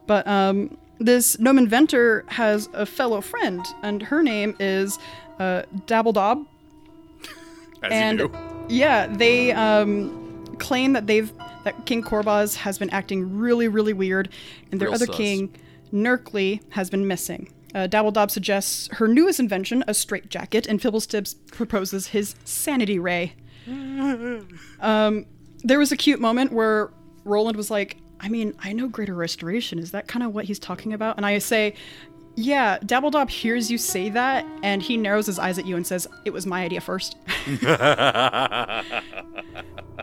But 0.06 0.26
um, 0.26 0.76
this 0.98 1.38
gnome 1.38 1.58
inventor 1.58 2.24
has 2.28 2.68
a 2.72 2.86
fellow 2.86 3.20
friend, 3.20 3.64
and 3.82 4.02
her 4.02 4.22
name 4.22 4.56
is 4.60 4.98
uh, 5.38 5.62
Dabbledob 5.86 6.46
As 7.82 7.92
and 7.92 8.30
yeah, 8.68 9.06
they 9.06 9.52
um, 9.52 10.44
claim 10.58 10.92
that 10.94 11.06
they've 11.06 11.32
that 11.64 11.84
King 11.84 12.02
Korboz 12.02 12.56
has 12.56 12.78
been 12.78 12.90
acting 12.90 13.36
really, 13.36 13.68
really 13.68 13.92
weird, 13.92 14.28
and 14.70 14.80
their 14.80 14.88
Real 14.88 14.94
other 14.94 15.06
sus. 15.06 15.16
king, 15.16 15.54
Gnerkli, 15.92 16.60
has 16.70 16.90
been 16.90 17.06
missing. 17.06 17.52
Uh, 17.74 17.86
Dabbledob 17.86 18.30
suggests 18.30 18.88
her 18.92 19.08
newest 19.08 19.40
invention, 19.40 19.84
a 19.86 19.94
straitjacket, 19.94 20.66
and 20.66 20.80
Fibblestibbs 20.80 21.34
proposes 21.52 22.08
his 22.08 22.34
sanity 22.44 22.98
ray. 22.98 23.34
um, 24.80 25.26
there 25.64 25.78
was 25.78 25.92
a 25.92 25.96
cute 25.96 26.20
moment 26.20 26.52
where 26.52 26.90
Roland 27.24 27.56
was 27.56 27.70
like, 27.70 27.96
I 28.20 28.28
mean, 28.28 28.54
I 28.60 28.72
know 28.72 28.88
Greater 28.88 29.14
Restoration. 29.14 29.78
Is 29.78 29.90
that 29.90 30.08
kind 30.08 30.22
of 30.22 30.34
what 30.34 30.46
he's 30.46 30.58
talking 30.58 30.92
about? 30.92 31.16
And 31.16 31.26
I 31.26 31.38
say, 31.38 31.74
yeah, 32.36 32.78
Dabbledob 32.78 33.30
hears 33.30 33.70
you 33.70 33.78
say 33.78 34.10
that, 34.10 34.46
and 34.62 34.82
he 34.82 34.96
narrows 34.96 35.26
his 35.26 35.38
eyes 35.38 35.58
at 35.58 35.66
you 35.66 35.74
and 35.76 35.86
says, 35.86 36.06
It 36.24 36.32
was 36.32 36.46
my 36.46 36.62
idea 36.62 36.82
first. 36.82 37.16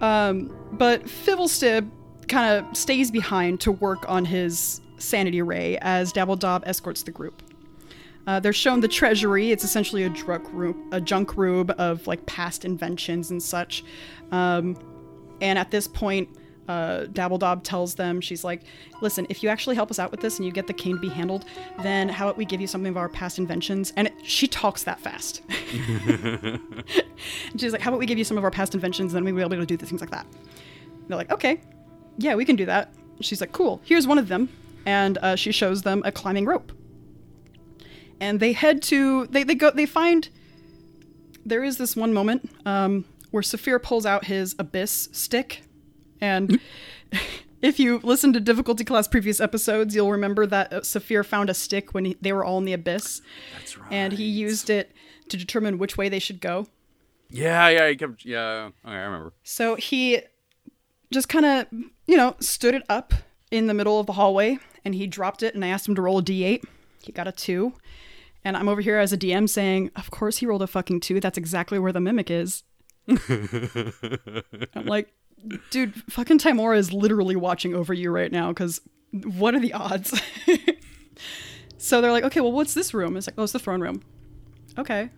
um, 0.01 0.51
but 0.73 1.03
Fibblestib 1.03 1.89
kind 2.27 2.65
of 2.65 2.75
stays 2.75 3.11
behind 3.11 3.61
to 3.61 3.71
work 3.71 4.09
on 4.09 4.25
his 4.25 4.81
sanity 4.97 5.43
ray 5.43 5.77
as 5.81 6.11
Dabbledob 6.11 6.63
escorts 6.65 7.03
the 7.03 7.11
group. 7.11 7.41
Uh, 8.25 8.39
they're 8.39 8.53
shown 8.53 8.79
the 8.79 8.87
treasury. 8.87 9.51
It's 9.51 9.63
essentially 9.63 10.03
a 10.03 10.09
room, 10.09 10.89
a 10.91 11.01
junk 11.01 11.37
room 11.37 11.69
of 11.77 12.05
like 12.07 12.25
past 12.25 12.65
inventions 12.65 13.31
and 13.31 13.41
such. 13.41 13.83
Um, 14.31 14.77
and 15.41 15.59
at 15.59 15.71
this 15.71 15.87
point, 15.87 16.29
uh, 16.67 17.05
Dabbledob 17.11 17.63
tells 17.63 17.95
them, 17.95 18.21
she's 18.21 18.43
like, 18.43 18.61
listen, 19.01 19.27
if 19.29 19.43
you 19.43 19.49
actually 19.49 19.75
help 19.75 19.91
us 19.91 19.99
out 19.99 20.11
with 20.11 20.21
this 20.21 20.37
and 20.37 20.45
you 20.45 20.51
get 20.51 20.67
the 20.67 20.73
cane 20.73 20.95
to 20.95 21.01
be 21.01 21.09
handled, 21.09 21.45
then 21.81 22.07
how 22.07 22.27
about 22.27 22.37
we 22.37 22.45
give 22.45 22.61
you 22.61 22.67
something 22.67 22.89
of 22.89 22.97
our 22.97 23.09
past 23.09 23.37
inventions? 23.37 23.91
And 23.97 24.07
it, 24.07 24.13
she 24.23 24.47
talks 24.47 24.83
that 24.83 24.99
fast. 24.99 25.41
and 26.07 26.61
she's 27.57 27.73
like, 27.73 27.81
how 27.81 27.91
about 27.91 27.99
we 27.99 28.05
give 28.05 28.17
you 28.17 28.23
some 28.23 28.37
of 28.37 28.43
our 28.43 28.51
past 28.51 28.73
inventions 28.73 29.13
and 29.13 29.25
then 29.25 29.35
we'll 29.35 29.49
be 29.49 29.55
able 29.55 29.65
to 29.65 29.77
do 29.77 29.85
things 29.85 29.99
like 30.01 30.11
that. 30.11 30.25
And 30.25 31.09
they're 31.09 31.17
like, 31.17 31.31
okay, 31.31 31.59
yeah, 32.17 32.35
we 32.35 32.45
can 32.45 32.55
do 32.55 32.65
that. 32.65 32.93
She's 33.19 33.41
like, 33.41 33.51
cool, 33.51 33.81
here's 33.83 34.07
one 34.07 34.17
of 34.17 34.27
them. 34.29 34.49
And 34.85 35.17
uh, 35.19 35.35
she 35.35 35.51
shows 35.51 35.81
them 35.81 36.01
a 36.05 36.11
climbing 36.11 36.45
rope. 36.45 36.71
And 38.23 38.39
they 38.39 38.53
head 38.53 38.81
to, 38.83 39.27
they, 39.27 39.43
they 39.43 39.53
go, 39.53 39.69
they 39.69 39.85
find, 39.85 40.29
there 41.45 41.61
is 41.61 41.77
this 41.77 41.93
one 41.93 42.13
moment 42.13 42.49
um, 42.65 43.03
where 43.31 43.43
Saphir 43.43 43.79
pulls 43.79 44.05
out 44.05 44.23
his 44.23 44.55
abyss 44.57 45.09
stick. 45.11 45.63
And 46.21 46.61
if 47.61 47.81
you 47.81 47.99
listen 48.01 48.31
to 48.31 48.39
difficulty 48.39 48.85
class 48.85 49.09
previous 49.09 49.41
episodes, 49.41 49.93
you'll 49.93 50.09
remember 50.09 50.45
that 50.45 50.71
uh, 50.71 50.81
Saphir 50.83 51.25
found 51.25 51.49
a 51.49 51.53
stick 51.53 51.93
when 51.93 52.05
he, 52.05 52.17
they 52.21 52.31
were 52.31 52.45
all 52.45 52.59
in 52.59 52.63
the 52.63 52.71
abyss. 52.71 53.21
That's 53.57 53.77
right. 53.77 53.91
And 53.91 54.13
he 54.13 54.23
used 54.23 54.69
it 54.69 54.93
to 55.27 55.35
determine 55.35 55.77
which 55.77 55.97
way 55.97 56.07
they 56.07 56.19
should 56.19 56.39
go. 56.39 56.67
Yeah, 57.29 57.67
yeah, 57.67 57.89
he 57.89 57.97
kept. 57.97 58.23
Yeah, 58.23 58.69
okay, 58.85 58.95
I 58.95 59.03
remember. 59.03 59.33
So 59.43 59.75
he 59.75 60.21
just 61.11 61.27
kind 61.27 61.45
of, 61.45 61.67
you 62.07 62.15
know, 62.15 62.37
stood 62.39 62.73
it 62.73 62.83
up 62.87 63.13
in 63.51 63.67
the 63.67 63.73
middle 63.73 63.99
of 63.99 64.05
the 64.05 64.13
hallway 64.13 64.59
and 64.85 64.95
he 64.95 65.07
dropped 65.07 65.43
it 65.43 65.55
and 65.55 65.65
I 65.65 65.67
asked 65.67 65.89
him 65.89 65.95
to 65.95 66.01
roll 66.01 66.19
a 66.19 66.23
d8. 66.23 66.63
He 67.03 67.11
got 67.11 67.27
a 67.27 67.33
2. 67.33 67.73
And 68.45 68.57
I'm 68.57 68.67
over 68.67 68.81
here 68.81 68.97
as 68.97 69.13
a 69.13 69.17
DM 69.17 69.47
saying, 69.47 69.91
"Of 69.95 70.11
course 70.11 70.37
he 70.37 70.45
rolled 70.45 70.61
a 70.61 70.67
fucking 70.67 70.99
2. 70.99 71.19
That's 71.19 71.37
exactly 71.37 71.79
where 71.79 71.91
the 71.91 72.01
mimic 72.01 72.29
is." 72.29 72.63
I'm 73.07 74.85
like, 74.85 75.13
"Dude, 75.69 75.93
fucking 76.09 76.39
Tymora 76.39 76.77
is 76.77 76.93
literally 76.93 77.35
watching 77.35 77.73
over 77.73 77.93
you 77.93 78.11
right 78.11 78.31
now 78.31 78.51
cuz 78.53 78.81
what 79.37 79.55
are 79.55 79.59
the 79.59 79.73
odds?" 79.73 80.19
so 81.77 82.01
they're 82.01 82.11
like, 82.11 82.23
"Okay, 82.23 82.41
well 82.41 82.51
what's 82.51 82.73
this 82.73 82.93
room?" 82.93 83.17
It's 83.17 83.27
like, 83.27 83.35
"Oh, 83.37 83.43
it's 83.43 83.53
the 83.53 83.59
throne 83.59 83.81
room." 83.81 84.01
Okay. 84.77 85.09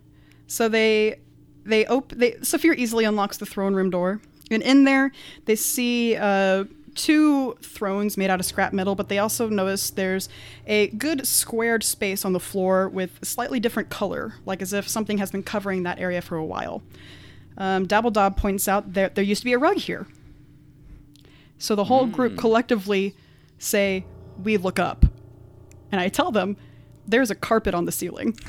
So 0.46 0.68
they 0.68 1.20
they 1.64 1.84
open 1.86 2.18
they 2.18 2.36
Saphir 2.42 2.74
easily 2.74 3.04
unlocks 3.04 3.38
the 3.38 3.46
throne 3.46 3.74
room 3.74 3.90
door. 3.90 4.20
And 4.50 4.62
in 4.62 4.84
there 4.84 5.12
they 5.46 5.56
see 5.56 6.16
uh 6.16 6.64
two 6.96 7.52
thrones 7.62 8.16
made 8.16 8.30
out 8.30 8.40
of 8.40 8.46
scrap 8.46 8.72
metal, 8.72 8.94
but 8.94 9.08
they 9.08 9.18
also 9.18 9.48
notice 9.48 9.90
there's 9.90 10.28
a 10.66 10.88
good 10.88 11.26
squared 11.26 11.84
space 11.84 12.24
on 12.24 12.32
the 12.32 12.40
floor 12.40 12.88
with 12.88 13.18
a 13.22 13.26
slightly 13.26 13.60
different 13.60 13.90
color, 13.90 14.34
like 14.44 14.60
as 14.62 14.72
if 14.72 14.88
something 14.88 15.18
has 15.18 15.30
been 15.30 15.42
covering 15.42 15.84
that 15.84 16.00
area 16.00 16.20
for 16.20 16.36
a 16.36 16.44
while. 16.44 16.82
Um, 17.58 17.86
Dabbledob 17.86 18.36
points 18.36 18.66
out 18.66 18.94
that 18.94 19.14
there 19.14 19.24
used 19.24 19.42
to 19.42 19.44
be 19.44 19.52
a 19.52 19.58
rug 19.58 19.76
here. 19.76 20.06
So 21.58 21.74
the 21.74 21.84
whole 21.84 22.06
group 22.06 22.36
collectively 22.36 23.14
say, 23.58 24.04
We 24.42 24.56
look 24.56 24.78
up. 24.78 25.06
And 25.90 26.00
I 26.00 26.08
tell 26.08 26.30
them, 26.30 26.56
There's 27.06 27.30
a 27.30 27.34
carpet 27.34 27.74
on 27.74 27.84
the 27.86 27.92
ceiling. 27.92 28.36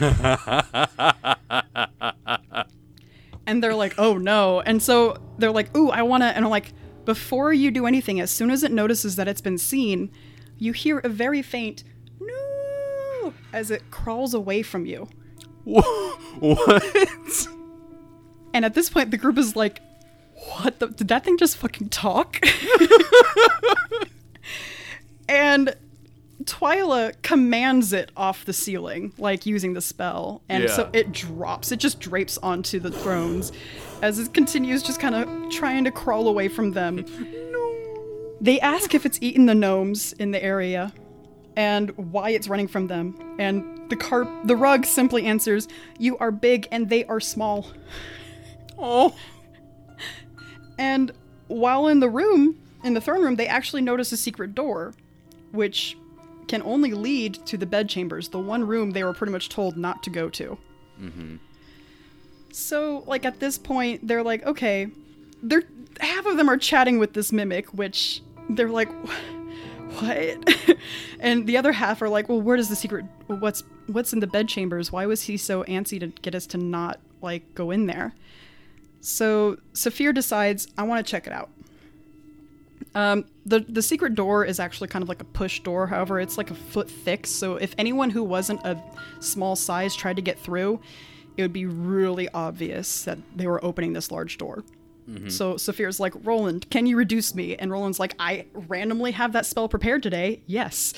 and 3.46 3.64
they're 3.64 3.76
like, 3.76 3.96
Oh 3.98 4.18
no. 4.18 4.62
And 4.62 4.82
so 4.82 5.18
they're 5.38 5.52
like, 5.52 5.76
Ooh, 5.76 5.90
I 5.90 6.02
wanna. 6.02 6.26
And 6.28 6.44
I'm 6.44 6.52
like, 6.52 6.74
before 7.08 7.54
you 7.54 7.72
do 7.72 7.86
anything, 7.86 8.20
as 8.20 8.30
soon 8.30 8.52
as 8.52 8.64
it 8.64 8.72
notices 8.72 9.16
that 9.16 9.30
it's 9.30 9.40
been 9.40 9.58
seen, 9.58 10.12
you 10.58 10.74
hear 10.74 11.00
a 11.00 11.08
very 11.08 11.42
faint 11.42 11.86
no 12.20 13.34
as 13.54 13.72
it 13.72 13.90
crawls 13.92 14.34
away 14.34 14.62
from 14.62 14.86
you. 14.86 15.08
What? 15.64 16.84
And 18.54 18.66
at 18.66 18.74
this 18.74 18.90
point, 18.90 19.12
the 19.12 19.18
group 19.18 19.38
is 19.38 19.56
like, 19.56 19.82
what 20.34 20.80
the? 20.80 20.88
Did 20.88 21.10
that 21.10 21.24
thing 21.24 21.38
just 21.38 21.58
fucking 21.58 21.90
talk? 21.90 22.44
and 25.30 25.76
Twyla 26.48 27.14
commands 27.22 27.94
it 27.94 28.12
off 28.16 28.46
the 28.46 28.54
ceiling, 28.54 29.14
like 29.18 29.46
using 29.46 29.74
the 29.74 29.82
spell. 29.82 30.42
And 30.50 30.70
so 30.70 30.90
it 30.94 31.12
drops, 31.12 31.72
it 31.72 31.80
just 31.80 32.00
drapes 32.00 32.38
onto 32.40 32.80
the 32.80 32.90
thrones 32.90 33.52
as 34.02 34.18
it 34.18 34.34
continues 34.34 34.82
just 34.82 35.00
kind 35.00 35.14
of 35.14 35.52
trying 35.52 35.84
to 35.84 35.92
crawl 35.92 36.28
away 36.28 36.48
from 36.48 36.72
them. 36.72 37.06
They 38.40 38.60
ask 38.60 38.94
if 38.94 39.04
it's 39.04 39.18
eaten 39.20 39.48
the 39.48 39.56
gnomes 39.56 40.14
in 40.14 40.30
the 40.30 40.44
area 40.44 40.94
and 41.56 41.90
why 41.98 42.30
it's 42.30 42.48
running 42.48 42.68
from 42.68 42.86
them. 42.86 43.18
And 43.40 43.90
the 43.90 43.96
carp 43.96 44.30
the 44.44 44.56
rug 44.56 44.86
simply 44.86 45.26
answers, 45.26 45.68
"You 45.98 46.20
are 46.20 46.30
big 46.30 46.68
and 46.72 46.88
they 46.88 47.04
are 47.06 47.20
small." 47.20 47.66
Oh. 48.78 49.16
And 50.78 51.12
while 51.48 51.88
in 51.88 52.00
the 52.00 52.10
room, 52.10 52.60
in 52.84 52.94
the 52.94 53.02
throne 53.02 53.24
room, 53.24 53.38
they 53.38 53.48
actually 53.48 53.82
notice 53.82 54.12
a 54.12 54.18
secret 54.18 54.54
door, 54.54 54.94
which 55.52 55.98
can 56.48 56.62
only 56.64 56.92
lead 56.92 57.46
to 57.46 57.58
the 57.58 57.66
bedchambers, 57.66 58.30
the 58.30 58.40
one 58.40 58.66
room 58.66 58.92
they 58.92 59.04
were 59.04 59.14
pretty 59.14 59.32
much 59.32 59.50
told 59.50 59.78
not 59.78 60.04
to 60.04 60.10
go 60.10 60.30
to. 60.30 60.58
Mm-hmm. 61.02 61.36
So, 62.52 63.04
like 63.06 63.26
at 63.26 63.40
this 63.40 63.58
point, 63.58 64.08
they're 64.08 64.24
like, 64.24 64.46
okay, 64.46 64.88
they're 65.44 65.64
half 66.00 66.26
of 66.26 66.38
them 66.38 66.50
are 66.50 66.58
chatting 66.58 67.00
with 67.00 67.14
this 67.14 67.32
mimic, 67.32 67.68
which 67.74 68.22
they're 68.50 68.70
like, 68.70 68.90
what? 70.00 70.78
and 71.20 71.46
the 71.48 71.58
other 71.58 71.72
half 71.72 72.02
are 72.02 72.10
like, 72.10 72.30
well, 72.30 72.42
where 72.42 72.58
does 72.58 72.70
the 72.70 72.76
secret? 72.76 73.06
What's 73.28 73.64
what's 73.88 74.14
in 74.14 74.20
the 74.20 74.28
bedchambers? 74.28 74.92
Why 74.92 75.06
was 75.06 75.24
he 75.24 75.38
so 75.38 75.64
antsy 75.66 76.00
to 76.00 76.08
get 76.08 76.36
us 76.36 76.48
to 76.48 76.58
not 76.58 77.00
like 77.22 77.54
go 77.56 77.72
in 77.72 77.88
there? 77.88 78.16
So 79.02 79.58
Saphir 79.74 80.14
decides, 80.14 80.68
I 80.78 80.84
want 80.84 81.06
to 81.06 81.10
check 81.10 81.28
it 81.28 81.34
out. 81.34 81.50
Um, 82.98 83.26
the 83.46 83.60
the 83.60 83.84
secret 83.84 84.16
door 84.16 84.44
is 84.44 84.60
actually 84.60 84.88
kind 84.88 85.04
of 85.04 85.10
like 85.10 85.22
a 85.22 85.26
push 85.26 85.60
door. 85.60 85.86
However, 85.86 86.20
it's 86.20 86.36
like 86.36 86.50
a 86.50 86.56
foot 86.56 86.90
thick. 86.90 87.28
So 87.28 87.58
if 87.58 87.76
anyone 87.78 88.10
who 88.10 88.24
wasn't 88.24 88.66
a 88.66 88.82
small 89.20 89.56
size 89.56 89.96
tried 89.96 90.16
to 90.16 90.24
get 90.24 90.40
through, 90.40 90.80
it 91.38 91.44
would 91.44 91.54
be 91.54 91.68
really 91.68 92.28
obvious 92.30 93.04
that 93.04 93.20
they 93.36 93.46
were 93.46 93.64
opening 93.64 93.94
this 93.94 94.10
large 94.10 94.40
door. 94.40 94.64
So 95.30 95.54
Saphir's 95.54 96.00
like, 96.00 96.14
Roland, 96.24 96.70
can 96.72 96.88
you 96.88 96.98
reduce 96.98 97.36
me? 97.36 97.56
And 97.56 97.72
Roland's 97.72 98.00
like, 98.00 98.16
I 98.20 98.48
randomly 98.54 99.12
have 99.12 99.32
that 99.34 99.46
spell 99.46 99.70
prepared 99.70 100.02
today. 100.02 100.42
Yes. 100.48 100.96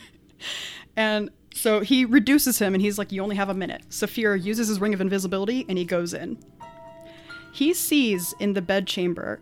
and 0.96 1.28
so 1.52 1.80
he 1.80 2.04
reduces 2.04 2.60
him 2.60 2.72
and 2.72 2.80
he's 2.80 2.98
like, 2.98 3.10
You 3.10 3.22
only 3.24 3.34
have 3.34 3.48
a 3.48 3.54
minute. 3.54 3.82
Saphir 3.90 4.36
uses 4.36 4.68
his 4.68 4.80
ring 4.80 4.94
of 4.94 5.00
invisibility 5.00 5.66
and 5.68 5.76
he 5.76 5.84
goes 5.84 6.14
in. 6.14 6.38
He 7.52 7.74
sees 7.74 8.32
in 8.38 8.52
the 8.52 8.62
bedchamber 8.62 9.40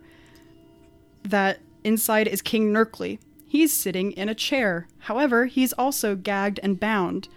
that 1.29 1.59
inside 1.83 2.27
is 2.27 2.41
King 2.41 2.73
Gnerkli. 2.73 3.19
He's 3.47 3.73
sitting 3.73 4.11
in 4.11 4.29
a 4.29 4.35
chair. 4.35 4.87
However, 4.99 5.45
he's 5.45 5.73
also 5.73 6.15
gagged 6.15 6.59
and 6.61 6.79
bound. 6.79 7.27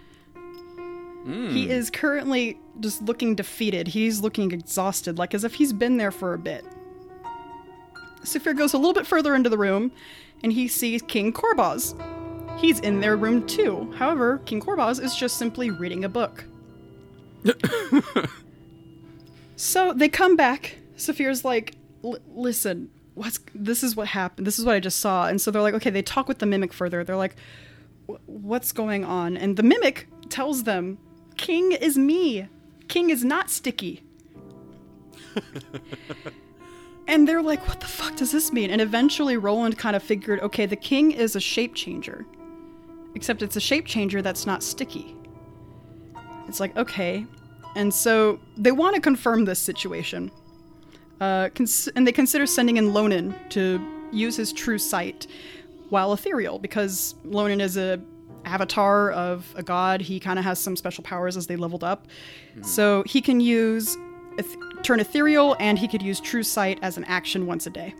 He 1.25 1.65
hmm. 1.65 1.71
is 1.71 1.89
currently 1.89 2.59
just 2.79 3.01
looking 3.01 3.33
defeated. 3.33 3.87
He's 3.87 4.19
looking 4.19 4.51
exhausted, 4.51 5.17
like 5.17 5.33
as 5.33 5.43
if 5.43 5.55
he's 5.55 5.71
been 5.71 5.97
there 5.97 6.11
for 6.11 6.33
a 6.33 6.37
bit. 6.37 6.65
Saphir 8.23 8.53
goes 8.53 8.73
a 8.73 8.77
little 8.77 8.93
bit 8.93 9.07
further 9.07 9.35
into 9.35 9.49
the 9.49 9.57
room 9.57 9.91
and 10.43 10.51
he 10.51 10.67
sees 10.67 11.01
King 11.01 11.33
Korboz. 11.33 11.95
He's 12.59 12.79
in 12.79 12.99
their 12.99 13.15
room 13.15 13.45
too. 13.47 13.91
However, 13.97 14.39
King 14.45 14.61
Korboz 14.61 15.01
is 15.01 15.15
just 15.15 15.37
simply 15.37 15.69
reading 15.69 16.05
a 16.05 16.09
book. 16.09 16.45
so 19.55 19.93
they 19.93 20.09
come 20.09 20.35
back. 20.35 20.77
Saphir's 20.95 21.43
like, 21.43 21.75
listen, 22.01 22.89
what's 23.15 23.39
this 23.53 23.83
is 23.83 23.95
what 23.95 24.07
happened. 24.07 24.47
This 24.47 24.59
is 24.59 24.65
what 24.65 24.75
I 24.75 24.79
just 24.79 24.99
saw. 24.99 25.27
And 25.27 25.39
so 25.41 25.51
they're 25.51 25.61
like, 25.61 25.73
okay, 25.75 25.89
they 25.89 26.01
talk 26.01 26.27
with 26.27 26.39
the 26.39 26.45
mimic 26.45 26.73
further. 26.73 27.03
They're 27.03 27.15
like, 27.15 27.35
what's 28.25 28.71
going 28.71 29.05
on? 29.05 29.37
And 29.37 29.57
the 29.57 29.63
mimic 29.63 30.07
tells 30.29 30.63
them, 30.63 30.97
King 31.37 31.71
is 31.71 31.97
me. 31.97 32.47
King 32.87 33.09
is 33.09 33.23
not 33.23 33.49
sticky. 33.49 34.03
and 37.07 37.27
they're 37.27 37.41
like, 37.41 37.67
what 37.67 37.79
the 37.79 37.87
fuck 37.87 38.15
does 38.15 38.31
this 38.31 38.51
mean? 38.51 38.69
And 38.69 38.81
eventually 38.81 39.37
Roland 39.37 39.77
kind 39.77 39.95
of 39.95 40.03
figured, 40.03 40.39
okay, 40.41 40.65
the 40.65 40.75
king 40.75 41.11
is 41.11 41.35
a 41.35 41.39
shape 41.39 41.73
changer. 41.75 42.25
Except 43.15 43.41
it's 43.41 43.55
a 43.55 43.61
shape 43.61 43.85
changer 43.85 44.21
that's 44.21 44.45
not 44.45 44.63
sticky. 44.63 45.15
It's 46.47 46.59
like, 46.59 46.75
okay. 46.77 47.25
And 47.75 47.93
so 47.93 48.39
they 48.57 48.71
want 48.71 48.95
to 48.95 49.01
confirm 49.01 49.45
this 49.45 49.59
situation. 49.59 50.31
Uh, 51.19 51.49
cons- 51.49 51.87
and 51.95 52.05
they 52.05 52.11
consider 52.11 52.45
sending 52.45 52.77
in 52.77 52.91
Lonan 52.91 53.33
to 53.49 53.79
use 54.11 54.35
his 54.35 54.51
true 54.51 54.77
sight 54.77 55.27
while 55.89 56.13
ethereal, 56.13 56.59
because 56.59 57.15
Lonan 57.25 57.61
is 57.61 57.77
a 57.77 58.01
avatar 58.45 59.11
of 59.11 59.53
a 59.55 59.63
god. 59.63 60.01
He 60.01 60.19
kind 60.19 60.37
of 60.37 60.45
has 60.45 60.59
some 60.59 60.75
special 60.75 61.03
powers 61.03 61.37
as 61.37 61.47
they 61.47 61.55
leveled 61.55 61.83
up. 61.83 62.07
So 62.61 63.03
he 63.05 63.21
can 63.21 63.39
use 63.39 63.95
eth- 64.37 64.57
turn 64.83 64.99
ethereal, 64.99 65.55
and 65.59 65.79
he 65.79 65.87
could 65.87 66.01
use 66.01 66.19
true 66.19 66.43
sight 66.43 66.79
as 66.81 66.97
an 66.97 67.03
action 67.05 67.45
once 67.45 67.67
a 67.67 67.69
day. 67.69 67.93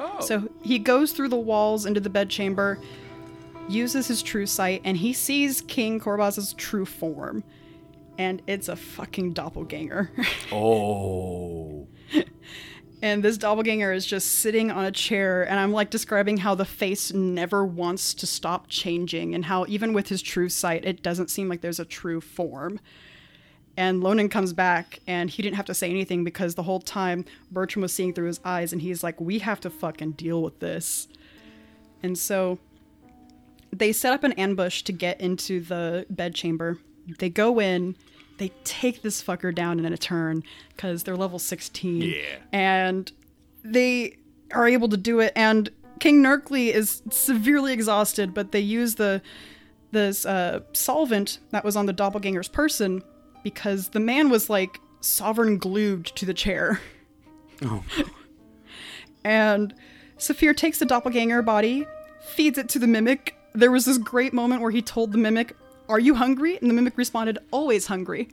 Oh. 0.00 0.20
So 0.20 0.48
he 0.62 0.78
goes 0.78 1.12
through 1.12 1.28
the 1.28 1.36
walls 1.36 1.86
into 1.86 2.00
the 2.00 2.10
bedchamber, 2.10 2.78
uses 3.68 4.08
his 4.08 4.22
true 4.22 4.46
sight, 4.46 4.80
and 4.84 4.96
he 4.96 5.12
sees 5.12 5.60
King 5.60 6.00
Korboz's 6.00 6.52
true 6.54 6.84
form. 6.86 7.44
And 8.16 8.42
it's 8.48 8.68
a 8.68 8.74
fucking 8.74 9.34
doppelganger. 9.34 10.10
oh. 10.52 11.86
And 13.02 13.22
this 13.22 13.38
doppelganger 13.38 13.92
is 13.92 14.04
just 14.04 14.26
sitting 14.26 14.70
on 14.70 14.84
a 14.84 14.92
chair 14.92 15.42
and 15.48 15.58
i'm 15.60 15.72
like 15.72 15.90
describing 15.90 16.36
how 16.36 16.54
the 16.54 16.64
face 16.64 17.12
never 17.12 17.64
wants 17.64 18.14
to 18.14 18.26
stop 18.26 18.68
changing 18.68 19.34
and 19.34 19.44
how 19.44 19.64
even 19.68 19.92
with 19.92 20.08
his 20.08 20.22
true 20.22 20.48
sight 20.48 20.84
it 20.84 21.02
doesn't 21.02 21.30
seem 21.30 21.48
like 21.48 21.60
there's 21.60 21.80
a 21.80 21.84
true 21.84 22.20
form 22.20 22.80
and 23.78 24.02
Lonan 24.02 24.28
comes 24.28 24.52
back 24.52 24.98
and 25.06 25.30
he 25.30 25.40
didn't 25.40 25.54
have 25.54 25.66
to 25.66 25.74
say 25.74 25.88
anything 25.88 26.24
because 26.24 26.56
the 26.56 26.64
whole 26.64 26.80
time 26.80 27.24
Bertram 27.52 27.82
was 27.82 27.92
seeing 27.92 28.12
through 28.12 28.26
his 28.26 28.40
eyes 28.44 28.72
and 28.72 28.82
he's 28.82 29.04
like, 29.04 29.20
We 29.20 29.38
have 29.38 29.60
to 29.60 29.70
fucking 29.70 30.12
deal 30.12 30.42
with 30.42 30.58
this. 30.58 31.06
And 32.02 32.18
so 32.18 32.58
they 33.72 33.92
set 33.92 34.12
up 34.12 34.24
an 34.24 34.32
ambush 34.32 34.82
to 34.82 34.92
get 34.92 35.20
into 35.20 35.60
the 35.60 36.06
bedchamber. 36.10 36.78
They 37.20 37.30
go 37.30 37.60
in, 37.60 37.94
they 38.38 38.50
take 38.64 39.02
this 39.02 39.22
fucker 39.22 39.54
down 39.54 39.78
in 39.78 39.92
a 39.92 39.98
turn 39.98 40.42
because 40.74 41.02
they're 41.02 41.16
level 41.16 41.38
16. 41.38 42.02
Yeah. 42.02 42.14
And 42.52 43.10
they 43.62 44.16
are 44.52 44.66
able 44.66 44.88
to 44.88 44.96
do 44.96 45.20
it. 45.20 45.32
And 45.36 45.70
King 46.00 46.22
Gnerkli 46.22 46.72
is 46.72 47.02
severely 47.10 47.72
exhausted, 47.72 48.32
but 48.32 48.52
they 48.52 48.60
use 48.60 48.94
the 48.94 49.20
this 49.90 50.26
uh, 50.26 50.60
solvent 50.74 51.38
that 51.50 51.64
was 51.64 51.74
on 51.74 51.86
the 51.86 51.94
doppelganger's 51.94 52.48
person 52.48 53.02
because 53.42 53.88
the 53.88 54.00
man 54.00 54.28
was 54.28 54.50
like 54.50 54.80
sovereign 55.00 55.56
glued 55.58 56.04
to 56.06 56.26
the 56.26 56.34
chair. 56.34 56.80
Oh. 57.62 57.82
and 59.24 59.74
Saphir 60.18 60.52
takes 60.52 60.78
the 60.78 60.84
doppelganger 60.84 61.42
body, 61.42 61.86
feeds 62.20 62.58
it 62.58 62.68
to 62.70 62.78
the 62.78 62.86
mimic. 62.86 63.34
There 63.54 63.70
was 63.70 63.86
this 63.86 63.98
great 63.98 64.34
moment 64.34 64.60
where 64.60 64.70
he 64.70 64.82
told 64.82 65.12
the 65.12 65.18
mimic, 65.18 65.56
Are 65.88 65.98
you 65.98 66.14
hungry? 66.14 66.58
And 66.60 66.68
the 66.68 66.74
mimic 66.74 66.96
responded, 66.98 67.38
Always 67.50 67.86
hungry. 67.86 68.28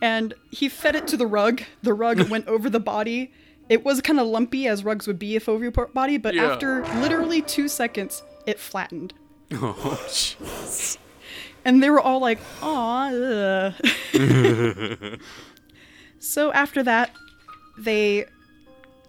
And 0.00 0.34
he 0.50 0.68
fed 0.68 0.96
it 0.96 1.06
to 1.08 1.16
the 1.16 1.26
rug. 1.26 1.62
The 1.82 1.94
rug 1.94 2.20
went 2.30 2.46
over 2.48 2.68
the 2.70 2.80
body. 2.80 3.32
It 3.68 3.84
was 3.84 4.00
kind 4.00 4.18
of 4.20 4.26
lumpy, 4.26 4.66
as 4.66 4.84
rugs 4.84 5.06
would 5.06 5.18
be 5.18 5.36
if 5.36 5.48
over 5.48 5.62
your 5.62 5.70
body, 5.72 6.18
but 6.18 6.34
Yeah. 6.34 6.46
after 6.52 6.84
literally 7.00 7.40
two 7.42 7.68
seconds, 7.68 8.22
it 8.46 8.58
flattened. 8.58 9.14
Oh, 9.54 10.00
jeez. 10.08 10.96
And 11.64 11.82
they 11.82 11.90
were 11.90 12.00
all 12.00 12.18
like, 12.20 12.38
aw. 12.62 13.72
so 16.18 16.52
after 16.52 16.82
that, 16.82 17.10
they 17.78 18.24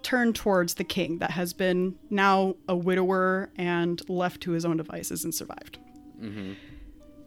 turned 0.02 0.34
towards 0.36 0.74
the 0.74 0.84
king 0.84 1.18
that 1.18 1.30
has 1.32 1.52
been 1.52 1.96
now 2.10 2.54
a 2.68 2.76
widower 2.76 3.50
and 3.56 4.06
left 4.08 4.40
to 4.42 4.50
his 4.52 4.64
own 4.64 4.76
devices 4.76 5.24
and 5.24 5.34
survived. 5.34 5.78
Mm-hmm. 6.20 6.52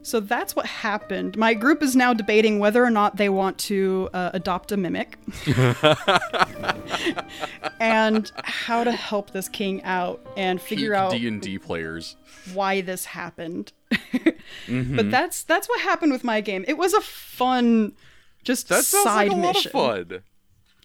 So 0.07 0.21
that's 0.21 0.55
what 0.55 0.65
happened. 0.65 1.35
My 1.35 1.53
group 1.53 1.83
is 1.83 1.93
now 1.93 2.13
debating 2.13 2.59
whether 2.59 2.81
or 2.81 2.89
not 2.89 3.17
they 3.17 3.27
want 3.27 3.57
to 3.57 4.07
uh, 4.13 4.29
adopt 4.33 4.71
a 4.71 4.77
mimic 4.77 5.17
and 7.81 8.31
how 8.43 8.85
to 8.85 8.91
help 8.93 9.31
this 9.31 9.49
king 9.49 9.83
out 9.83 10.25
and 10.37 10.61
figure 10.61 10.93
out 10.93 11.11
D 11.11 11.27
and 11.27 11.41
D 11.41 11.59
players. 11.59 12.15
why 12.53 12.79
this 12.79 13.03
happened. 13.03 13.73
But 14.69 15.11
that's 15.11 15.43
that's 15.43 15.67
what 15.67 15.81
happened 15.81 16.13
with 16.13 16.23
my 16.23 16.39
game. 16.39 16.63
It 16.69 16.77
was 16.77 16.93
a 16.93 17.01
fun 17.01 17.93
just 18.43 18.69
That 18.69 18.85
sounds 18.85 19.03
side 19.03 19.27
like 19.27 19.37
a 19.37 19.41
lot 19.41 19.55
mission. 19.55 19.69
of 19.69 20.07
fun. 20.09 20.23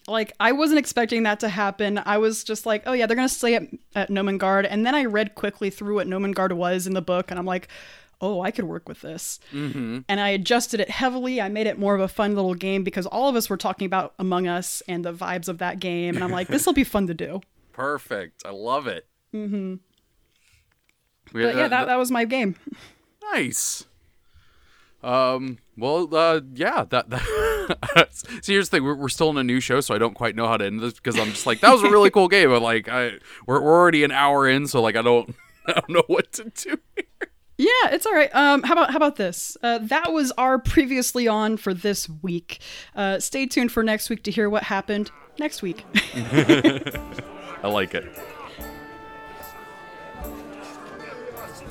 Like 0.09 0.33
I 0.41 0.51
wasn't 0.51 0.81
expecting 0.81 1.23
that 1.23 1.39
to 1.41 1.49
happen. 1.49 2.01
I 2.05 2.19
was 2.19 2.43
just 2.43 2.67
like, 2.67 2.83
oh 2.87 2.93
yeah, 2.93 3.07
they're 3.07 3.15
gonna 3.15 3.29
stay 3.29 3.55
at, 3.55 3.69
at 3.95 4.09
Gnomengarde, 4.11 4.67
and 4.69 4.85
then 4.85 4.97
I 4.97 5.05
read 5.05 5.37
quickly 5.37 5.71
through 5.71 5.95
what 5.95 6.09
Gnomengarde 6.09 6.55
was 6.55 6.89
in 6.89 6.95
the 6.95 7.03
book, 7.03 7.31
and 7.31 7.39
I'm 7.39 7.47
like, 7.47 7.69
oh, 8.23 8.41
I 8.41 8.53
could 8.53 8.65
work 8.65 8.89
with 8.89 9.01
this. 9.01 9.41
Mm-hmm. 9.53 10.01
And 10.09 10.21
I 10.21 10.29
adjusted 10.31 10.81
it 10.81 10.89
heavily. 10.89 11.41
I 11.41 11.49
made 11.49 11.67
it 11.67 11.79
more 11.79 11.95
of 11.95 12.01
a 12.01 12.09
fun 12.09 12.35
little 12.35 12.55
game 12.55 12.85
because 12.85 13.05
all 13.07 13.29
of 13.29 13.37
us 13.37 13.51
were 13.51 13.57
talking 13.57 13.85
about 13.85 14.15
Among 14.19 14.47
Us 14.47 14.83
and 14.89 15.05
the 15.05 15.13
vibes 15.13 15.49
of 15.49 15.59
that 15.59 15.81
game, 15.81 16.15
and 16.15 16.25
I'm 16.25 16.31
like, 16.31 16.49
this 16.49 16.65
will 16.65 16.73
be 16.73 16.85
fun 16.85 17.09
to 17.09 17.15
do. 17.15 17.41
Perfect. 17.73 18.43
I 18.47 18.51
love 18.51 18.87
it. 18.87 19.07
Mm-hmm. 19.35 19.75
But 21.33 21.57
yeah, 21.57 21.69
that, 21.69 21.87
that 21.87 21.97
was 21.97 22.11
my 22.11 22.25
game. 22.25 22.57
Nice. 23.33 23.87
Um. 25.03 25.59
Well. 25.77 26.15
Uh. 26.15 26.43
Yeah. 26.55 26.85
That. 26.91 27.09
that 27.95 28.09
See, 28.43 28.53
here's 28.53 28.69
the 28.69 28.77
thing. 28.77 28.85
We're, 28.85 28.95
we're 28.95 29.09
still 29.09 29.31
in 29.31 29.39
a 29.39 29.45
new 29.45 29.59
show, 29.59 29.81
so 29.81 29.95
I 29.95 29.99
don't 29.99 30.15
quite 30.15 30.37
know 30.37 30.47
how 30.47 30.57
to 30.59 30.67
end 30.67 30.81
this 30.81 30.95
because 30.95 31.19
I'm 31.19 31.29
just 31.29 31.47
like, 31.47 31.61
that 31.61 31.73
was 31.73 31.83
a 31.83 31.91
really 31.91 32.11
cool 32.11 32.29
game. 32.29 32.51
But 32.51 32.61
like, 32.61 32.89
I 32.89 33.13
we're, 33.47 33.61
we're 33.63 33.73
already 33.73 34.05
an 34.05 34.13
hour 34.13 34.47
in, 34.47 34.67
so 34.67 34.83
like, 34.83 34.97
I 34.97 35.03
don't 35.03 35.35
I 35.67 35.73
don't 35.73 35.89
know 35.89 36.05
what 36.07 36.33
to 36.35 36.45
do. 36.45 36.79
Here. 36.97 37.32
Yeah, 37.59 37.69
it's 37.91 38.07
all 38.07 38.15
right. 38.15 38.35
Um, 38.35 38.63
how 38.63 38.73
about 38.73 38.91
how 38.91 38.97
about 38.97 39.17
this? 39.17 39.57
Uh, 39.63 39.79
that 39.83 40.13
was 40.13 40.33
our 40.33 40.59
previously 40.59 41.29
on 41.29 41.57
for 41.57 41.73
this 41.75 42.09
week. 42.09 42.61
Uh, 42.95 43.21
stay 43.21 43.47
tuned 43.47 43.71
for 43.71 43.83
next 43.83 44.11
week 44.11 44.23
to 44.25 44.31
hear 44.31 44.51
what 44.51 44.65
happened 44.65 45.11
next 45.39 45.63
week. 45.63 45.85
I 46.15 47.69
like 47.69 47.95
it. 47.95 48.05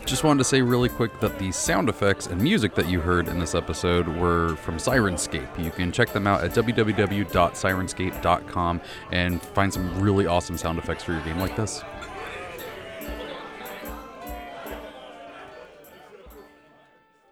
Just 0.05 0.23
wanted 0.23 0.39
to 0.39 0.43
say 0.43 0.61
really 0.61 0.89
quick 0.89 1.19
that 1.21 1.39
the 1.39 1.51
sound 1.53 1.87
effects 1.87 2.27
and 2.27 2.41
music 2.41 2.75
that 2.75 2.89
you 2.89 2.99
heard 2.99 3.29
in 3.29 3.39
this 3.39 3.55
episode 3.55 4.07
were 4.07 4.55
from 4.57 4.75
Syrinscape. 4.77 5.63
You 5.63 5.71
can 5.71 5.91
check 5.91 6.11
them 6.11 6.27
out 6.27 6.43
at 6.43 6.51
www.syrinscape.com 6.51 8.81
and 9.11 9.41
find 9.41 9.73
some 9.73 10.01
really 10.01 10.25
awesome 10.25 10.57
sound 10.57 10.79
effects 10.79 11.03
for 11.05 11.13
your 11.13 11.21
game 11.21 11.39
like 11.39 11.55
this. 11.55 11.81